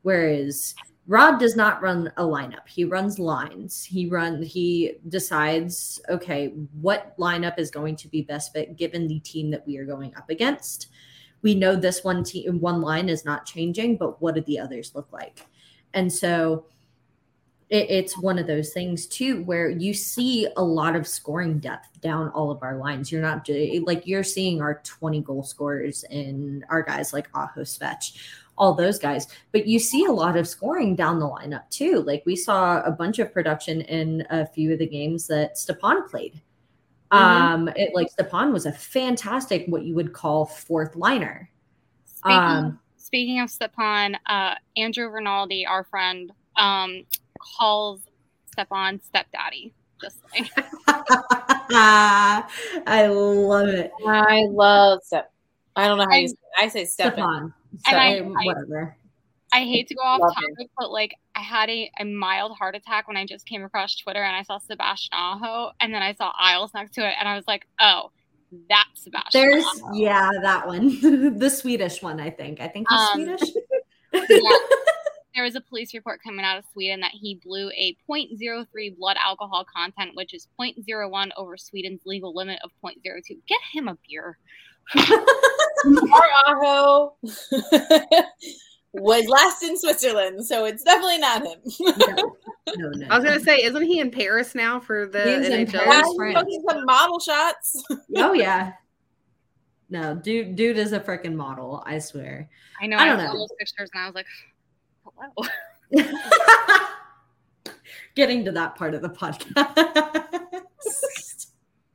[0.01, 0.76] whereas
[1.07, 2.67] Rod does not run a lineup.
[2.67, 3.84] He runs lines.
[3.85, 6.47] He run he decides, okay,
[6.81, 10.13] what lineup is going to be best fit given the team that we are going
[10.15, 10.88] up against.
[11.43, 14.93] We know this one team one line is not changing, but what do the others
[14.95, 15.45] look like?
[15.93, 16.65] And so
[17.69, 22.01] it, it's one of those things too where you see a lot of scoring depth
[22.01, 23.11] down all of our lines.
[23.11, 23.47] You're not
[23.85, 28.17] like you're seeing our 20 goal scorers and our guys like Aho Svech,
[28.57, 32.01] all those guys, but you see a lot of scoring down the lineup too.
[32.01, 36.07] Like we saw a bunch of production in a few of the games that Stepan
[36.07, 36.41] played.
[37.11, 37.17] Mhm.
[37.17, 41.49] Um, it like Stepan was a fantastic what you would call fourth liner.
[42.05, 47.03] Speaking, Um, speaking of Stepan, uh, Andrew Rinaldi, our friend, um,
[47.57, 48.01] calls
[48.51, 49.73] Stepan stepdaddy.
[50.01, 50.51] Just like
[51.69, 53.91] I love it.
[54.07, 55.31] I love step.
[55.75, 56.63] I don't know how you I- say it.
[56.63, 57.13] I say step.
[57.13, 57.53] Stepan.
[57.86, 58.34] And I- So,
[58.82, 58.94] I-
[59.54, 60.41] I hate to go off Love it.
[60.52, 63.95] topic, but like I had a, a mild heart attack when I just came across
[63.95, 67.30] Twitter and I saw Sebastian Aho and then I saw Isles next to it and
[67.30, 68.12] I was like, oh,
[68.70, 69.30] that's Sebastian.
[69.41, 69.94] There's Aho.
[69.94, 70.99] yeah, that one.
[71.40, 72.60] the Swedish one, I think.
[72.60, 73.54] I think he's Um, Swedish.
[74.30, 74.58] Yeah.
[75.34, 79.18] There was a police report coming out of Sweden that he blew a 0.03 blood
[79.24, 83.38] alcohol content, which is 0.01 over Sweden's legal limit of 0.02.
[83.48, 84.38] Get him a beer.
[85.86, 87.16] Our Aho
[88.94, 91.60] was last in Switzerland, so it's definitely not him.
[92.78, 93.08] no, no.
[93.10, 96.06] I was gonna say, isn't he in Paris now for the He's in Paris.
[96.20, 97.84] Yeah, he's some model shots.
[98.16, 98.74] Oh yeah.
[99.90, 101.82] No, dude, dude is a freaking model.
[101.86, 102.49] I swear.
[102.82, 102.98] I know.
[102.98, 103.40] I I, don't saw know.
[103.40, 104.26] those pictures and I was like,
[105.06, 105.48] hello.
[108.16, 110.08] Getting to that part of the podcast.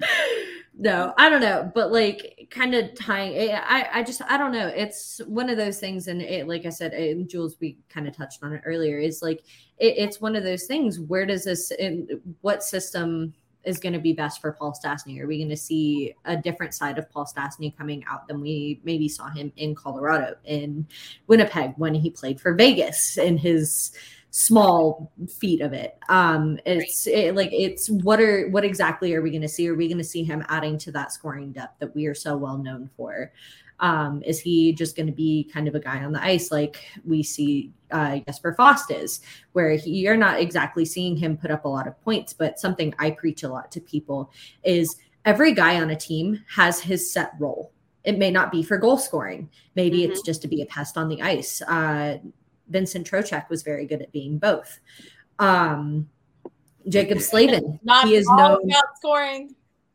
[0.83, 3.37] no, I don't know, but like kind of tying.
[3.37, 4.67] eh, I I just I don't know.
[4.67, 8.17] It's one of those things, and it like I said, and Jules, we kind of
[8.17, 8.99] touched on it earlier.
[8.99, 9.45] Is like
[9.79, 10.99] it, it's one of those things.
[10.99, 11.71] Where does this?
[11.71, 13.33] In, what system?
[13.65, 15.21] is going to be best for Paul Stastny?
[15.21, 18.81] Are we going to see a different side of Paul Stastny coming out than we
[18.83, 20.85] maybe saw him in Colorado, in
[21.29, 23.93] Winnipeg when he played for Vegas in his
[24.33, 25.99] small feat of it?
[26.09, 29.69] Um, it's it, like it's what are what exactly are we going to see?
[29.69, 32.37] Are we going to see him adding to that scoring depth that we are so
[32.37, 33.31] well known for?
[33.79, 36.85] Um, is he just going to be kind of a guy on the ice like
[37.05, 39.21] we see uh, Jesper Fast is,
[39.53, 42.95] where he, you're not exactly seeing him put up a lot of points, but something
[42.99, 44.31] I preach a lot to people
[44.63, 47.73] is every guy on a team has his set role.
[48.05, 49.51] It may not be for goal scoring.
[49.75, 51.61] Maybe it's just to be a pest on the ice.
[51.63, 52.19] Uh,
[52.73, 54.81] Vincent Trocheck was very good at being both.
[55.39, 56.09] Um,
[56.89, 58.71] Jaccob Slavin, Not he is all known.
[58.71, 59.55] about scoring.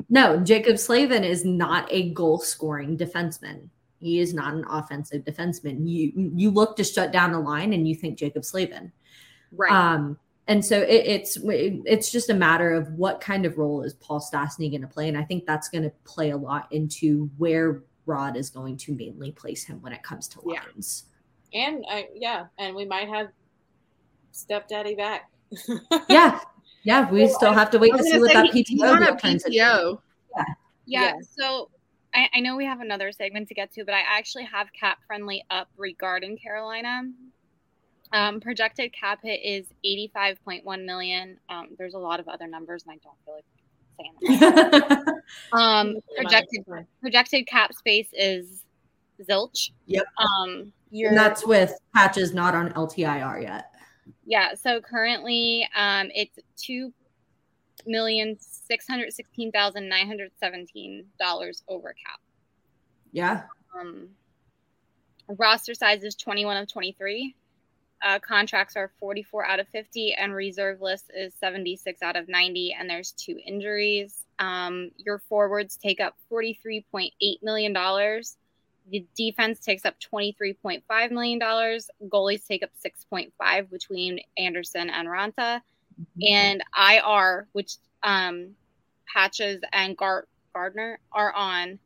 [0.10, 3.68] No, Jaccob Slavin is not a goal scoring defenseman.
[4.00, 5.88] He is not an offensive defenseman.
[5.90, 8.92] You you look to shut down a line and you think Jaccob Slavin.
[9.52, 9.72] Right.
[9.72, 10.18] Um,
[10.48, 14.22] And so it, it's it's just a matter of what kind of role is Paul
[14.22, 17.84] Stastny going to play, and I think that's going to play a lot into where
[18.06, 20.62] Rod is going to mainly place him when it comes to Yeah.
[21.54, 21.66] Lines.
[21.78, 23.28] And I yeah, and we might have
[24.32, 25.30] stepdaddy back.
[26.10, 26.40] Yeah,
[26.84, 28.92] yeah, we Well, still I- have to wait to see gonna what that he- PTO
[28.96, 29.58] on a deal turns into.
[29.58, 30.02] PTO.
[30.36, 30.44] Yeah.
[30.86, 31.14] Yeah.
[31.38, 31.70] So
[32.14, 35.00] I, I know we have another segment to get to, but I actually have cap
[35.08, 37.04] friendly up regarding Carolina.
[38.14, 41.38] Um, projected cap hit is 85.1 million.
[41.50, 43.46] Um, there's a lot of other numbers, and I don't feel like
[44.32, 45.06] saying them.
[45.52, 46.64] Um, projected
[47.02, 48.64] projected cap space is
[49.24, 49.72] zilch.
[49.86, 50.06] Yep.
[50.18, 53.72] Um, you're And that's with patches not on LTIR yet.
[54.26, 54.54] yeah.
[54.56, 56.94] So currently, um, it's two
[57.86, 62.20] million six hundred sixteen thousand nine hundred seventeen dollars over cap.
[63.12, 63.44] Yeah.
[63.80, 64.10] Um,
[65.38, 67.36] roster size is 21 of 23.
[68.06, 72.76] Uh, contracts are 44 out of 50, and reserve list is 76 out of 90.
[72.80, 74.24] And there's two injuries.
[74.40, 77.10] Um, your forwards take up 43.8
[77.42, 78.38] million dollars.
[78.90, 81.90] The defense takes up 23.5 million dollars.
[82.08, 85.62] Goalies take up 6.5 between Anderson and Raanta,
[86.26, 88.50] and IR, which um,
[89.14, 91.80] Patches and Gar- Gardiner are on,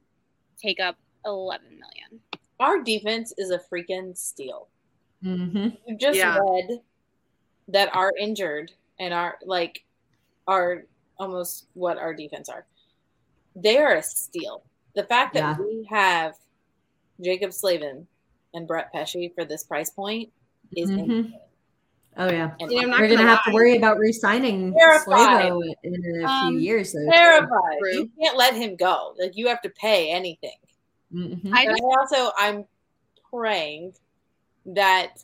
[0.62, 0.96] take up
[1.26, 2.22] 11 million.
[2.60, 4.68] Our defense is a freaking steal.
[5.24, 5.70] Mm-hmm.
[5.88, 6.38] You just Yeah.
[6.38, 6.80] read
[7.70, 9.84] that are injured and are like
[10.48, 10.84] are
[11.18, 12.66] almost what our defense are.
[13.56, 14.64] They are a steal.
[14.96, 15.66] The fact that Yeah.
[15.66, 16.36] we have
[17.22, 18.08] Jaccob Slavin
[18.54, 20.32] and Brett Pesce for this price point
[20.76, 21.34] is Mhm.
[22.18, 22.52] Oh yeah.
[22.60, 25.52] And You know, I'm not We're gonna gonna have to worry about re-signing Terrified.
[25.52, 26.92] Slavo in a Um, few years.
[26.92, 27.80] Though, terrified.
[27.80, 27.92] True.
[27.94, 29.16] You can't let him go.
[29.18, 30.58] Like you have to pay anything.
[31.14, 31.52] Mhm.
[31.54, 32.66] I just I also I'm
[33.30, 33.94] praying
[34.66, 35.24] that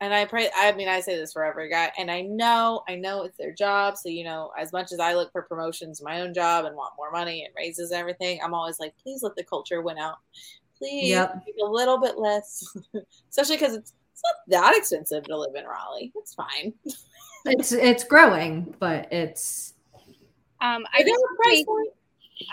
[0.00, 2.94] and I pray I mean I say this for every guy and I know I
[2.94, 6.20] know it's their job so you know as much as I look for promotions my
[6.20, 9.34] own job and want more money and raises and everything I'm always like please let
[9.36, 10.18] the culture win out
[10.78, 11.42] please Yep.
[11.46, 12.64] make a little bit less
[13.30, 16.72] especially because it's it's not that expensive to live in Raleigh it's fine
[17.44, 19.74] It's it's growing, but it's
[20.60, 21.88] um I just, that a price make- point?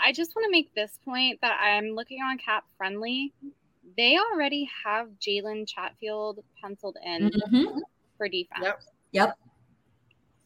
[0.04, 3.32] I just want to make this point that I'm looking on cap friendly.
[3.96, 7.80] They already have Jalen Chatfield penciled in Mhm.
[8.16, 8.62] for defense.
[8.62, 8.80] Yep.
[9.12, 9.38] Yep.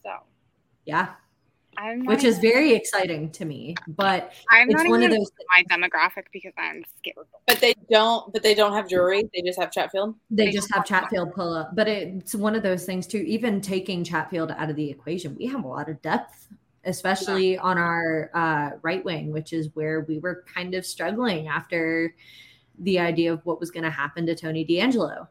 [0.03, 0.11] So
[0.87, 1.15] yeah,
[1.81, 3.75] I'm not which is very exciting to me.
[3.89, 5.33] But I'm it's not one even of those.
[5.57, 7.27] my demographic because I'm scared.
[7.47, 10.85] but they don't but they don't have jewelry they just have Chatfield They just have
[10.85, 13.19] Chatfield pull up, but it's one of those things too.
[13.19, 16.49] Even taking Chatfield out of the equation, we have a lot of depth,
[16.85, 22.15] especially on our uh, right wing, which is where we were kind of struggling after
[22.79, 25.27] the idea of what was going to happen to Tony DeAngelo.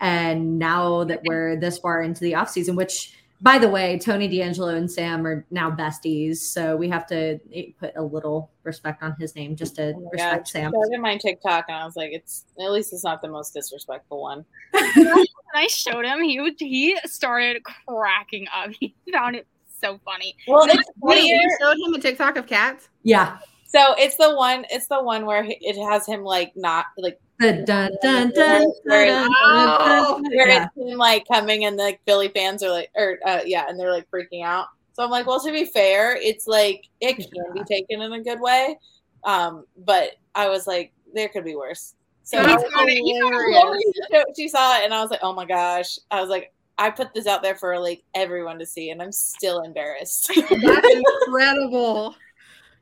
[0.00, 4.76] And now that we're this far into the offseason, which by the way, Tony DeAngelo
[4.76, 6.36] and Sam are now besties.
[6.36, 10.08] So we have to eh, put a little respect on his name just to Oh
[10.12, 10.48] respect God.
[10.48, 10.68] Sam.
[10.68, 13.28] I showed him my TikTok and I was like it's at least it's not the
[13.28, 18.70] most disrespectful one When I showed him, he would he started cracking up.
[18.80, 19.46] He found it
[19.80, 20.36] so funny.
[20.46, 22.88] well it's Wait, funnier you showed him a TikTok of cats?
[23.02, 23.38] Yeah.
[23.66, 24.66] So it's the one.
[24.70, 28.72] It's the one where it has him like not like The dun, dun, dun, dun,
[28.84, 33.40] Where- dun, it's him like coming and the like, Philly fans are like, or uh,
[33.44, 34.68] yeah, and they're like freaking out.
[34.92, 38.22] So I'm like, well, to be fair, it's like it can be taken in a
[38.22, 38.78] good way,
[39.24, 41.94] um, but I was like, there could be worse.
[42.22, 45.98] So That's I was like, she saw it, and I was like, oh my gosh.
[46.10, 49.12] I was like, I put this out there for like everyone to see, and I'm
[49.12, 50.30] still embarrassed.
[50.48, 50.52] That's
[51.26, 52.14] incredible.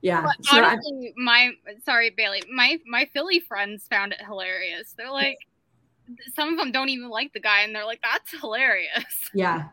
[0.02, 0.22] Yeah.
[0.22, 1.50] But So I- honestly, my
[1.84, 4.94] sorry, Bailey, my my Philly friends found it hilarious.
[4.96, 5.38] They're like,
[6.34, 9.04] some of them don't even like the guy, and they're like, "That's hilarious."
[9.34, 9.68] yeah.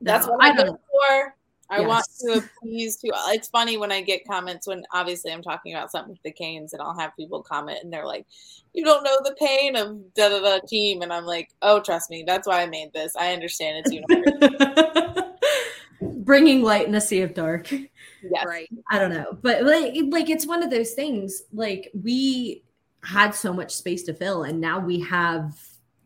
[0.00, 0.78] That's No, what I, don't- go
[1.08, 1.34] for.
[1.70, 3.10] I want to appease to.
[3.28, 6.74] It's funny when I get comments when obviously I'm talking about something with the Canes
[6.74, 8.26] and I'll have people comment and they're like,
[8.74, 12.10] "You don't know the pain of da da da team," and I'm like, "Oh, trust
[12.10, 13.16] me, that's why I made this.
[13.16, 13.92] I understand it's
[14.52, 15.13] universal."
[16.24, 17.70] Bringing light in a sea of dark.
[17.70, 18.68] yes, Right.
[18.90, 21.42] I don't know, but like, like it's one of those things.
[21.52, 22.64] Like we
[23.02, 25.58] had so much space to fill, and now we have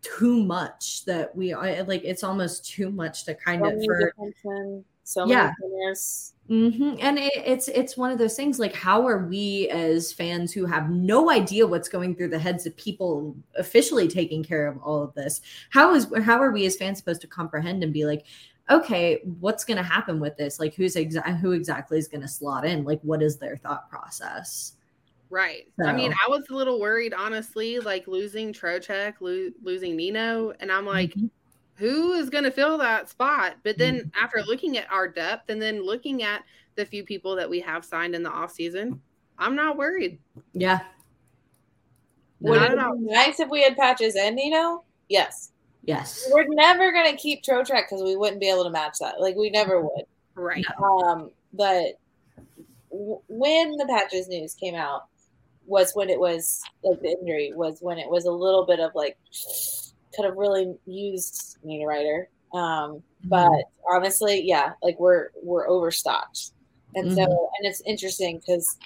[0.03, 2.03] too much that we are like.
[2.05, 4.13] It's almost too much to kind So of many for.
[4.19, 5.53] defensemen, so Yeah.
[5.61, 6.35] many winners.
[6.49, 8.59] hmm And it, it's it's one of those things.
[8.59, 12.67] Like, how are we as fans who have no idea what's going through the heads
[12.67, 15.41] of people officially taking care of all of this?
[15.71, 18.25] How is how are we as fans supposed to comprehend and be like?
[18.71, 20.61] Okay, what's going to happen with this?
[20.61, 22.85] Like, who's exa- who exactly is going to slot in?
[22.85, 24.75] Like, what is their thought process?
[25.31, 25.69] Right.
[25.85, 30.71] I mean, I was a little worried, honestly, like losing Trocheck, lo- losing Nino, and
[30.73, 31.31] I'm like, Mhm.
[31.77, 33.57] who is going to fill that spot?
[33.63, 36.45] But then after looking at our depth and then looking at
[36.77, 39.01] the few people that we have signed in the off season,
[39.39, 40.19] I'm not worried.
[40.53, 40.81] Yeah.
[42.41, 44.85] Would it be nice if we had patches and Nino?
[45.09, 45.53] Yes.
[45.89, 46.29] Yes.
[46.31, 49.21] We're never gonna keep Trotrack because we wouldn't be able to match that.
[49.23, 50.05] Like we never would.
[50.35, 50.65] Right.
[50.83, 51.99] Um, but
[52.91, 55.05] w- when the patches news came out
[55.67, 58.95] was when it was like the injury was when it was a little bit of
[58.95, 59.17] like
[60.15, 62.27] could have really used Niederreiter.
[62.53, 63.51] Um, but
[63.91, 66.51] honestly, yeah, like we're we're overstocked,
[66.97, 67.49] and so Mhm.
[67.59, 68.77] and it's interesting because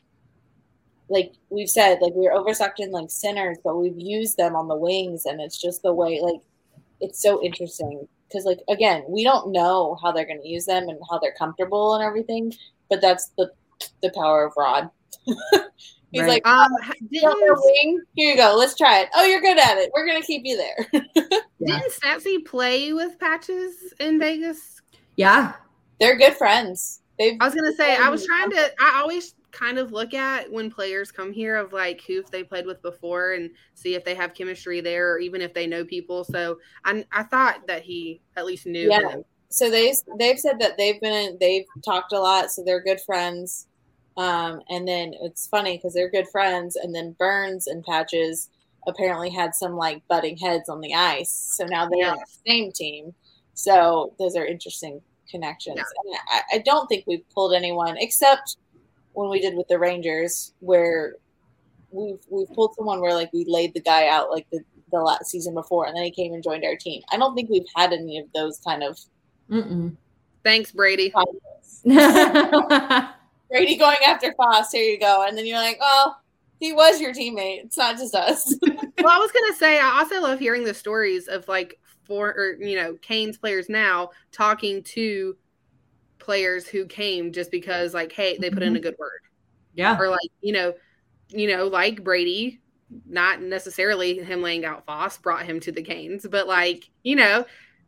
[1.09, 4.77] like we've said, like we're overstocked in like centers, but we've used them on the
[4.77, 6.41] wings, and it's just the way like
[7.03, 10.89] it's so interesting because like again, we don't know how they're going to use them
[10.89, 12.53] and how they're comfortable and everything,
[12.89, 13.51] but that's the
[14.03, 14.89] the power of Rod.
[16.13, 16.29] He's Right.
[16.45, 18.03] like, Um, "Oh, you want your wing?
[18.15, 18.55] Here you go.
[18.57, 19.09] Let's try it.
[19.15, 19.91] Oh, you're good at it.
[19.95, 21.03] We're gonna keep you there.
[21.65, 21.79] Yeah.
[21.79, 24.83] Didn't Statsy play with patches in Vegas?
[25.15, 25.53] Yeah.
[26.01, 27.03] They're good friends.
[27.21, 28.73] They've I was gonna say I was trying to.
[28.81, 32.67] I always kind of look at when players come here of like who they played
[32.67, 36.25] with before and see if they have chemistry there or even if they know people.
[36.25, 39.09] So I I thought that he at least knew Yeah.
[39.09, 39.25] him.
[39.51, 43.67] so they they've said that they've been they've talked a lot, so they're good friends.
[44.17, 48.51] Um, and then it's funny because they're good friends, and then Burns and Patches
[48.87, 52.73] apparently had some like butting heads on the ice, so now they're on the same
[52.73, 53.15] team.
[53.55, 55.01] So those are interesting
[55.31, 55.77] connections.
[55.79, 55.85] Yeah.
[56.05, 58.57] And I, I don't think we've pulled anyone except
[59.13, 61.17] when we did with the Rangers, where
[61.91, 64.61] we've we've pulled someone where like we laid the guy out like the
[64.91, 67.03] the last season before, and then he came and joined our team.
[67.11, 68.99] I don't think we've had any of those kind of
[69.51, 69.97] Mm-mm.
[70.43, 71.13] Thanks, Brady.
[71.85, 74.73] Brady going after Fast.
[74.73, 76.15] Here you go, and then you're like, oh,
[76.59, 77.65] he was your teammate.
[77.65, 78.55] It's not just us.
[78.63, 82.57] well, I was gonna say I also love hearing the stories of like for or
[82.61, 85.37] you know Kane's players now talking to
[86.23, 89.21] players who came just because like hey they put in a good word.
[89.75, 89.99] Yeah.
[89.99, 90.75] or like you know
[91.29, 92.61] you know like Brady
[93.07, 97.45] not necessarily him laying out Fast brought him to the Canes but like you know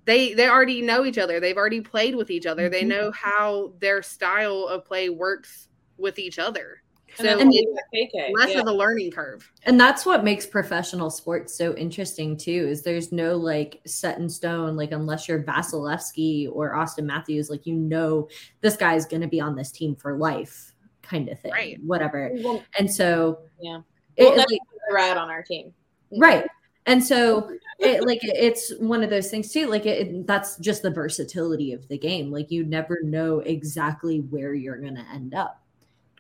[0.07, 1.41] they they already know each other.
[1.41, 2.69] They've already played with each other.
[2.69, 2.89] They Mhm.
[2.89, 6.83] know how their style of play works with each other
[7.17, 7.81] so then it's
[8.15, 8.61] KK, less yeah.
[8.61, 12.67] of a learning curve And that's what makes professional sports so interesting too.
[12.71, 17.67] Is there's no like set in stone, like unless you're Vasilevskiy or Auston Matthews, like
[17.67, 18.29] you know
[18.61, 21.79] this guy's going to be on this team for life, kind of thing, Right.
[21.85, 22.31] whatever.
[22.43, 23.81] Well, And so, yeah,
[24.17, 25.73] it, we'll never like, put a rat on our team.
[26.19, 26.47] right.
[26.87, 29.69] And so, it, like it's one of those things too.
[29.69, 32.31] Like it, it- that's just the versatility of the game.
[32.31, 35.63] Like you never know exactly where you're going to end up.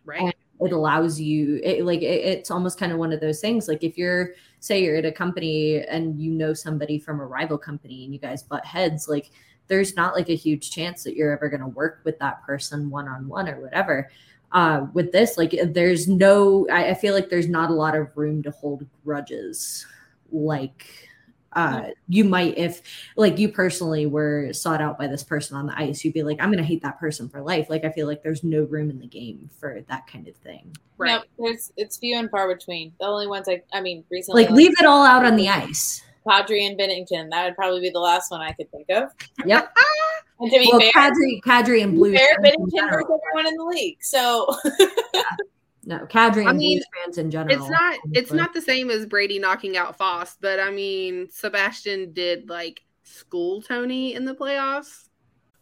[0.06, 0.34] right
[0.64, 3.84] it allows you it, like it, it's almost kind of one of those things like
[3.84, 4.30] if you're
[4.60, 8.18] say you're at a company and you know somebody from a rival company and you
[8.18, 9.30] guys butt heads like
[9.68, 12.90] there's not like a huge chance that you're ever going to work with that person
[12.90, 14.10] one-on-one or whatever.
[14.52, 18.16] Uh with this like there's no I, I feel like there's not a lot of
[18.16, 19.86] room to hold grudges
[20.30, 21.08] like
[21.54, 22.82] uh you might if
[23.16, 26.40] like you personally were sought out by this person on the ice you'd be like
[26.40, 28.98] i'm gonna hate that person for life like i feel like there's no room in
[28.98, 32.92] the game for that kind of thing right No, there's it's few and far between.
[33.00, 36.02] The only ones I, I mean, recently, like leave it all out on the ice
[36.26, 37.30] Kadri and Binnington.
[37.30, 39.10] That would probably be the last one I could think of.
[39.44, 39.74] yep
[40.40, 43.06] And to be well fair, kadri kadri and blue fair fans in Binnington general.
[43.06, 44.02] was everyone in the league.
[44.02, 44.48] So
[45.86, 48.36] no kadri and I mean, fans in general it's not it's honestly.
[48.36, 53.62] not the same as Brady knocking out Fast, but I mean Sebastian did like school
[53.62, 55.08] Tony in the playoffs.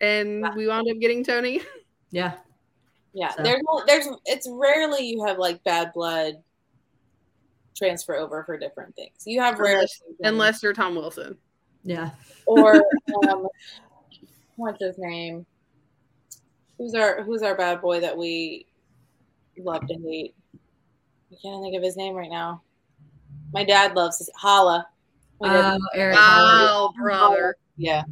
[0.00, 1.60] And we wound up getting Tony.
[2.10, 2.34] yeah
[3.16, 6.34] yeah, So- there's there's it's rarely you have like bad blood
[7.74, 9.22] transfer over for different things.
[9.24, 11.36] You have rare Unless, unless you're Tom Wilson.
[11.82, 12.10] Yeah.
[12.46, 12.76] Or
[13.30, 13.48] um,
[14.56, 15.46] what's his name?
[16.76, 18.66] Who's our Who's our bad boy that we
[19.58, 20.34] love to hate?
[21.32, 22.60] I can't think of his name right now.
[23.52, 24.86] My dad loves his Holla.
[25.40, 26.16] My Oh, Eric.
[26.18, 27.56] Oh, brother.
[27.78, 28.02] yeah.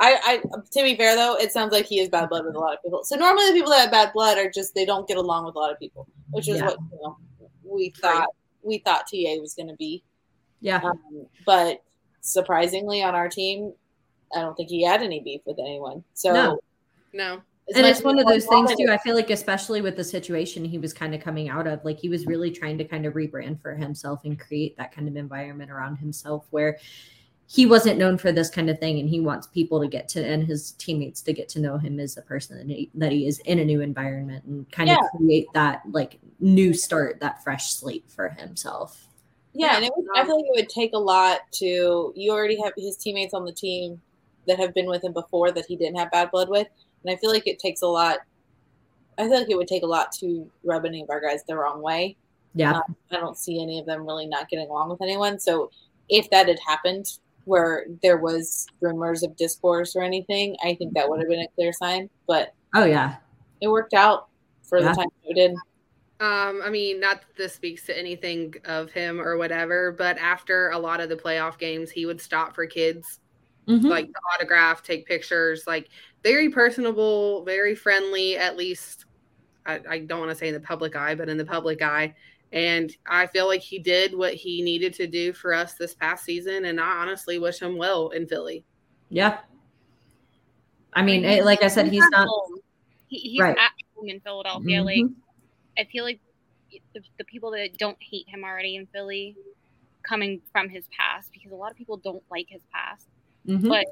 [0.00, 2.58] I, I to be fair though, it sounds like he has bad blood with a
[2.58, 3.04] lot of people.
[3.04, 5.54] So normally the people that have bad blood are just they don't get along with
[5.54, 6.66] a lot of people, which is Yeah.
[6.66, 7.16] what you know
[7.64, 8.28] we thought
[8.62, 10.02] we thought TA was going to be.
[10.60, 10.80] Yeah.
[10.82, 10.98] Um,
[11.46, 11.82] but
[12.22, 13.72] surprisingly, on our team,
[14.34, 16.02] I don't think he had any beef with anyone.
[16.14, 16.60] So No.
[17.12, 17.42] No.
[17.74, 18.88] and it's one of those things too.
[18.90, 21.98] I feel like, especially with the situation he was kind of coming out of, like
[21.98, 25.16] he was really trying to kind of rebrand for himself and create that kind of
[25.16, 26.78] environment around himself where
[27.46, 30.24] he wasn't known for this kind of thing, and he wants people to get to
[30.24, 33.26] and his teammates to get to know him as a person that he, that he
[33.26, 34.96] is in a new environment and kind Yeah.
[34.96, 39.08] of create that like new start, that fresh slate for himself.
[39.52, 42.12] Yeah, and it would, I feel like it would take a lot to.
[42.16, 44.00] You already have his teammates on the team
[44.46, 46.66] that have been with him before that he didn't have bad blood with,
[47.04, 48.18] and I feel like it takes a lot.
[49.16, 51.56] I feel like it would take a lot to rub any of our guys the
[51.56, 52.16] wrong way.
[52.54, 52.72] Yeah.
[52.72, 55.38] Um, I don't see any of them really not getting along with anyone.
[55.38, 55.70] So
[56.08, 57.06] if that had happened,
[57.44, 61.48] where there was rumors of discourse or anything, I think that would have been a
[61.54, 62.08] clear sign.
[62.26, 63.16] But Oh yeah.
[63.60, 64.28] it worked out
[64.62, 64.90] for Yeah.
[64.90, 65.52] the time it did.
[66.20, 70.70] Um, I mean, not that this speaks to anything of him or whatever, but after
[70.70, 73.20] a lot of the playoff games, he would stop for kids,
[73.68, 73.84] Mhm.
[73.90, 75.88] like to autograph, take pictures, like
[76.22, 79.04] very personable, very friendly, at least
[79.66, 82.14] I, I don't want to say in the public eye, but in the public eye.
[82.54, 86.24] And I feel like he did what he needed to do for us this past
[86.24, 86.66] season.
[86.66, 88.64] And I honestly wish him well in Philly.
[89.10, 89.40] Yeah.
[90.92, 92.60] I mean, eh, like I said, he's at not home.
[93.08, 93.58] He, he's Right.
[93.58, 94.84] at home in Philadelphia.
[94.84, 95.14] Like Mhm.
[95.76, 96.20] I feel like
[96.92, 99.36] the, the people that don't hate him already in Philly,
[100.04, 103.08] coming from his past, because a lot of people don't like his past.
[103.48, 103.68] Mhm.
[103.68, 103.86] But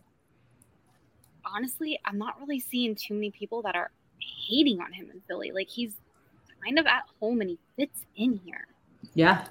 [1.44, 3.90] honestly, I'm not really seeing too many people that are
[4.20, 5.50] hating on him in Philly.
[5.50, 5.96] Like he's
[6.64, 8.66] kind of at home and he fits in here.
[9.14, 9.44] yeah.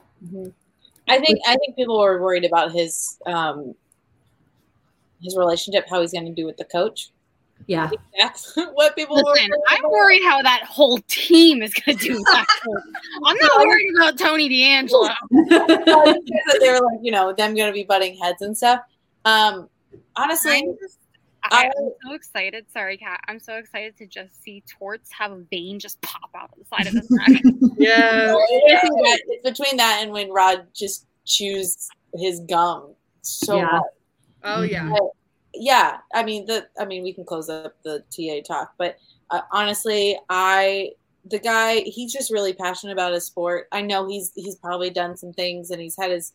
[1.08, 3.74] I think I think people were worried about his um
[5.22, 7.12] his relationship, how he's going to do with the coach.
[7.68, 7.90] Yeah.
[8.20, 9.34] That's what people were.
[9.34, 12.24] Listen, I'm worried how that whole team is going to do.
[13.26, 15.10] I'm not worried about Tony DeAngelo.
[15.50, 18.82] that they were like, you know, them going to be butting heads and stuff.
[19.26, 19.70] Um,
[20.16, 20.98] honestly, I'm, just,
[21.52, 22.66] I, I'm so excited.
[22.72, 23.20] Sorry, Kat.
[23.28, 26.66] I'm so excited to just see Torts have a vein just pop out of the
[26.66, 27.42] side of his neck.
[27.78, 28.34] Yeah.
[28.38, 33.68] it's, between that, it's between that and when Rod just chews his gum so Yeah.
[33.70, 33.84] hard.
[34.44, 34.90] Oh, yeah.
[34.90, 35.04] But,
[35.54, 38.98] yeah, I mean the I mean we can close up the TA talk, but
[39.30, 40.92] uh, honestly, I
[41.26, 43.68] the guy he's just really passionate about his sport.
[43.72, 46.34] I know he's he's probably done some things and he's had his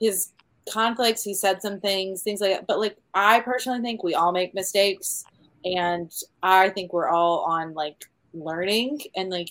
[0.00, 0.32] his
[0.70, 1.22] conflicts.
[1.22, 2.66] He said some things, things like that.
[2.66, 5.24] But like I personally think we all make mistakes,
[5.64, 6.10] and
[6.42, 9.50] I think we're all on like learning and like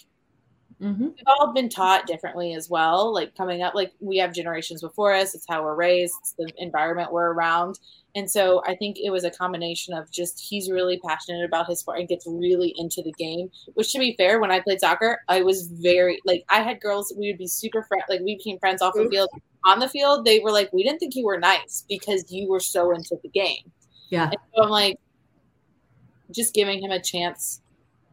[0.81, 1.07] Mm-hmm.
[1.07, 3.13] we've all been taught differently as well.
[3.13, 5.35] Like coming up, like we have generations before us.
[5.35, 6.13] It's how we're raised.
[6.21, 7.79] It's the environment we're around.
[8.15, 11.79] And so I think it was a combination of just he's really passionate about his
[11.79, 13.51] sport and gets really into the game.
[13.73, 17.13] Which, to be fair, when I played soccer, I was very like I had girls.
[17.15, 19.29] We would be super friend, like we became friends off the field.
[19.65, 22.59] On the field, they were like, we didn't think you were nice because you were
[22.59, 23.71] so into the game.
[24.09, 24.25] Yeah.
[24.25, 24.97] And so I'm like,
[26.31, 27.61] just giving him a chance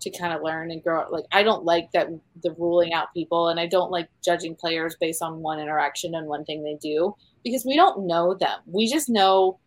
[0.00, 1.06] to kind of learn and grow.
[1.10, 2.08] Like I don't like that
[2.42, 6.26] the ruling out people, and I don't like judging players based on one interaction and
[6.26, 7.14] one thing they do
[7.44, 8.58] because we don't know them.
[8.66, 9.58] We just know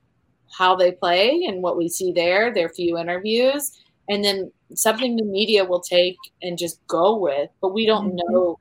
[0.58, 3.72] how they play and what we see there, their few interviews,
[4.08, 8.20] and then something the media will take and just go with, but we don't Mhm.
[8.30, 8.60] know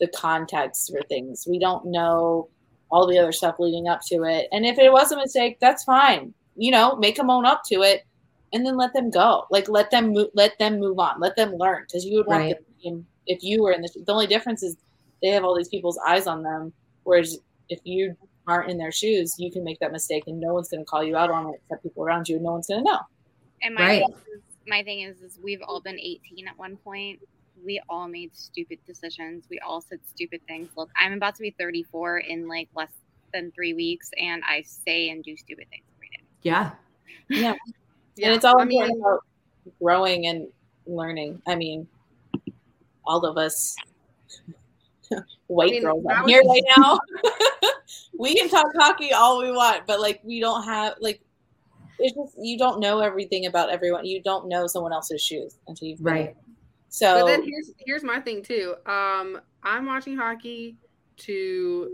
[0.00, 1.44] the context for things.
[1.48, 2.48] We don't know
[2.90, 4.48] all the other stuff leading up to it.
[4.52, 6.34] And if it was a mistake, that's fine.
[6.56, 8.02] You know, make them own up to it
[8.52, 9.44] and then let them go.
[9.50, 11.20] Like let them move, let them move on.
[11.20, 12.56] Let them learn because you would want Right.
[12.56, 13.90] the team if you were in the.
[14.06, 14.76] The only difference is
[15.22, 16.72] they have all these people's eyes on them,
[17.04, 18.16] whereas if you
[18.48, 21.04] aren't in their shoes, you can make that mistake and no one's going to call
[21.04, 22.36] you out on it except people around you.
[22.36, 22.98] and No one's going to know.
[23.62, 24.00] And my Right.
[24.00, 27.20] thing is, my thing is, is we've all been 18 at one point.
[27.64, 29.44] We all made stupid decisions.
[29.50, 30.68] We all said stupid things.
[30.76, 32.92] Look, I'm about to be 34 in like less
[33.32, 36.22] than three weeks, and I say and do stupid things every day.
[36.42, 36.70] Yeah.
[37.28, 37.54] Yeah.
[38.16, 39.20] Yeah, and it's all I mean- about
[39.80, 40.48] growing and
[40.86, 41.40] learning.
[41.46, 41.86] I mean,
[43.06, 43.76] all of us
[45.46, 46.98] white I mean, girls out was- here right now,
[48.18, 51.20] we can talk hockey all we want, but like we don't have like
[51.98, 54.04] it's just you don't know everything about everyone.
[54.06, 56.36] You don't know someone else's shoes until you've been Right.
[56.90, 58.76] So But then here's here's my thing too.
[58.86, 60.78] Um, I'm watching hockey
[61.18, 61.92] to,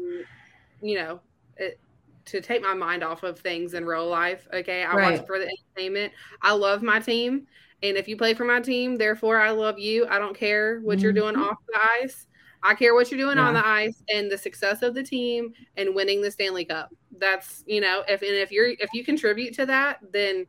[0.82, 1.20] you know,
[1.56, 1.80] it,
[2.26, 4.46] to take my mind off of things in real life.
[4.52, 5.14] Okay, I Right.
[5.14, 5.46] watch for the
[5.76, 6.12] entertainment.
[6.42, 7.46] I love my team,
[7.82, 10.06] and if you play for my team, therefore I love you.
[10.08, 11.42] I don't care what you're doing Mhm.
[11.42, 12.26] off the ice.
[12.62, 15.94] I care what you're doing on the ice and the success of the team and
[15.94, 16.90] winning the Stanley Cup.
[17.12, 20.46] That's you know, if and if you're if you contribute to that, then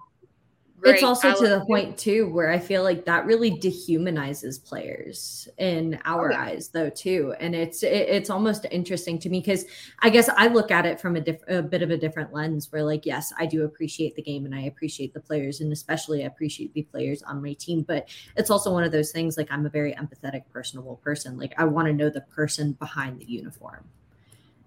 [0.79, 0.95] great.
[0.95, 1.65] it's also I to the you.
[1.65, 6.41] point too where i feel like that really dehumanizes players in our Oh, yeah.
[6.41, 9.65] eyes though too and it's it, it's almost interesting to me because
[10.01, 12.71] i guess i look at it from a, diff- a bit of a different lens
[12.71, 16.23] where like yes i do appreciate the game and i appreciate the players and especially
[16.23, 19.47] i appreciate the players on my team but it's also one of those things like
[19.51, 23.25] i'm a very empathetic personable person like i want to know the person behind the
[23.25, 23.83] uniform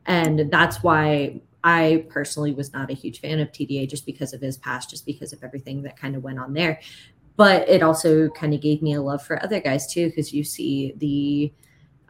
[0.06, 4.40] and that's why I personally was not a huge fan of TDA just because of
[4.40, 6.80] his past, just because of everything that kind of went on there.
[7.36, 10.44] But it also kind of gave me a love for other guys too, because you
[10.44, 11.52] see the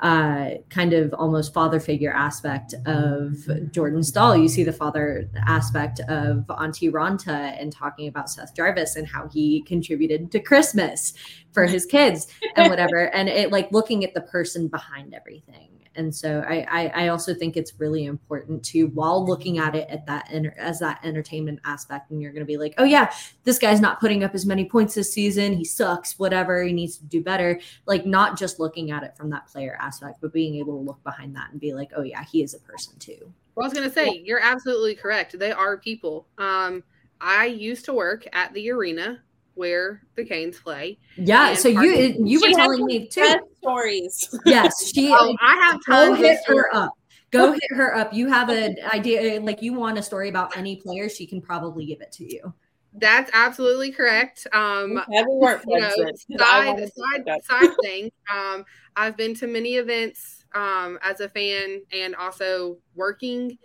[0.00, 3.36] uh, kind of almost father figure aspect of
[3.70, 4.36] Jordan Staal.
[4.36, 9.28] You see the father aspect of Antti Raanta and talking about Seth Jarvis and how
[9.28, 11.12] he contributed to Christmas
[11.52, 13.08] for his kids and whatever.
[13.14, 15.79] and it like looking at the person behind everything.
[15.96, 19.88] And so I, I, I also think it's really important to while looking at it
[19.90, 23.12] at that as that entertainment aspect, and you're going to be like, oh yeah,
[23.44, 25.52] this guy's not putting up as many points this season.
[25.52, 26.18] He sucks.
[26.18, 26.62] Whatever.
[26.62, 27.60] He needs to do better.
[27.86, 31.02] Like not just looking at it from that player aspect, but being able to look
[31.02, 33.32] behind that and be like, oh yeah, he is a person too.
[33.54, 35.38] Well, I was gonna say you're absolutely correct.
[35.38, 36.28] They are people.
[36.38, 36.84] Um,
[37.20, 39.20] I used to work at the arena
[39.60, 40.98] where the Canes play.
[41.16, 41.50] Yeah.
[41.50, 43.36] And so you Parker- you were telling me too.
[43.58, 44.34] stories.
[44.46, 45.08] Yes, she.
[45.12, 46.92] Oh, I have Go hit her up.
[47.30, 48.12] Go hit her up.
[48.14, 51.84] You have an idea, like you want a story about any player, she can probably
[51.86, 52.52] give it to you.
[52.94, 54.46] That's absolutely correct.
[54.52, 55.40] Um, Yeah, we you
[55.80, 56.38] know, friends then.
[56.40, 58.10] I side side side thing.
[58.34, 58.64] Um,
[58.96, 63.56] I've been to many events um, as a fan and also working.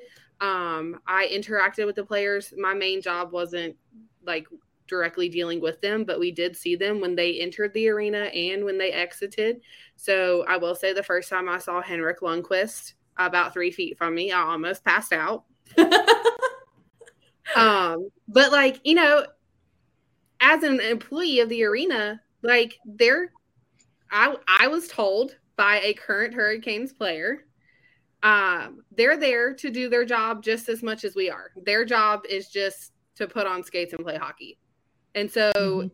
[0.41, 2.53] Um, I interacted with the players.
[2.57, 3.75] My main job wasn't
[4.25, 4.45] like
[4.87, 8.63] directly dealing with them, but we did see them when they entered the arena and
[8.63, 9.61] when they exited.
[9.95, 14.13] So I will say the first time I saw Henrik Lundqvist about three feet from
[14.15, 15.45] me, I almost passed out.
[17.55, 19.25] um, but like, you know,
[20.39, 23.31] as an employee of the arena, like they're
[24.11, 27.45] I I was told by a current Hurricanes player,
[28.23, 31.51] um, they're there to do their job just as much as we are.
[31.65, 34.57] Their job is just to put on skates and play hockey.
[35.15, 35.89] And so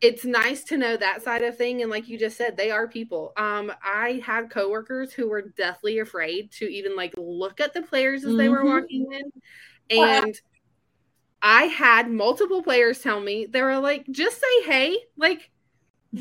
[0.00, 1.82] it's nice to know that side of thing.
[1.82, 3.32] And like you just said, they are people.
[3.36, 8.24] Um, I had coworkers who were deathly afraid to even like look at the players
[8.24, 8.74] as they were Mhm.
[8.80, 9.32] walking in.
[9.90, 10.40] And
[11.42, 15.50] I had multiple players tell me they were like, just say hey, like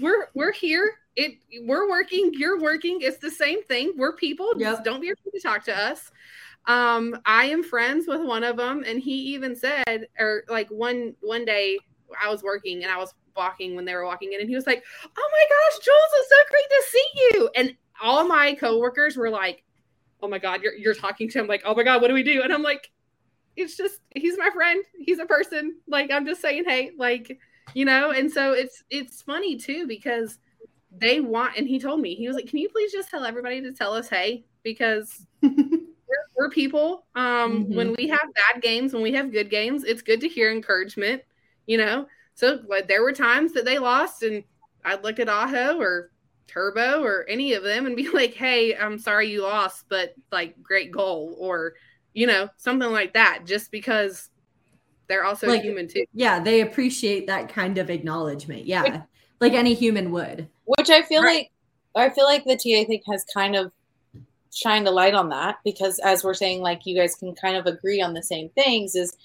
[0.01, 0.97] we're we're here.
[1.15, 2.99] It we're working, you're working.
[3.01, 3.93] It's the same thing.
[3.95, 4.53] We're people.
[4.57, 6.11] Just don't be afraid to talk to us.
[6.65, 11.15] Um, I am friends with one of them, and he even said, or like one
[11.21, 11.77] one day
[12.21, 14.67] I was working and I was walking when they were walking in, and he was
[14.67, 19.17] like, "Oh my gosh, Jules, it's so great to see you!" And all my coworkers
[19.17, 19.63] were like,
[20.21, 22.23] "Oh my god, you're you're talking to him like, oh my god, what do we
[22.23, 22.91] do?" And I'm like,
[23.55, 24.83] "It's just he's my friend.
[24.97, 25.77] He's a person.
[25.87, 27.39] Like I'm just saying, hey, like."
[27.73, 30.37] you know and so it's it's funny too because
[30.97, 33.61] they want and he told me he was like can you please just tell everybody
[33.61, 37.75] to tell us hey because we're, we're people um Mhm.
[37.75, 41.21] when we have bad games when we have good games it's good to hear encouragement
[41.67, 44.43] you know so like there were times that they lost and
[44.85, 46.09] i'd look at aho or
[46.47, 50.61] turbo or any of them and be like hey i'm sorry you lost but like
[50.61, 51.73] great goal or
[52.13, 54.29] you know something like that just because
[55.07, 58.65] they're also Like- human too Yeah, they appreciate that kind of acknowledgement.
[58.65, 59.01] Yeah,
[59.41, 60.47] like any human would.
[60.65, 61.51] Which I feel like
[61.93, 63.71] I feel like the TA thing has kind of
[64.53, 67.65] shined a light on that because as we're saying, like you guys can kind of
[67.65, 69.15] agree on the same things is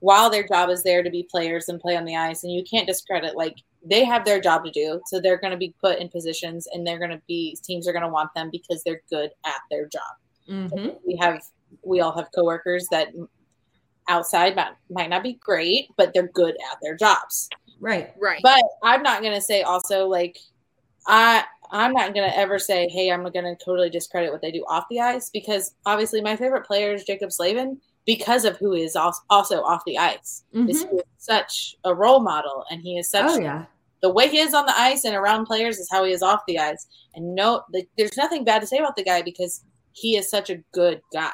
[0.00, 2.62] while their job is there to be players and play on the ice and you
[2.68, 5.00] can't discredit like they have their job to do.
[5.06, 8.30] So they're gonna be put in positions and they're gonna be teams are gonna want
[8.34, 10.02] them because they're good at their job.
[10.48, 10.96] Mm-hmm.
[11.06, 11.42] We have
[11.82, 13.08] we all have coworkers that
[14.08, 17.48] outside might, might not be great, but they're good at their jobs.
[17.80, 18.12] Right.
[18.20, 20.38] right But I'm not gonna say also like
[21.06, 24.86] I I'm not gonna ever say, hey, I'm gonna totally discredit what they do off
[24.90, 29.62] the ice because obviously my favorite player is Jaccob Slavin because of who is also
[29.62, 30.44] off the ice.
[30.52, 30.90] Is Mhm.
[30.90, 33.66] he is such a role model and he is such Oh yeah.
[34.00, 36.40] the way he is on the ice and around players is how he is off
[36.46, 36.86] the ice.
[37.14, 40.50] And no, like, there's nothing bad to say about the guy because he is such
[40.50, 41.32] a good guy.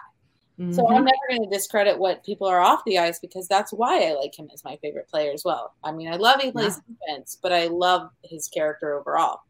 [0.70, 0.96] So Mhm.
[0.96, 4.12] I'm never going to discredit what people are off the ice because that's why I
[4.12, 5.74] like him as my favorite player as well.
[5.82, 9.40] I mean, I love he plays defense, but I love his character overall.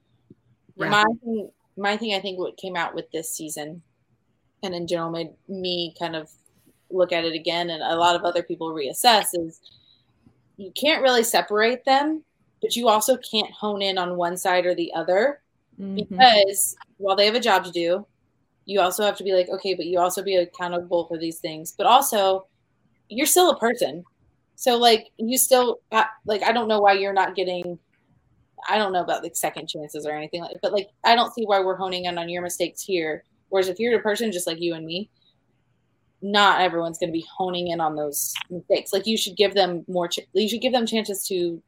[0.76, 0.90] Right.
[0.90, 1.04] My
[1.76, 3.82] my thing, I think what came out with this season,
[4.62, 6.30] and in general made me kind of
[6.92, 9.60] look at it again, and a lot of other people reassess, is
[10.56, 12.22] you can't really separate them,
[12.60, 15.40] but you also can't hone in on one side or the other
[15.80, 15.96] Mhm.
[15.96, 18.06] because while they have a job to do,
[18.66, 21.74] you also have to be like, okay, but you also be accountable for these things.
[21.76, 22.46] But also,
[23.08, 24.04] you're still a person.
[24.54, 25.80] So like you still
[26.24, 27.78] like I don't know why you're not getting
[28.68, 31.44] I don't know about like second chances or anything like but like I don't see
[31.44, 33.24] why we're honing in on your mistakes here.
[33.48, 35.10] Whereas if you're a person just like you and me,
[36.22, 38.92] not everyone's going to be honing in on those mistakes.
[38.92, 41.60] Like you should give them more ch- you should give them chances to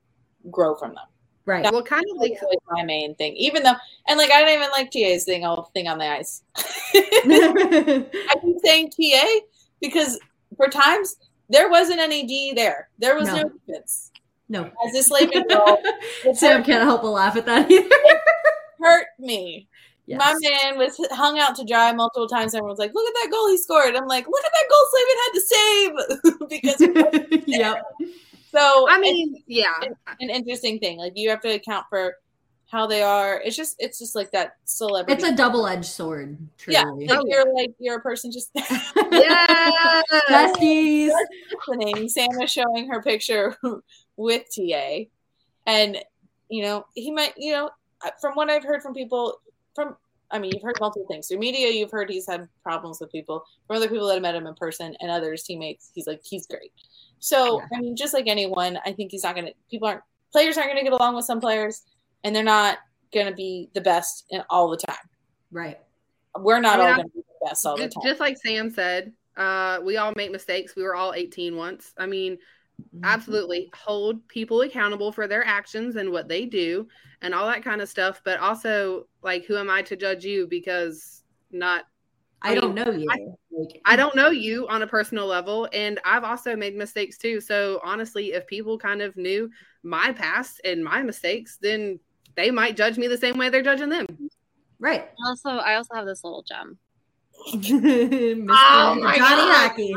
[0.50, 1.04] grow from them.
[1.46, 1.70] Right.
[1.70, 2.38] Well, kind of like
[2.70, 3.34] my main thing.
[3.36, 3.74] Even though,
[4.08, 6.42] and like I don't even like TA's thing, all thing on the ice.
[6.56, 9.26] I keep saying TA
[9.80, 10.18] because
[10.56, 11.16] for times
[11.50, 12.88] there wasn't any D there.
[12.98, 13.50] There was no, No.
[13.66, 14.10] defense.
[14.48, 14.70] no.
[14.86, 15.78] As this girl,
[16.34, 17.88] Sam hurt, can't help but laugh at that either.
[18.80, 19.68] hurt me.
[20.06, 20.18] Yes.
[20.18, 22.54] My man was hung out to dry multiple times.
[22.54, 25.16] Everyone's like, "Look at that goal he scored." I'm like, "Look at that goal Slavin
[25.24, 25.92] had to save."
[27.30, 27.82] because yep.
[28.52, 29.72] so I mean, yeah.
[30.20, 30.98] an interesting thing.
[30.98, 32.16] Like you have to account for
[32.74, 33.40] how they are.
[33.40, 35.14] It's just it's just like that celebrity.
[35.14, 36.36] It's a double edged sword,
[36.66, 37.06] yeah, truly.
[37.06, 38.50] like oh, you're like you're a person just
[39.12, 40.02] Yeah.
[40.28, 41.12] Besties.
[41.68, 42.08] listening.
[42.08, 43.56] Sam is showing her picture
[44.16, 45.04] with TA,
[45.66, 45.96] and
[46.48, 47.34] you know he might.
[47.36, 47.70] You know,
[48.20, 49.40] from what I've heard from people,
[49.74, 49.96] from
[50.30, 51.70] I mean, you've heard multiple things through media.
[51.70, 53.44] You've heard he's had problems with people.
[53.66, 56.46] From other people that have met him in person and others teammates, he's like he's
[56.46, 56.72] great.
[57.20, 59.52] So I mean, just like anyone, I think he's not gonna.
[59.70, 60.02] People aren't
[60.32, 61.82] players aren't gonna get along with some players,
[62.24, 62.78] and they're not
[63.12, 64.96] gonna be the best in all the time.
[65.52, 65.78] Right.
[66.38, 68.02] We're not I mean, all gonna be the best all the time.
[68.02, 70.74] just like Sam said, uh, we all make mistakes.
[70.74, 71.92] We were all 18 once.
[71.98, 72.38] I mean.
[72.82, 73.04] Mm-hmm.
[73.04, 76.88] absolutely hold people accountable for their actions and what they do
[77.22, 78.20] and all that kind of stuff.
[78.24, 80.46] But also, like, who am I to judge you?
[80.48, 81.22] Because
[81.52, 81.84] not
[82.42, 83.06] I, I don't mean, know you.
[83.10, 83.18] I-
[83.56, 87.40] Like, I don't know you on a personal level, and I've also made mistakes too.
[87.40, 89.48] So honestly, if people kind of knew
[89.84, 92.00] my past and my mistakes, then
[92.34, 94.06] they might judge me the same way they're judging them.
[94.80, 95.08] Right.
[95.24, 96.78] Also, I also have this little gem.
[98.50, 99.54] Oh my Johnny God.
[99.54, 99.94] Hackey.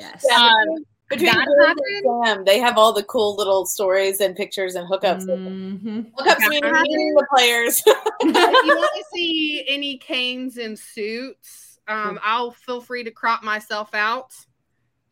[0.00, 0.08] Hi.
[0.12, 0.26] Yes.
[0.28, 0.36] Yeah,
[0.72, 1.80] Um, Between that happened.
[2.04, 5.24] and Sam, they have all the cool little stories and pictures and hookups.
[5.24, 6.12] Mhm.
[6.12, 7.80] Hookups That meaning meeting the players.
[7.86, 13.44] if you want to see any canes in suits, um, I'll feel free to crop
[13.44, 14.34] myself out.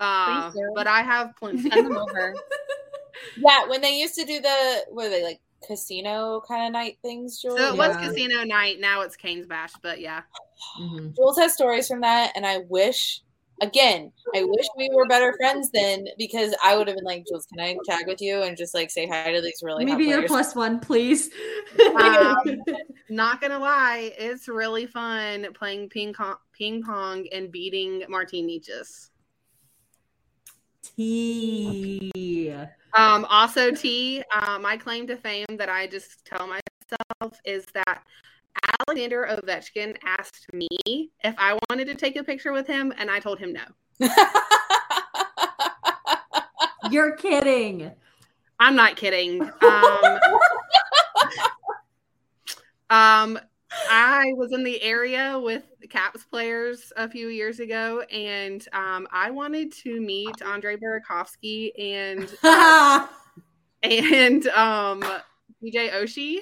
[0.00, 1.58] Uh, but I have plenty.
[1.70, 2.34] Send them over.
[3.36, 6.98] yeah, when they used to do the what are they like casino kind of night
[7.02, 7.56] things, Jules.
[7.56, 8.08] So it was Yeah.
[8.08, 8.80] casino night.
[8.80, 9.72] Now it's Canes Bash.
[9.80, 10.22] But yeah,
[10.80, 11.14] Mhm.
[11.16, 13.20] Jules has stories from that, and I wish.
[13.60, 17.46] Again, I wish we were better friends then because I would have been like, Jules,
[17.46, 20.18] can I tag with you and just like say hi to these really Maybe your
[20.18, 20.30] players?
[20.30, 21.30] plus one, please.
[21.96, 22.36] Um,
[23.08, 29.10] not gonna lie, it's really fun playing ping pong, ping pong and beating Martin Necas.
[30.82, 32.54] Tea.
[32.94, 38.02] Um, also, T, uh, my claim to fame that I just tell myself is that
[38.88, 43.20] Alexander Ovechkin asked me if I wanted to take a picture with him, and I
[43.20, 43.64] told him no.
[46.90, 47.90] You're kidding.
[48.60, 49.42] I'm not kidding.
[49.42, 50.18] Um,
[52.90, 53.38] um,
[53.90, 59.30] I was in the area with Caps players a few years ago, and um, I
[59.30, 63.06] wanted to meet Andre Burakovsky and uh,
[63.82, 65.02] and um,
[65.62, 66.38] TJ Oshie.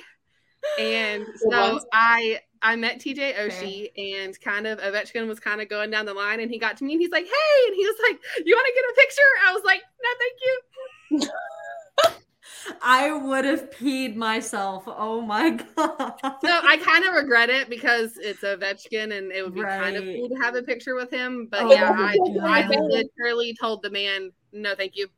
[0.78, 1.80] And so.
[1.92, 6.14] I I met TJ Oshie and kind of Ovechkin was kind of going down the
[6.14, 8.54] line and he got to me and he's like, Hey, and he was like, You
[8.54, 9.22] want to get a picture?
[9.44, 11.30] I was like, No, thank you.
[12.80, 14.84] I would have peed myself.
[14.86, 16.14] Oh my god.
[16.20, 20.04] So I kind of regret it because it's Ovechkin and it would be kind of
[20.04, 21.48] cool to have a picture with him.
[21.50, 25.08] But Oh yeah, I, I literally told the man, No, thank you.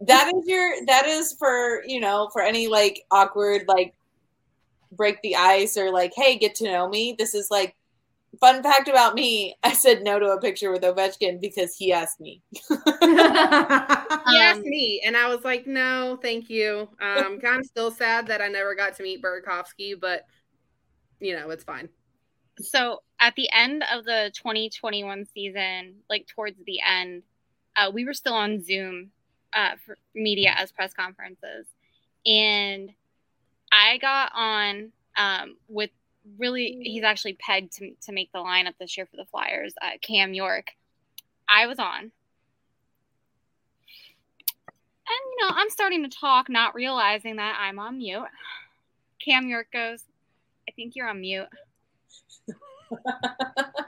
[0.00, 3.94] that is your that is for you know for any like awkward like
[4.92, 7.74] break the ice or like hey get to know me this is like
[8.40, 12.20] fun fact about me i said no to a picture with ovechkin because he asked
[12.20, 12.42] me
[14.26, 17.90] He asked Um, me, and I was like, "No, thank you." Um, kind of still
[17.90, 20.24] sad that I never got to meet Burakovsky, but
[21.20, 21.88] you know, it's fine.
[22.60, 27.22] so at the end of the 2021 season, like towards the end,
[27.76, 29.10] uh, we were still on Zoom
[29.52, 31.66] uh, for media as press conferences,
[32.26, 32.90] and
[33.72, 35.90] I got on um, with
[36.38, 39.98] really he's actually pegged to to make the lineup this year for the Flyers, uh,
[40.00, 40.68] Cam York.
[41.48, 42.12] I was on.
[45.10, 48.26] And you know, I'm starting to talk, not realizing that I'm on mute.
[49.24, 50.04] Cam York goes,
[50.68, 51.48] I think you're on mute.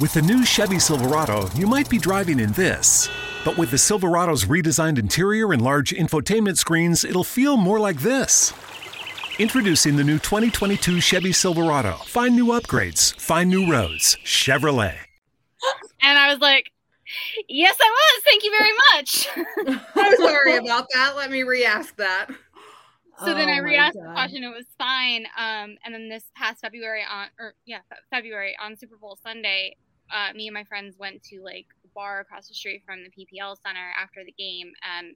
[0.00, 3.08] With the new Chevy Silverado, you might be driving in this.
[3.44, 8.52] But with the Silverado's redesigned interior and large infotainment screens, it'll feel more like this.
[9.38, 11.92] Introducing the new 2022 Chevy Silverado.
[12.06, 14.16] Find new upgrades, find new roads.
[14.24, 14.96] Chevrolet.
[16.02, 16.70] And I was like,
[17.48, 18.22] Yes, I was.
[18.24, 19.28] Thank you very much.
[19.96, 21.16] I'm sorry about that.
[21.16, 22.28] Let me re-ask that.
[23.24, 24.44] So then Oh I my re-asked the question.
[24.44, 25.26] It was fine.
[25.36, 27.80] Um, and then this past February on, or yeah,
[28.10, 29.76] February on Super Bowl Sunday,
[30.10, 33.10] uh, me and my friends went to like a bar across the street from the
[33.10, 35.14] PPL Center after the game, and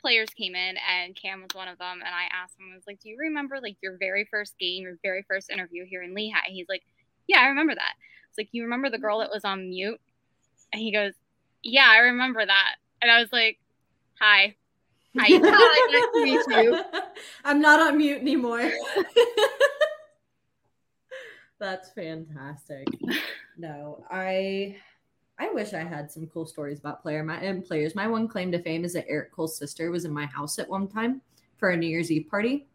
[0.00, 2.00] players came in, and Cam was one of them.
[2.04, 4.82] And I asked him, I was like, "Do you remember like your very first game,
[4.82, 6.82] your very first interview here in Lehigh?" He's like,
[7.28, 7.94] "Yeah, I remember that."
[8.28, 10.00] It's like, "You remember the girl that was on mute?"
[10.72, 11.14] And he goes,
[11.62, 13.58] "Yeah, I remember that." And I was like,
[14.20, 14.56] "Hi."
[15.18, 16.82] Hi, nice to meet you.
[17.44, 18.70] I'm not on mute anymore.
[21.60, 22.88] That's fantastic.
[23.56, 24.76] No, I
[25.38, 27.94] I wish I had some cool stories about player my and players.
[27.94, 30.68] My one claim to fame is that Erik Cole's sister was in my house at
[30.68, 31.20] one time
[31.56, 32.66] for a New Year's Eve party.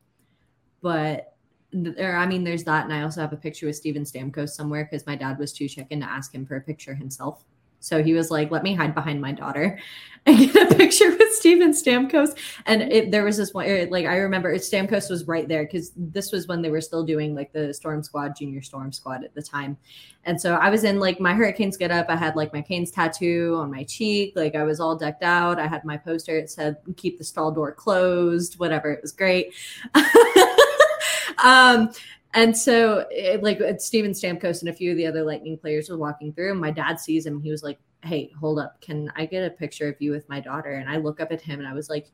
[0.82, 1.36] But
[1.72, 4.88] there, I mean, there's that, and I also have a picture with Steven Stamkos somewhere
[4.90, 7.44] because my dad was too chicken to ask him for a picture himself.
[7.80, 9.80] So he was like, "Let me hide behind my daughter
[10.26, 14.18] and get a picture with Steven Stamkos." And it, there was this one, like I
[14.18, 17.74] remember, Stamkos was right there because this was when they were still doing like the
[17.74, 19.78] Storm Squad, Junior Storm Squad at the time.
[20.26, 22.08] And so I was in like my Hurricanes get up.
[22.10, 25.60] I had like my Canes tattoo on my cheek, like I was all decked out.
[25.60, 26.38] I had my poster.
[26.38, 29.54] It said "Keep the stall door closed." Whatever, it was great.
[31.44, 31.90] um
[32.34, 35.98] and so it, like Steven Stamkos and a few of the other Lightning players were
[35.98, 39.12] walking through, and my dad sees him and he was like, Hey, hold up, can
[39.16, 40.72] I get a picture of you with my daughter?
[40.72, 42.08] And I look up at him and I was like,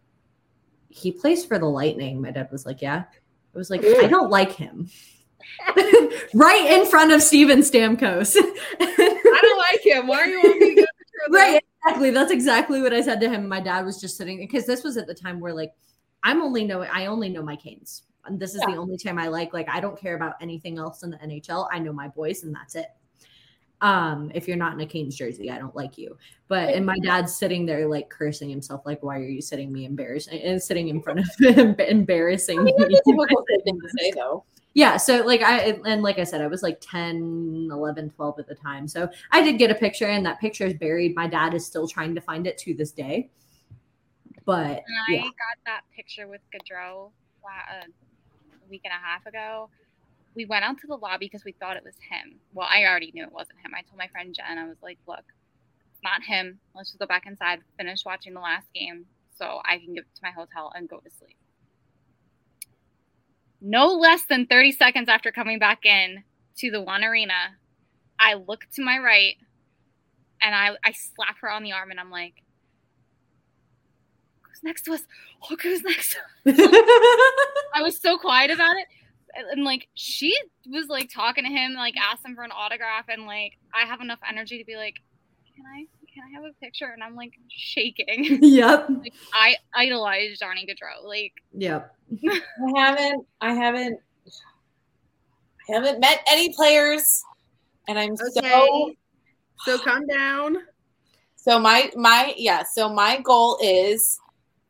[0.90, 2.22] He plays for the Lightning.
[2.22, 3.04] My dad was like, Yeah.
[3.54, 4.90] I was like, I don't like him.
[6.34, 8.36] right in front of Steven Stamkos.
[8.80, 10.08] I don't like him.
[10.08, 13.20] Why are you want me to picture of right exactly that's exactly what i said
[13.20, 15.74] to him my dad was just sitting because this was at the time where like
[16.24, 19.53] i'm only know i only know my canes this is the only time i like
[19.53, 22.53] like i don't care about anything else in the nhl i know my boys and
[22.56, 22.88] that's it.
[23.81, 26.18] Um if you're not in a canes jersey i don't like you.
[26.47, 29.85] But and my dad's sitting there like cursing himself like why are you sitting me
[29.85, 32.97] embarrassed and sitting in front of him embarrassing I mean, that's me?
[32.97, 34.45] a typical thing to say, though.
[34.73, 38.47] yeah so like i and like i said i was like 10 11 12 at
[38.47, 38.88] the time.
[38.88, 41.15] So i did get a picture and that picture is buried.
[41.15, 43.30] My dad is still trying to find it to this day.
[44.45, 45.22] But And I yeah.
[45.23, 47.11] got that picture with Gaudreau
[47.45, 47.85] uh,
[48.70, 49.70] week and a half ago.
[50.36, 52.40] We went out to the lobby because we thought it was him.
[52.54, 53.72] Well, I already knew it wasn't him.
[53.74, 55.24] I told my friend Jen, I was like, look,
[56.04, 56.60] not him.
[56.76, 59.06] Let's just go back inside, finish watching the last game
[59.38, 61.38] so I can get to my hotel and go to sleep.
[63.62, 66.24] No less than 30 seconds after coming back in
[66.58, 67.58] to the one arena,
[68.20, 69.36] I look to my right
[70.42, 72.36] and I, I slap her on the arm and I'm like,
[74.66, 75.04] next to us?
[75.50, 76.16] Look who's next
[76.46, 76.60] to us.
[77.74, 78.88] I was so quiet about it.
[79.38, 80.38] And, and, like she
[80.68, 84.02] was like talking to him, like asked him for an autograph, and like I have
[84.02, 84.96] enough energy to be like,
[85.56, 86.88] Can I can I have a picture?
[86.94, 88.40] And I'm like shaking.
[88.44, 88.90] Yep.
[88.90, 91.08] like I idolize Johnny Gaudreau.
[91.08, 91.96] Like yep
[92.28, 93.26] I haven't.
[93.42, 94.00] I haven't.
[95.70, 97.24] I haven't met any players,
[97.88, 98.94] and I'm so.
[99.66, 100.58] So calm down.
[101.36, 102.64] So my my yeah.
[102.74, 104.20] So my goal is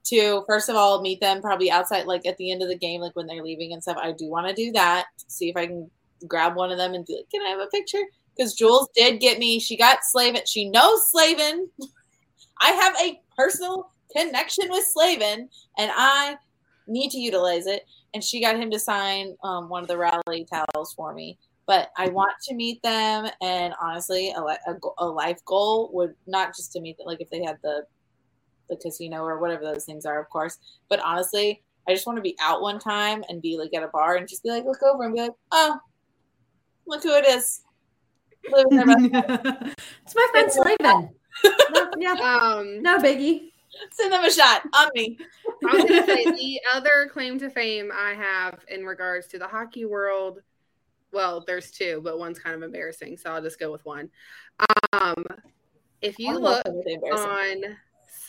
[0.06, 3.02] to first of all meet them probably outside, like at the end of the game,
[3.02, 3.98] like when they're leaving and stuff.
[4.00, 5.06] I do want to do that.
[5.28, 5.90] See if I can
[6.28, 8.04] grab one of them and be like, "Can I have a picture?"
[8.36, 9.60] Because Jules did get me.
[9.60, 10.42] She got Slavin.
[10.46, 11.70] She knows Slavin.
[12.62, 16.38] I have a personal connection with Slavin, and I
[16.88, 17.84] need to utilize it.
[18.14, 21.38] And she got him to sign um, one of the rally towels for me.
[21.68, 26.56] But I want to meet them, and honestly, a, a, a life goal would not
[26.56, 27.86] just to meet them, like if they had the
[28.70, 30.60] the casino or whatever those things are, of course.
[30.90, 33.88] But honestly, I just want to be out one time and be like at a
[33.88, 35.80] bar and just be like, look over and be like, oh,
[36.86, 37.62] look who it is.
[38.52, 39.76] Living their best life.
[40.04, 41.10] it's my friend Slavin.
[41.72, 42.14] no, yeah.
[42.14, 43.50] Um, no biggie.
[43.92, 45.18] Send them a shot on me.
[45.68, 49.40] I was going to say the other claim to fame I have in regards to
[49.40, 50.40] the hockey world
[51.16, 54.10] well, there's two, but one's kind of embarrassing, so I'll just go with one.
[54.92, 55.26] Um,
[56.02, 57.64] if you look those is embarrassing.
[57.64, 57.78] on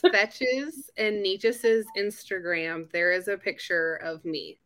[0.04, 4.58] Svetch's and Necas's Instagram, there is a picture of me.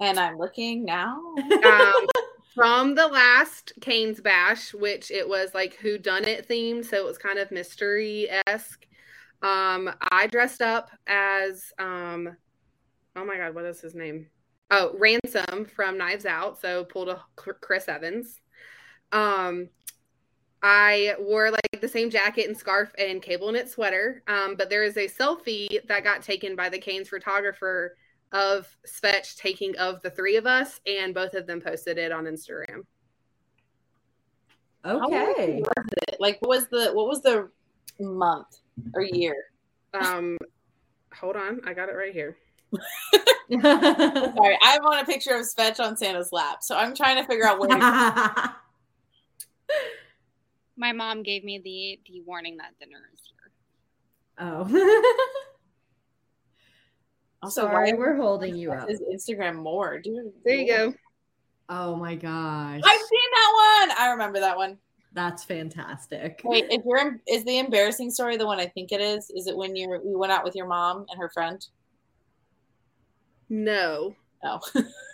[0.00, 1.16] And I'm looking now.
[1.64, 2.06] um,
[2.54, 7.04] from the last Canes Bash, which it was like who done it themed, so it
[7.04, 8.86] was kind of mystery esque.
[9.42, 12.36] Um, I dressed up as um,
[13.16, 14.26] oh my god, what is his name?
[14.70, 16.60] Oh, Ransom from Knives Out.
[16.60, 18.40] So pulled a Chris Evans.
[19.12, 19.68] Um,
[20.62, 24.22] I wore like the same jacket and scarf and cable knit sweater.
[24.28, 27.96] Um, but there is a selfie that got taken by the Canes photographer
[28.30, 32.24] of Svetch taking of the three of us, and both of them posted it on
[32.24, 32.82] Instagram.
[34.84, 35.62] Okay.
[35.62, 36.16] was it?
[36.20, 37.48] Like, what was the what was the
[38.00, 38.60] month
[38.94, 39.36] or year?
[39.94, 40.38] Um,
[41.14, 42.36] hold on, I got it right here.
[43.50, 47.46] Sorry, I want a picture of Svetch on Santa's lap, so I'm trying to figure
[47.46, 47.68] out where.
[50.82, 53.52] My mom gave me the the warning that dinner is here.
[54.38, 55.28] Oh.
[57.44, 58.88] Also, Sorry, why- we're holding you up.
[58.88, 60.32] His Instagram more, dude.
[60.44, 60.94] There you go.
[61.68, 62.80] Oh my gosh.
[62.84, 63.98] I've seen that one.
[63.98, 64.78] I remember that one.
[65.12, 66.40] That's fantastic.
[66.44, 69.28] Wait, if you're is the embarrassing story the one I think it is?
[69.30, 71.66] Is it when you're you went out with your mom and her friend?
[73.48, 74.14] No.
[74.44, 74.60] No.
[74.74, 74.82] Oh.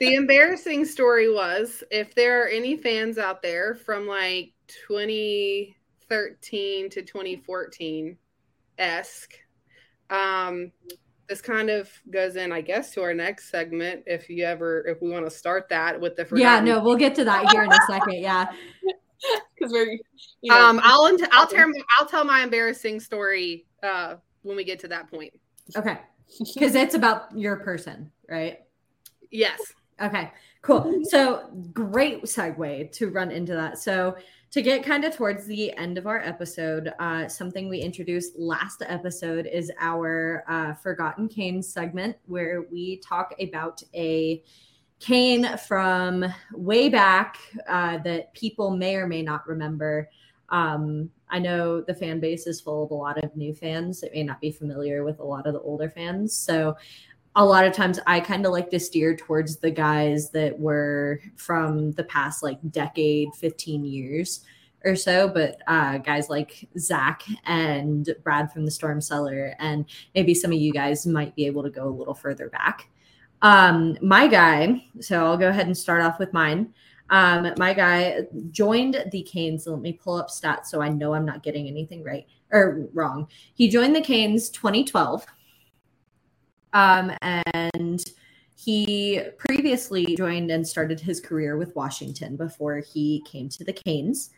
[0.00, 4.52] the embarrassing story was if there are any fans out there from like
[4.88, 8.16] 2013 to 2014
[8.78, 9.34] esque,
[10.10, 10.70] um,
[11.28, 14.02] this kind of goes in, I guess, to our next segment.
[14.06, 17.14] If you ever, if we want to start that with the Yeah, no, we'll get
[17.16, 18.20] to that here in a second.
[18.20, 18.52] Yeah.
[19.54, 19.98] Because we're
[20.42, 24.80] you know, um, I'll I'll tell I'll tell my embarrassing story uh when we get
[24.80, 25.32] to that point.
[25.74, 25.98] Okay.
[26.54, 28.58] Because it's about your person, right?
[29.34, 29.72] Yes.
[30.00, 30.30] Okay,
[30.62, 31.00] cool.
[31.04, 33.78] So great segue to run into that.
[33.78, 34.16] So
[34.52, 38.84] to get kind of towards the end of our episode, uh, something we introduced last
[38.86, 44.40] episode is our uh, Forgotten Cane segment, where we talk about a
[45.00, 47.36] cane from way back
[47.68, 50.08] uh, that people may or may not remember.
[50.50, 54.14] Um, I know the fan base is full of a lot of new fans that
[54.14, 56.32] may not be familiar with a lot of the older fans.
[56.32, 56.76] So
[57.36, 61.20] a lot of times I kind of like to steer towards the guys that were
[61.36, 64.40] from the past like decade, 15 years
[64.84, 70.34] or so, but uh, guys like Zach and Brad from the Storm Cellar, and maybe
[70.34, 72.88] some of you guys might be able to go a little further back.
[73.42, 76.72] Um, my guy, so I'll go ahead and start off with mine.
[77.10, 78.20] Um, my guy
[78.50, 79.66] joined the Canes.
[79.66, 83.28] Let me pull up stats so I know I'm not getting anything right or wrong.
[83.54, 85.26] He joined the Canes 2012.
[86.74, 88.04] Um, and
[88.56, 94.30] he previously joined and started his career with Washington before he came to the Canes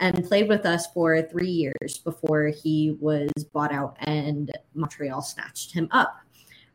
[0.00, 5.72] and played with us for three years before he was bought out and Montreal snatched
[5.72, 6.23] him up.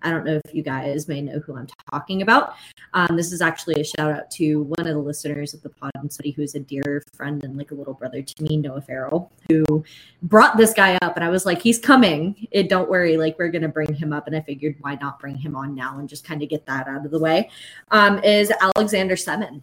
[0.01, 2.55] I don't know if you guys may know who I'm talking about.
[2.93, 5.91] Um, this is actually a shout out to one of the listeners of the pod
[5.95, 8.81] and somebody who is a dear friend and like a little brother to me, Noah
[8.81, 9.83] Farrell, who
[10.23, 11.15] brought this guy up.
[11.15, 12.47] And I was like, he's coming.
[12.51, 13.17] It, don't worry.
[13.17, 14.27] Like, we're going to bring him up.
[14.27, 16.87] And I figured, why not bring him on now and just kind of get that
[16.87, 17.49] out of the way?
[17.91, 19.61] Um, is Alexander Semin.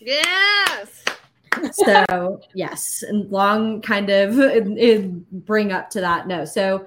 [0.00, 1.04] Yes.
[1.72, 4.34] so yes and long kind of
[5.46, 6.84] bring up to that no so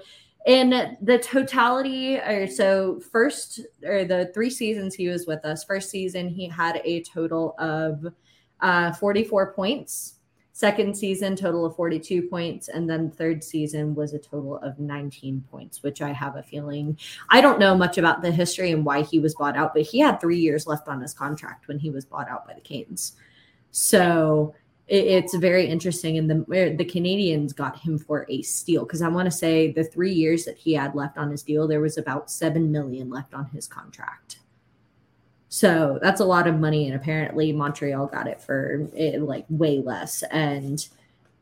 [0.47, 5.89] in the totality or so first or the three seasons he was with us first
[5.89, 8.07] season he had a total of
[8.61, 10.15] uh 44 points.
[10.53, 12.67] Second season total of 42 points.
[12.69, 16.97] And then third season was a total of 19 points which i have a feeling.
[17.29, 19.99] I don't know much about the history and why he was bought out but he
[19.99, 23.17] had three years left on his contract when he was bought out by the canes.
[23.71, 24.55] So
[24.87, 26.17] it's very interesting.
[26.17, 29.83] And the the Canadiens got him for a steal because I want to say the
[29.83, 33.33] three years that he had left on his deal, there was about seven million left
[33.33, 34.39] on his contract.
[35.49, 39.79] So that's a lot of money, and apparently Montreal got it for eh, like way
[39.79, 40.23] less.
[40.23, 40.85] And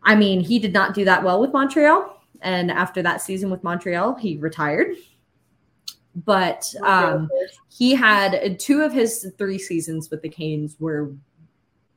[0.03, 2.11] I mean, he did not do that well with Montreal.
[2.41, 4.95] And after that season with Montreal, he retired.
[6.15, 7.29] But um,
[7.69, 11.11] he had two of his three seasons with the Canes were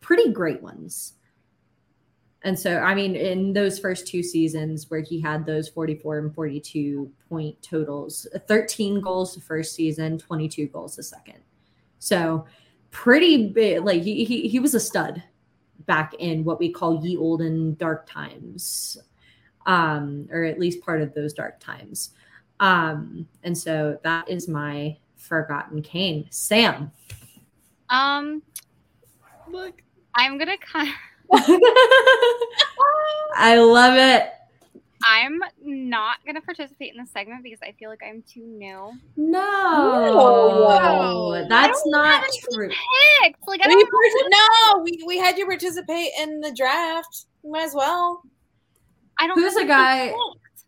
[0.00, 1.14] pretty great ones.
[2.42, 6.34] And so, I mean, in those first two seasons where he had those 44 and
[6.34, 11.38] 42 point totals, 13 goals the first season, 22 goals the second.
[11.98, 12.46] So,
[12.90, 13.84] pretty big.
[13.84, 15.22] Like, he, he, he was a stud
[15.86, 18.98] back in what we call ye olden dark times,
[19.66, 22.10] um, or at least part of those dark times.
[22.60, 26.28] Um, and so, that is my Forgotten Cane.
[26.30, 26.92] Sam.
[27.90, 28.42] Um,
[29.50, 29.82] look,
[30.14, 30.92] I'm gonna kind.
[33.36, 34.30] I love it.
[35.04, 38.92] I'm not gonna participate in this segment because I feel like I'm too new.
[39.16, 39.38] No,
[41.48, 42.68] that's not true.
[43.22, 43.46] Picked.
[43.46, 47.26] Like I We don't partic- no, we, we had you participate in the draft.
[47.44, 48.22] You might as well.
[49.18, 49.38] I don't.
[49.38, 50.12] Who's a guy?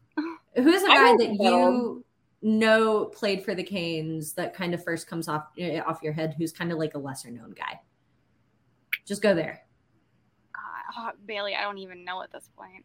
[0.56, 1.70] Who's a I guy that know.
[1.70, 2.04] you
[2.42, 6.34] know played for the Canes that kind of first comes off eh, off your head?
[6.38, 7.80] Who's kind of like a lesser known guy?
[9.06, 9.62] Just go there.
[10.94, 12.84] God, oh, Bailey, I don't even know at this point.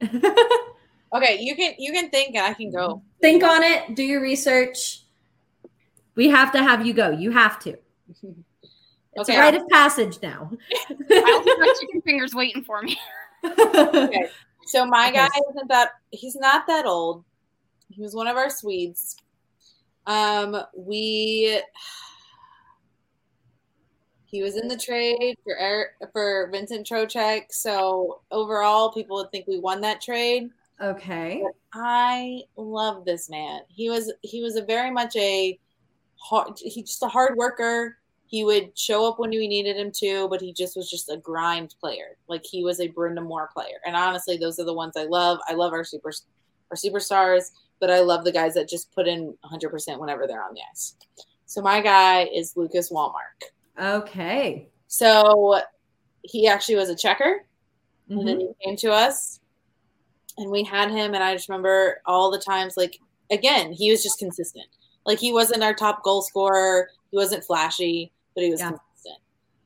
[1.14, 3.02] Okay, you can you can think and I can go.
[3.22, 3.94] Think on it.
[3.96, 5.02] Do your research.
[6.14, 7.10] We have to have you go.
[7.10, 7.78] You have to.
[9.14, 9.36] It's Okay.
[9.36, 10.50] a rite of passage now.
[10.90, 12.98] I'll keep my chicken fingers waiting for me.
[13.42, 14.28] Okay.
[14.66, 15.16] So my Okay.
[15.16, 17.24] guy isn't that he's not that old.
[17.88, 19.16] He was one of our Swedes.
[20.06, 21.62] Um, we
[24.30, 27.44] he was in the trade for Eric, for Vincent Trocheck.
[27.50, 30.50] So overall, people would think we won that trade.
[30.82, 31.42] Okay.
[31.72, 33.62] I love this man.
[33.68, 35.58] He was he was a very much a
[36.16, 37.96] hard he just a hard worker.
[38.26, 41.16] He would show up when we needed him to, but he just was just a
[41.16, 42.18] grind player.
[42.28, 43.78] Like he was a Brind'Amour player.
[43.86, 45.38] And honestly, those are the ones I love.
[45.48, 46.12] I love our super
[46.70, 50.52] our superstars, but I love the guys that just put in 100% whenever they're on
[50.52, 50.96] the ice.
[51.46, 53.54] So my guy is Lucas Wallmark.
[53.80, 54.68] Okay.
[54.88, 55.60] So
[56.22, 57.44] he actually was a checker,
[58.08, 58.26] and Mm-hmm.
[58.26, 59.38] then he came to us,
[60.38, 61.14] and we had him.
[61.14, 62.98] And I just remember all the times, like
[63.30, 64.66] again, he was just consistent.
[65.06, 68.70] Like he wasn't our top goal scorer, he wasn't flashy, but he was Yeah.
[68.70, 69.18] consistent.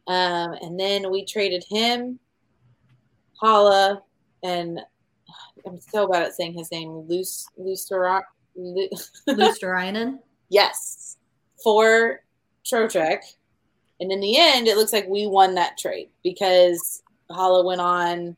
[0.09, 2.19] Um, and then we traded him,
[3.43, 4.03] Haula,
[4.43, 4.81] and
[5.67, 8.23] I'm so bad at saying his name, Luce Lusterock.
[8.55, 8.89] Lu-
[9.29, 10.19] Luostarinen.
[10.51, 11.17] Yes,
[11.65, 12.21] for
[12.67, 13.21] Trocheck.
[14.03, 18.37] And in the end, it looks like we won that trade because Haula went on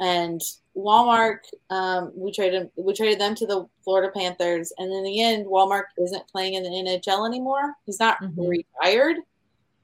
[0.00, 0.38] and
[0.74, 5.46] Wallmark, um, we traded we traded them to the Florida Panthers, and in the end,
[5.46, 7.74] Wallmark isn't playing in the NHL anymore.
[7.86, 8.48] He's not Mhm.
[8.48, 9.16] retired.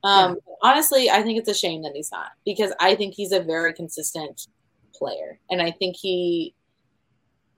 [0.05, 3.40] Um, Honestly, I think it's a shame that he's not because I think he's a
[3.40, 4.48] very consistent
[4.94, 6.55] player, and I think he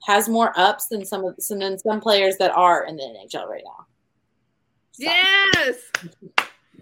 [0.05, 3.49] has more ups than some of some than some players that are in the NHL
[3.49, 3.87] right now.
[4.99, 5.77] Yes.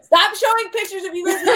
[0.09, 1.37] Stop showing pictures of you guys.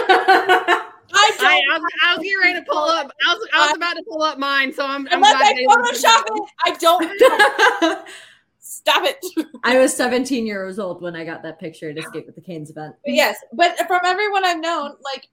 [1.15, 1.47] I don't.
[1.47, 3.11] I, I, was, I was getting ready to pull up.
[3.27, 5.07] I was, I was about to pull up mine, so I'm.
[5.07, 8.09] I'm Unless glad I Photoshop it, I don't.
[8.59, 9.25] Stop it.
[9.65, 12.69] I was 17 years old when I got that picture at Escape with the Canes
[12.69, 12.95] event.
[13.07, 15.29] But yes, but from everyone I've known, like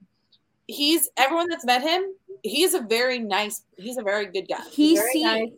[0.68, 2.14] he's everyone that's met him,
[2.44, 3.64] he's a very nice.
[3.76, 4.64] He's a very good guy.
[4.72, 5.50] he Very see nice.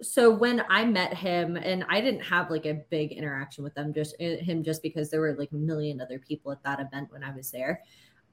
[0.00, 3.92] So when i met him and i didn't have like a big interaction with them
[3.92, 7.10] just uh, him just because there were like a million other people at that event
[7.10, 7.82] when i was there.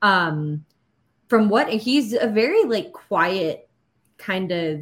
[0.02, 0.64] Um
[1.28, 3.68] from what he's a very like quiet
[4.18, 4.82] kind of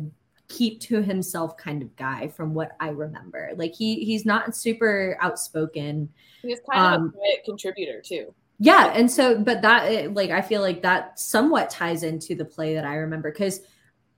[0.50, 3.52] keep to himself kind of guy from what i remember.
[3.56, 6.10] Like he he's not super outspoken.
[6.42, 8.34] He's kind of Um, a quiet contributor too.
[8.60, 12.46] yeah, and so but that eh, like I feel like that somewhat ties into the
[12.46, 13.62] play that I remember because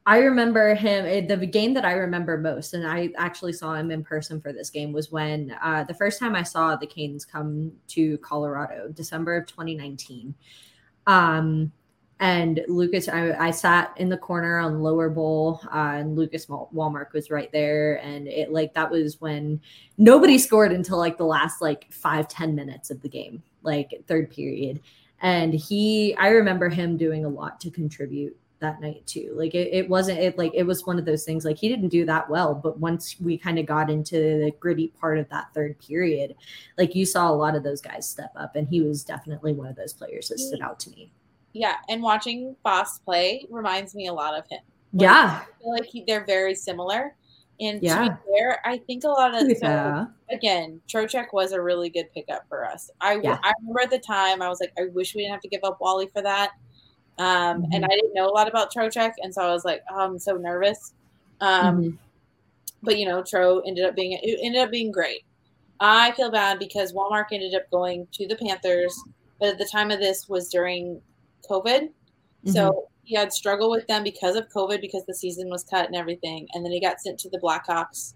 [0.07, 3.90] I remember him eh, the game that I remember most, and I actually saw him
[3.90, 7.26] in person for this game was when uh, the first time I saw the Canes
[7.26, 10.36] come to Colorado, December of 2019.
[11.07, 11.72] Um,
[12.19, 17.11] and Lucas, I, I sat in the corner on Lower Bowl, uh, and Lucas Wallmark
[17.14, 19.60] was right there, and it like that was when
[19.98, 24.30] nobody scored until like the last like five ten minutes of the game, like third
[24.30, 24.82] period,
[25.22, 29.34] and he, I remember him doing a lot to contribute that night too.
[29.36, 31.90] Like it, it wasn't it like it was one of those things like he didn't
[31.90, 35.54] do that well, but once we kind of got into the gritty part of that
[35.54, 36.36] third period,
[36.78, 39.68] like you saw a lot of those guys step up, and he was definitely one
[39.68, 41.12] of those players that stood out to me.
[41.54, 44.60] Yeah, and watching Boss play reminds me a lot of him.
[44.92, 45.42] Yeah.
[45.42, 47.16] I feel like he, they're very similar.
[47.60, 48.10] And to Yeah.
[48.10, 52.46] be fair, I think a lot of so, again, Trocheck was a really good pickup
[52.50, 52.92] for us.
[53.00, 53.40] I Yeah.
[53.44, 55.62] I remember at the time I was like, I wish we didn't have to give
[55.64, 56.52] up Wally for that.
[57.18, 57.70] Um, Mhm.
[57.74, 60.20] and I didn't know a lot about Trocheck, and so I was like, oh, I'm
[60.20, 60.94] so nervous.
[61.40, 61.98] Um, Mhm.
[62.84, 65.24] but you know, Tro ended up being it ended up being great.
[65.80, 68.98] I feel bad because Wallmark ended up going to the Panthers,
[69.40, 71.02] but at the time of this was during
[71.50, 71.90] COVID,
[72.46, 75.96] so he had struggled with them because of COVID because the season was cut and
[75.96, 78.14] everything, and then he got sent to the Blackhawks,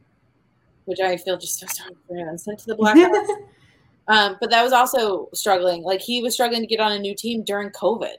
[0.86, 2.38] which I feel just so sorry for him.
[2.38, 3.28] Sent to the Blackhawks,
[4.08, 5.84] um, but that was also struggling.
[5.84, 8.16] Like he was struggling to get on a new team during COVID.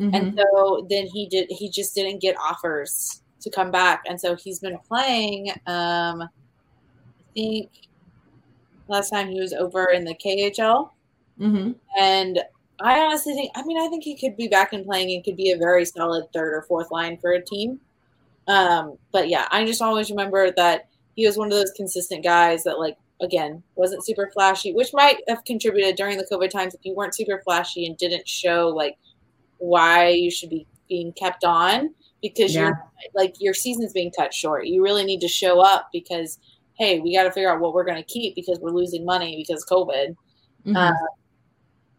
[0.00, 0.14] Mm-hmm.
[0.14, 4.02] And so then he did he just didn't get offers to come back.
[4.08, 6.28] And so he's been playing um I
[7.34, 7.70] think
[8.88, 10.90] last time he was over in the KHL.
[11.40, 11.72] Mm-hmm.
[11.98, 12.40] And
[12.80, 15.36] I honestly think, I mean, I think he could be back and playing and could
[15.36, 17.80] be a very solid third or fourth line for a team.
[18.48, 22.64] Um, but yeah, I just always remember that he was one of those consistent guys
[22.64, 26.80] that, like, again, wasn't super flashy, which might have contributed during the COVID times if
[26.82, 28.96] you weren't super flashy and didn't show, like,
[29.60, 32.62] why you should be being kept on because Yeah.
[32.66, 34.66] you're like your season's being cut short.
[34.66, 36.38] You really need to show up because
[36.74, 39.36] hey, we got to figure out what we're going to keep because we're losing money
[39.36, 40.16] because COVID.
[40.66, 40.76] Mhm.
[40.76, 41.06] Uh,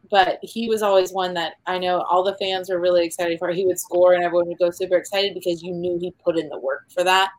[0.09, 3.49] but he was always one that I know all the fans were really excited for.
[3.51, 6.49] He would score and everyone would go super excited because you knew he put in
[6.49, 7.29] the work for that.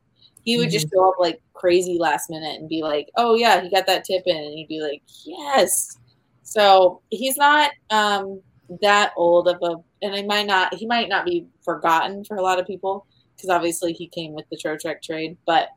[0.44, 3.68] He would just show up like crazy last minute and be like, "Oh yeah, he
[3.70, 5.98] got that tip in," and you'd be like, "Yes."
[6.42, 8.40] So he's not um,
[8.80, 12.42] that old of a, and he might not he might not be forgotten for a
[12.42, 13.06] lot of people
[13.36, 15.68] because obviously he came with the Trocheck trade, but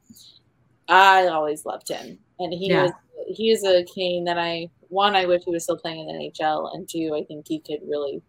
[0.87, 2.83] I always loved him, and he Yeah.
[2.83, 2.91] was
[3.27, 6.31] he is a Cane that I one I wish he was still playing in the
[6.31, 8.21] NHL, and two I think he could really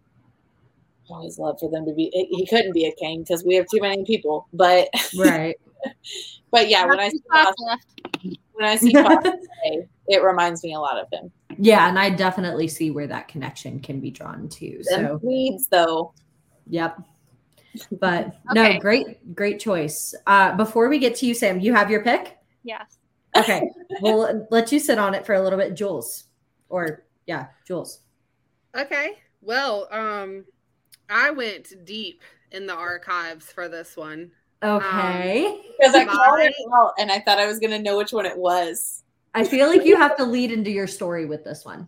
[1.09, 2.09] always love for them to be.
[2.31, 5.55] He couldn't be a Cane because we have too many people, but Right.
[6.51, 7.85] but yeah, when I see Spots Foster, left.
[8.53, 11.31] when I see Foster play, it reminds me a lot of him.
[11.57, 14.83] Yeah, and I definitely see where that connection can be drawn to.
[14.89, 16.13] Them So, Swedes, though.
[16.67, 16.99] yep.
[17.99, 18.73] But Okay.
[18.73, 20.13] no, great, great choice.
[20.25, 22.37] Uh, before we get to you, Sam, you have your pick.
[22.63, 22.97] Yes.
[23.35, 23.69] Okay,
[24.01, 26.25] we'll let you sit on it for a little bit, Jules.
[26.69, 27.99] Or yeah, Jules.
[28.75, 29.13] Okay.
[29.41, 30.45] Well, um,
[31.09, 32.21] I went deep
[32.51, 34.31] in the archives for this one.
[34.63, 35.61] Okay.
[35.79, 38.37] Because I called it out and I thought I was gonna know which one it
[38.37, 39.03] was.
[39.37, 41.87] I feel like you have to lead into your story with this one.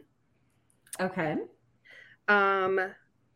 [0.99, 1.35] Okay.
[2.27, 2.80] Um,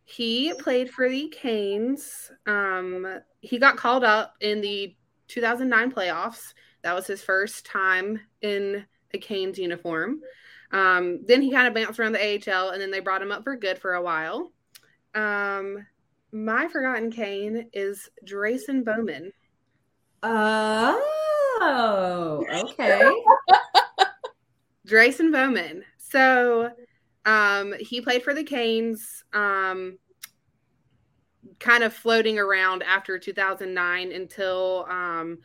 [0.04, 2.32] he played for the Canes.
[2.46, 4.96] Um, he got called up in the
[5.28, 6.54] 2009 playoffs.
[6.84, 10.22] That was his first time in a Canes uniform.
[10.72, 13.44] Um, then he kind of bounced around the AHL, and then they brought him up
[13.44, 14.52] for good for a while.
[15.16, 15.86] Um,
[16.32, 19.32] my forgotten Cane is Drayson Bowman.
[20.24, 21.02] Oh,
[22.52, 23.12] okay.
[24.88, 25.84] Drayson Bowman.
[25.98, 26.72] So
[27.26, 29.98] um, he played for the Canes, um,
[31.60, 35.40] kind of floating around after 2009 until um,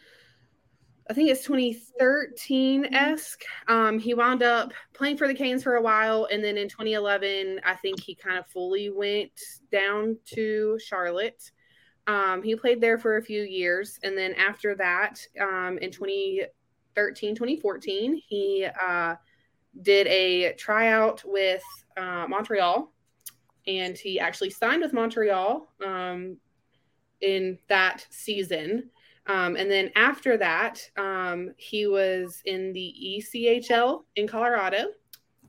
[1.11, 3.43] I think it's 2013 esque.
[3.67, 7.61] Um, he wound up playing for the Canes for a while, and then in 2011,
[7.65, 9.33] I think he kind of fully went
[9.73, 11.51] down to Charlotte.
[12.07, 17.35] Um, he played there for a few years, and then after that, um, in 2013,
[17.35, 19.17] 2014, he uh,
[19.83, 21.63] did a tryout with
[21.97, 22.93] uh, Montreal,
[23.67, 26.37] and he actually signed with Montreal um,
[27.21, 28.91] in that season.
[29.27, 34.87] Um, and then after that, um, he was in the ECHL in Colorado,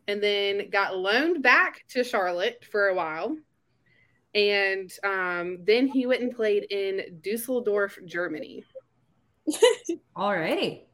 [0.08, 3.36] and then got loaned back to Charlotte for a while.
[4.36, 8.64] And um, then he went and played in Dusseldorf, Germany.
[10.16, 10.86] All right.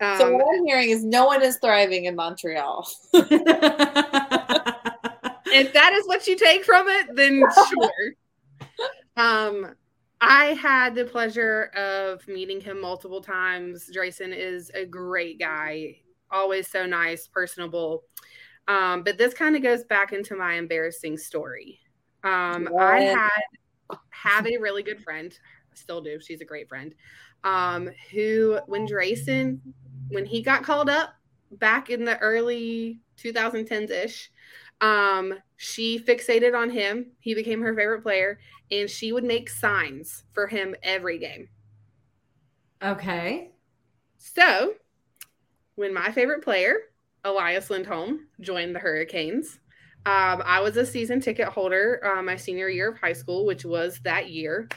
[0.00, 2.88] so what I'm hearing is no one is thriving in Montreal.
[5.52, 8.12] if that is what you take from it, then sure.
[9.16, 9.74] Um,
[10.20, 13.90] I had the pleasure of meeting him multiple times.
[13.94, 15.96] Drayson is a great guy.
[16.30, 18.04] always so nice, personable.
[18.66, 21.78] Um, but this kind of goes back into my embarrassing story.
[22.24, 25.38] Um, I had have a really good friend,
[25.74, 26.18] still do.
[26.20, 26.94] She's a great friend.
[27.44, 29.60] Um, who when Drayson,
[30.08, 31.10] when he got called up
[31.52, 34.30] back in the early 2010s ish,
[34.80, 37.12] um, she fixated on him.
[37.18, 38.38] He became her favorite player,
[38.70, 41.48] and she would make signs for him every game.
[42.82, 43.52] Okay.
[44.18, 44.74] So,
[45.76, 46.76] when my favorite player,
[47.24, 49.60] Elias Lindholm, joined the Hurricanes,
[50.04, 53.64] um, I was a season ticket holder uh, my senior year of high school, which
[53.64, 54.68] was that year.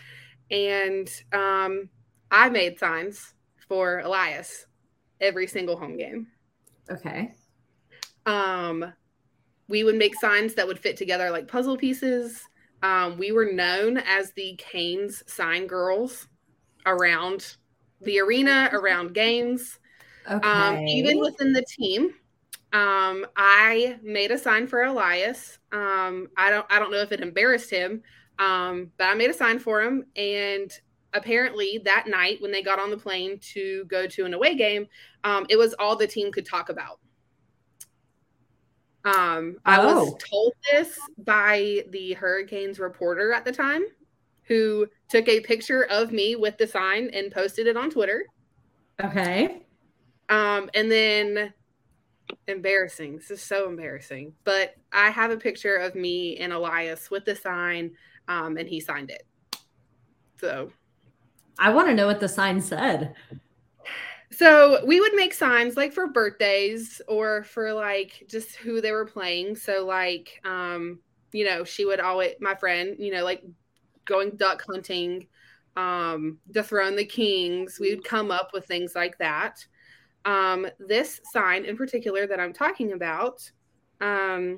[0.49, 1.89] And um,
[2.31, 3.33] I made signs
[3.67, 4.65] for Elias
[5.21, 6.27] every single home game.
[6.89, 7.35] Okay.
[8.25, 8.91] Um,
[9.69, 12.41] we would make signs that would fit together like puzzle pieces.
[12.81, 16.27] Um, we were known as the Canes sign girls
[16.85, 17.55] around
[18.01, 19.79] the arena, around games,
[20.25, 22.13] um, even within the team.
[22.71, 25.59] Um, I made a sign for Elias.
[25.71, 28.01] Um, I don't I don't know if it embarrassed him,
[28.37, 30.05] um, but I made a sign for him.
[30.15, 30.71] And
[31.13, 34.87] apparently that night when they got on the plane to go to an away game,
[35.23, 36.99] um, it was all the team could talk about.
[39.05, 40.17] Um, I was Oh.
[40.17, 43.83] told this by the Hurricanes reporter at the time,
[44.43, 48.25] who took a picture of me with the sign and posted it on Twitter.
[49.01, 49.63] Okay.
[50.27, 51.53] Um, and then
[52.47, 53.15] embarrassing.
[53.17, 54.33] This is so embarrassing.
[54.43, 57.91] But I have a picture of me and Elias with the sign,
[58.27, 59.25] um, and he signed it.
[60.39, 60.71] So
[61.57, 63.13] I want to know what the sign said.
[64.31, 69.05] So we would make signs like for birthdays or for like just who they were
[69.05, 69.55] playing.
[69.55, 70.99] So like um,
[71.31, 73.43] you know, she would always my friend, you know, like
[74.05, 75.27] going duck hunting,
[75.75, 77.79] um, dethrone the kings.
[77.79, 79.65] We would come up with things like that.
[80.25, 83.49] Um, this sign in particular that I'm talking about,
[84.01, 84.57] um,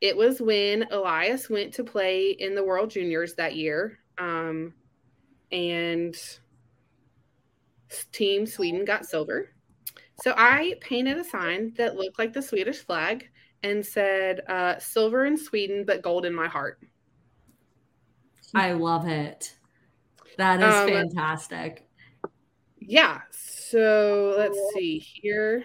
[0.00, 3.98] it was when Elias went to play in the World Juniors that year.
[4.18, 4.74] Um,
[5.52, 6.16] and
[8.12, 9.50] Team Sweden got silver.
[10.22, 13.28] So I painted a sign that looked like the Swedish flag
[13.62, 16.80] and said uh, silver in Sweden, but gold in my heart.
[18.54, 19.54] I love it.
[20.38, 21.88] That is Um, fantastic.
[22.78, 23.22] Yeah.
[23.30, 25.64] So let's see here.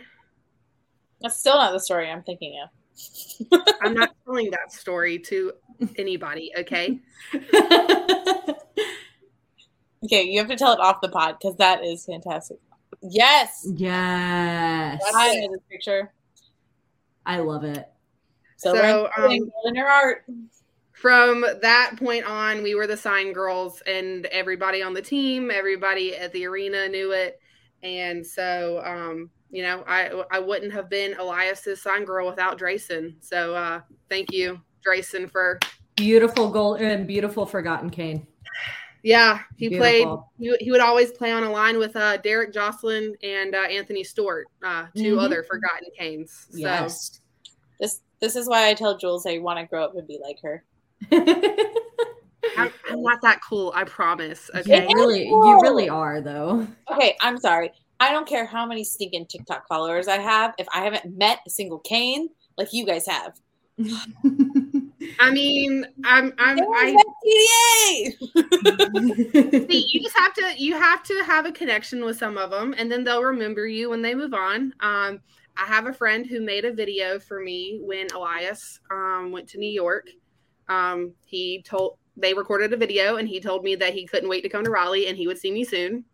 [1.21, 2.69] That's still not the story I'm thinking of.
[3.81, 5.53] I'm not telling that story to
[5.97, 6.99] anybody, okay?
[10.03, 12.57] Okay, you have to tell it off the pod because that is fantastic.
[13.01, 15.01] Yes, Yes.
[15.15, 16.11] I know this picture.
[17.25, 17.87] I love it.
[18.57, 20.25] So, So, we're um, in art.
[20.93, 26.15] From that point on, we were the sign girls, and everybody on the team, everybody
[26.15, 27.39] at the arena knew it.
[27.83, 33.15] And so, um, you know, I I wouldn't have been Elias's sign girl without Drayson.
[33.21, 35.59] So, uh, thank you, Drayson, for
[35.95, 38.25] Beautiful goal and beautiful forgotten cane.
[39.03, 40.27] Yeah, he Beautiful.
[40.39, 40.57] played.
[40.59, 44.03] He, he would always play on a line with uh, Derek Joslin and uh, Anthony
[44.03, 45.19] Stewart, uh, 2 Mhm.
[45.19, 46.47] other forgotten canes.
[46.51, 47.21] So Yes.
[47.79, 50.37] This this is why I tell Jules I want to grow up and be like
[50.43, 50.65] her.
[52.57, 53.71] I'm, I'm not that cool.
[53.73, 54.49] I promise.
[54.53, 56.67] Okay, You really, you really are though.
[56.91, 57.71] Okay, I'm sorry.
[58.01, 60.53] I don't care how many stinking TikTok followers I have.
[60.57, 63.33] If I haven't met a single Cane like you guys have,
[65.19, 66.95] I mean, I'm I'm I.
[67.25, 68.17] PDA.
[69.69, 72.73] See, you just have to you have to have a connection with some of them,
[72.77, 74.73] and then they'll remember you when they move on.
[74.79, 75.19] Um,
[75.57, 79.57] I have a friend who made a video for me when Elias um, went to
[79.57, 80.07] New York.
[80.69, 84.41] Um, he told they recorded a video, and he told me that he couldn't wait
[84.43, 86.05] to come to Raleigh, and he would see me soon.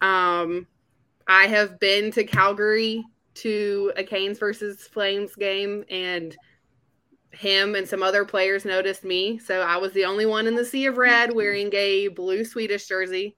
[0.00, 0.66] Um,
[1.28, 3.04] I have been to Calgary
[3.34, 6.36] to a Canes versus Flames game, and
[7.36, 9.38] him and some other players noticed me.
[9.38, 12.86] So I was the only one in the sea of red wearing a blue Swedish
[12.86, 13.36] jersey.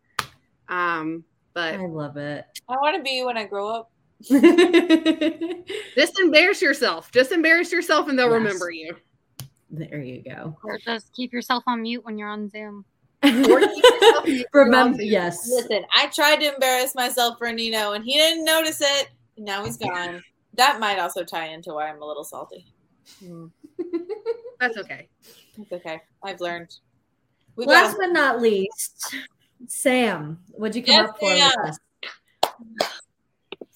[0.68, 2.44] Um, but I love it.
[2.68, 3.90] I want to be when I grow up.
[5.94, 7.10] just embarrass yourself.
[7.12, 8.34] Just embarrass yourself, and they'll Yes.
[8.34, 8.96] remember you.
[9.70, 10.56] There you go.
[10.64, 12.84] Or just keep yourself on mute when you're on Zoom.
[14.52, 15.48] Remember, yes.
[15.50, 19.08] Listen, I tried to embarrass myself for Nino, and he didn't notice it.
[19.36, 20.22] Now he's gone.
[20.54, 22.66] That might also tie into why I'm a little salty.
[23.22, 23.46] Hmm.
[24.60, 25.08] That's okay.
[25.60, 26.00] It's okay.
[26.22, 26.74] I've learned.
[27.56, 29.14] We Last got- but not least,
[29.66, 31.78] Sam, what'd you come Yes, up for with us?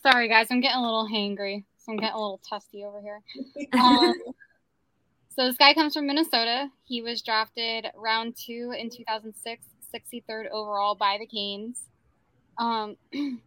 [0.03, 3.21] Sorry, guys, I'm getting a little hangry, so I'm getting a little testy over here.
[3.81, 4.15] Um,
[5.35, 6.69] so this guy comes from Minnesota.
[6.85, 9.65] He was drafted round two in 2006,
[9.95, 11.85] 63rd overall by the Canes.
[12.59, 12.97] Um,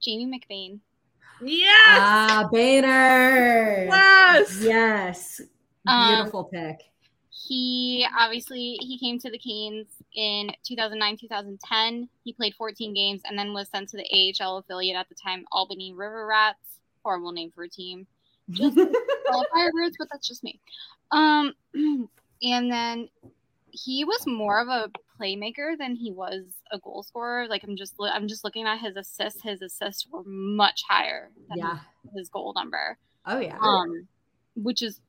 [0.00, 0.78] Jamie McBain.
[1.44, 1.98] Yes.
[2.00, 3.86] Ah, Boehner.
[3.86, 4.60] Yes.
[4.62, 5.40] Yes.
[5.86, 6.80] Um, Beautiful pick.
[7.30, 12.08] He obviously he came to the Canes in 2009 2010.
[12.24, 15.44] He played 14 games and then was sent to the AHL affiliate at the time,
[15.50, 16.78] Albany River Rats.
[17.04, 18.06] Horrible name for a team.
[18.50, 18.76] Just
[19.30, 20.60] well, Firebirds, but that's just me.
[21.10, 23.08] Um, and then
[23.70, 24.90] he was more of a
[25.22, 27.46] playmaker than he was a goal scorer.
[27.48, 29.42] Like I'm just I'm just looking at his assists.
[29.42, 31.78] His assists were much higher than Yeah.
[32.14, 32.98] his goal number.
[33.26, 33.58] Oh yeah.
[33.60, 34.06] Um,
[34.56, 35.00] which is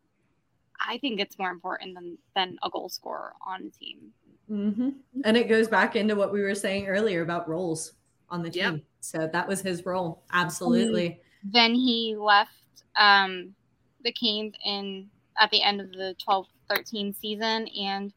[0.85, 4.11] I think it's more important than than a goal scorer on a team.
[4.47, 4.89] hmm
[5.23, 7.93] And it goes back into what we were saying earlier about roles
[8.29, 8.81] on the team.
[8.99, 10.23] So that was his role.
[10.31, 11.19] Absolutely.
[11.43, 12.51] Then he left
[12.95, 13.53] um,
[14.03, 15.09] the Canes in
[15.39, 18.13] at the end of the 12-13 season, and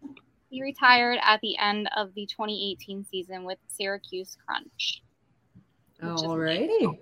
[0.48, 5.02] he retired at the end of the 2018 season with Syracuse Crunch.
[6.01, 6.86] which is Alrighty.
[6.86, 6.98] Um,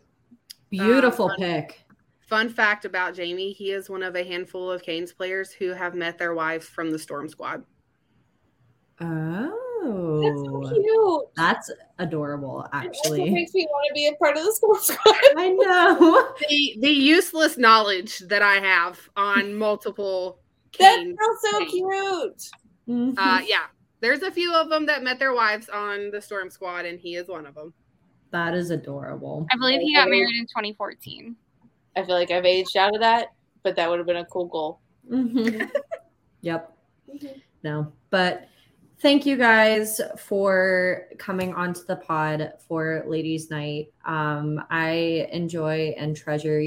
[0.70, 1.38] Beautiful fun.
[1.38, 1.80] pick.
[2.20, 5.94] Fun fact about Jamie: he is one of a handful of Canes players who have
[5.94, 7.62] met their wives from the Storm Squad.
[9.00, 9.60] Oh.
[10.72, 11.28] Cute.
[11.36, 13.30] That's adorable, That's what actually.
[13.30, 15.14] makes me want to be a part of the Storm squad.
[15.36, 16.32] I know.
[16.48, 20.38] The the useless knowledge that I have on multiple
[20.78, 21.18] That Canes.
[21.20, 22.50] sounds so cute.
[22.89, 23.15] Mhm.
[23.16, 23.66] Uh, yeah,
[24.01, 27.16] there's a few of them that met their wives on the Storm Squad, and he
[27.16, 27.73] is one of them.
[28.31, 29.47] that is adorable.
[29.52, 31.36] I believe he got married in 2014.
[31.94, 33.28] I feel like I've aged out of that,
[33.62, 34.81] but that would have been a cool goal.
[35.09, 35.70] Mhm.
[36.40, 36.77] yep.
[37.62, 38.48] No, but
[38.98, 43.93] thank you guys for coming onto the pod for Ladies Night.
[44.05, 46.61] Um, I enjoy and treasure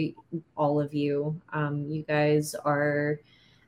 [0.56, 1.41] all of you.
[1.52, 3.19] Um, you guys are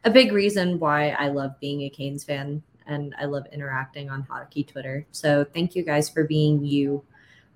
[0.03, 4.23] a big reason why I love being a Canes fan and I love interacting on
[4.23, 5.05] hockey Twitter.
[5.11, 7.03] So thank you guys for being you.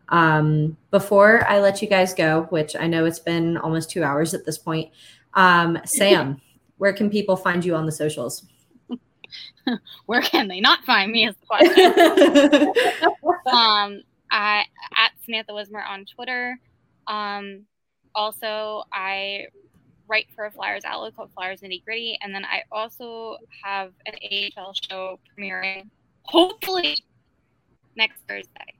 [0.09, 4.33] Um, before I let you guys go, which I know it's been almost two hours
[4.33, 4.91] at this point,
[5.33, 6.39] um, Sam,
[6.77, 8.45] where can people find you on the socials?
[10.05, 11.27] Where can they not find me?
[11.27, 13.13] Is the question.
[13.47, 14.65] um, I
[14.95, 16.59] at Samantha Wismer on Twitter.
[17.07, 17.61] Um,
[18.13, 19.47] also, I
[20.13, 24.13] write for a Flyers outlet called Flyers Nitty Gritty, and then I also have an
[24.31, 25.89] AHL show premiering
[26.21, 26.95] hopefully
[27.95, 28.75] next Thursday.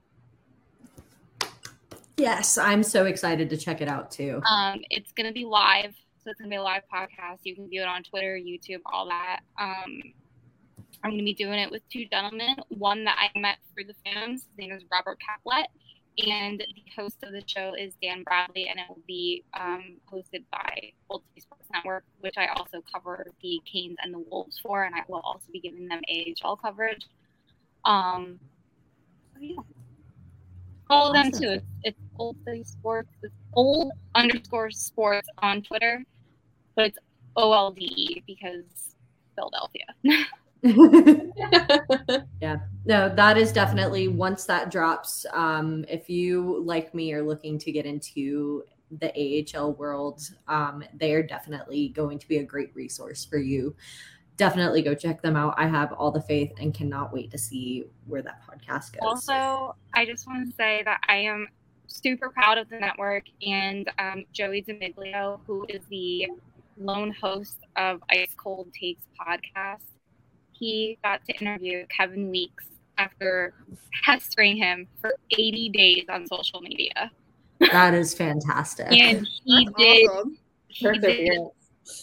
[2.16, 4.40] Yes, I'm so excited to check it out too.
[4.48, 5.92] Um, it's gonna be live,
[6.22, 7.40] so it's gonna be a live podcast.
[7.42, 9.40] You can view it on Twitter, YouTube, all that.
[9.58, 10.00] Um,
[11.02, 12.54] I'm gonna be doing it with two gentlemen.
[12.68, 14.42] One that I met through the fans.
[14.42, 15.64] His name is Robert Caplet,
[16.18, 20.44] and the host of the show is Dan Bradley, and it will be um, hosted
[20.52, 24.84] by Old City Sports Network, which I also cover the Canes and the Wolves for,
[24.84, 27.06] and I will also be giving them AHL coverage.
[27.84, 28.38] Um,
[29.34, 29.56] so yeah.
[30.88, 31.48] Follow them too.
[31.48, 33.10] It's, it's Old City Sports.
[33.22, 36.04] It's old underscore sports on Twitter,
[36.76, 36.98] but it's
[37.36, 38.94] O L D E because
[39.34, 39.86] Philadelphia.
[42.40, 42.56] yeah.
[42.86, 47.70] No that is definitely once that drops um if you like me are looking to
[47.70, 48.64] get into
[48.98, 49.12] the
[49.54, 53.76] ahl world um they are definitely going to be a great resource for you.
[54.38, 55.54] Definitely go check them out.
[55.58, 59.28] I have all the faith and cannot wait to see where that podcast goes.
[59.28, 61.46] Also, I just want to say that I am
[61.86, 66.28] super proud of the network and um, Joey D'Amiglio, who is the
[66.78, 69.93] lone host of Ice Cold Takes podcast.
[70.64, 72.64] He got to interview Kevin Weeks
[72.96, 73.52] after
[74.02, 77.10] pestering him for 80 days on social media.
[77.60, 80.38] that is fantastic And he That's did, awesome.
[80.68, 81.40] he did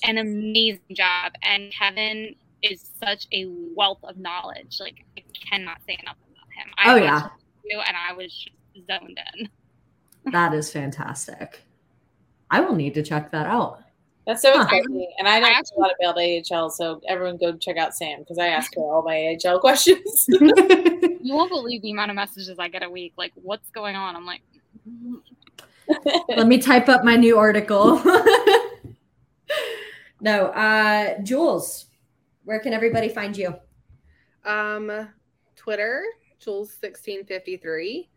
[0.03, 1.31] an amazing job.
[1.41, 4.77] And Kevin is such a wealth of knowledge.
[4.79, 6.73] Like, I cannot say enough about him.
[6.77, 7.29] I Oh, yeah.
[7.87, 8.45] and I was
[8.87, 9.49] zoned in.
[10.31, 11.61] that is fantastic
[12.51, 13.81] i will need to check that out
[14.27, 14.63] That's so Huh.
[14.63, 15.11] exciting.
[15.17, 18.47] And I know a lot about AHL, so everyone go check out Sam because I
[18.47, 20.25] ask her all my AHL questions.
[21.23, 23.13] You won't believe the amount of messages I get a week.
[23.15, 24.15] Like, what's going on?
[24.15, 24.41] I'm like,
[26.29, 28.01] Let me type up my new article.
[30.19, 31.85] no, uh Jules,
[32.43, 33.53] where can everybody find you?
[34.45, 35.09] Um,
[35.55, 36.03] Twitter,
[36.43, 38.07] Jules1653.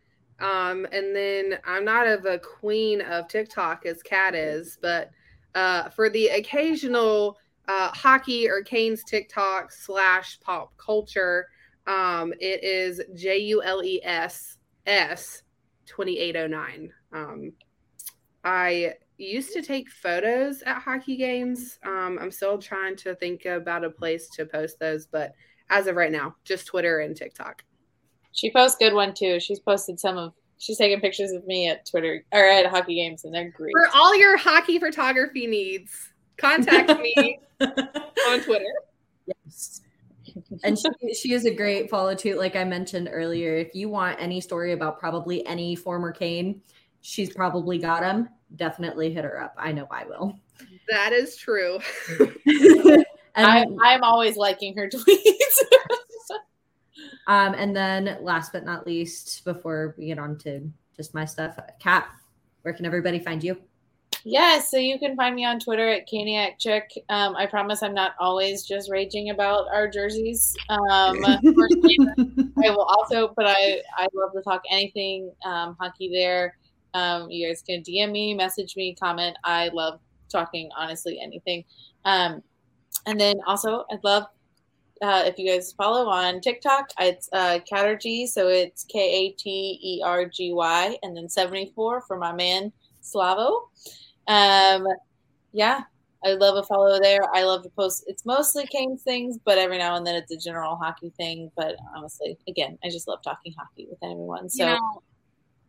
[0.40, 5.10] Um, and then I'm not of a queen of TikTok as Kat is, but
[5.55, 11.48] uh, for the occasional uh, hockey or Canes TikTok slash pop culture,
[11.86, 15.43] um, it is J U L E S S
[15.86, 16.93] 2809.
[17.12, 17.52] Um,
[18.44, 21.78] I used to take photos at hockey games.
[21.85, 25.32] Um, I'm still trying to think about a place to post those, but
[25.70, 27.62] as of right now, just Twitter and TikTok.
[28.32, 29.40] she posts good one too.
[29.40, 33.24] She's posted some of She's taking pictures of me at Twitter or at hockey games,
[33.24, 33.72] and they're great.
[33.72, 38.72] For all your hockey photography needs, contact me on Twitter.
[39.26, 39.81] Yes.
[40.62, 42.36] and she, she is a great follow too.
[42.36, 46.62] Like I mentioned earlier, if you want any story about probably any former Cane,
[47.01, 48.28] she's probably got them.
[48.56, 49.55] Definitely hit her up.
[49.59, 50.39] I know I will.
[50.89, 51.78] That is true.
[53.36, 55.09] I, I'm always liking her tweets.
[57.26, 61.59] um, and then last but not least, before we get on to just my stuff,
[61.81, 62.06] Kat,
[62.62, 63.56] where can everybody find you?
[64.26, 66.90] Yeah, so you can find me on Twitter at Caniac Chick.
[67.10, 70.56] Um, I promise I'm not always just raging about our jerseys.
[70.70, 71.39] Um, I
[72.70, 76.56] will also, but I I love to talk anything um, hockey there.
[76.94, 79.36] Um, you guys can DM me, message me, comment.
[79.44, 80.01] I love
[80.31, 81.64] talking honestly anything.
[82.06, 82.43] Um,
[83.06, 84.24] and then also, I'd love
[85.03, 86.91] uh, if you guys follow on TikTok.
[87.01, 92.03] It's uh, Katergy, so it's K A T E R G Y, and then 74
[92.03, 92.73] for my man
[93.03, 93.69] Slavo.
[94.27, 94.87] Um,
[95.53, 95.83] yeah,
[96.25, 97.21] I love a follow there.
[97.35, 98.05] I love to post.
[98.07, 101.51] It's mostly Canes things, but every now and then it's a general hockey thing.
[101.57, 104.49] But honestly, again, I just love talking hockey with everyone.
[104.49, 104.65] So.
[104.65, 105.03] You know,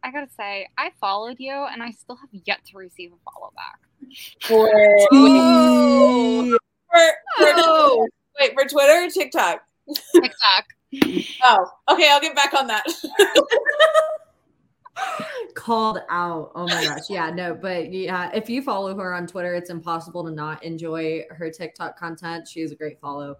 [0.04, 3.52] I gotta say, I followed you, and I still have yet to receive a follow
[3.56, 3.80] back.
[4.44, 4.70] For,
[5.12, 6.58] Oh.
[6.92, 7.00] for,
[7.38, 8.08] for Oh.
[8.40, 9.62] Wait for Twitter or TikTok?
[10.14, 10.66] TikTok.
[11.44, 12.86] Oh, okay, I'll get back on that.
[15.56, 16.52] called out.
[16.56, 17.10] Oh my gosh.
[17.10, 21.24] Yeah, no, but yeah, if you follow her on Twitter, it's impossible to not enjoy
[21.32, 22.48] her TikTok content.
[22.48, 23.38] She is a great follow.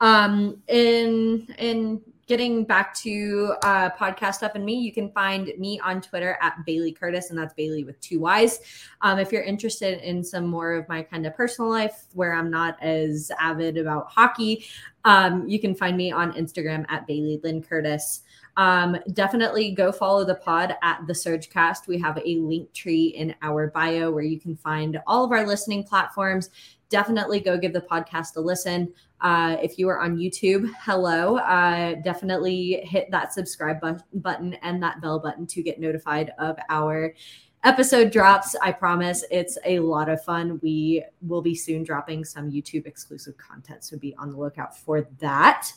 [0.00, 5.80] Um, in in getting back to uh podcast stuff and me, you can find me
[5.80, 8.60] on Twitter at Bailey Curtis, and that's Bailey with two Y's.
[9.02, 12.50] Um, if you're interested in some more of my kind of personal life where I'm
[12.50, 14.64] not as avid about hockey,
[15.04, 18.22] um, you can find me on Instagram at Bailey Lynn Curtis.
[18.56, 21.88] Um, definitely go follow the pod at the Surgecast.
[21.88, 25.46] We have a link tree in our bio where you can find all of our
[25.46, 26.50] listening platforms.
[26.88, 28.92] Definitely go give the podcast a listen.
[29.24, 31.38] Uh, if you are on YouTube, hello.
[31.38, 36.58] Uh, definitely hit that subscribe bu- button and that bell button to get notified of
[36.68, 37.14] our
[37.64, 38.54] episode drops.
[38.60, 40.60] I promise it's a lot of fun.
[40.62, 45.08] We will be soon dropping some YouTube exclusive content, so be on the lookout for
[45.20, 45.72] that.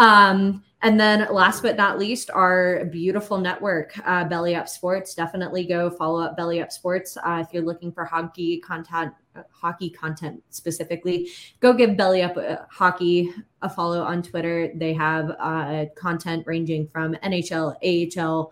[0.00, 5.14] Um, and then last but not least, our beautiful network, uh, Belly Up Sports.
[5.14, 7.18] Definitely go follow up Belly Up Sports.
[7.18, 9.12] Uh, if you're looking for hockey content,
[9.50, 11.28] hockey content specifically,
[11.60, 14.72] go give Belly Up uh, Hockey a follow on Twitter.
[14.74, 18.50] They have uh, content ranging from NHL, AHL,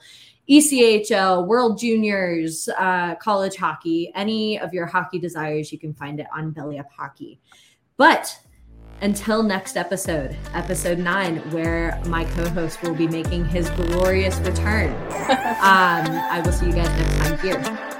[0.51, 6.27] ECHL, World Juniors, uh, college hockey, any of your hockey desires, you can find it
[6.35, 7.41] on Belly Up Hockey.
[7.97, 8.39] But
[9.01, 14.91] until next episode, episode nine, where my co host will be making his glorious return.
[15.12, 17.98] um, I will see you guys next time here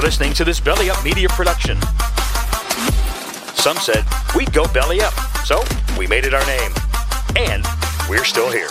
[0.00, 1.80] for listening to this Belly Up Media production.
[3.54, 4.04] Some said
[4.34, 5.12] we'd go belly up,
[5.44, 5.62] so
[5.98, 6.72] we made it our name.
[7.36, 7.64] And
[8.08, 8.70] we're still here.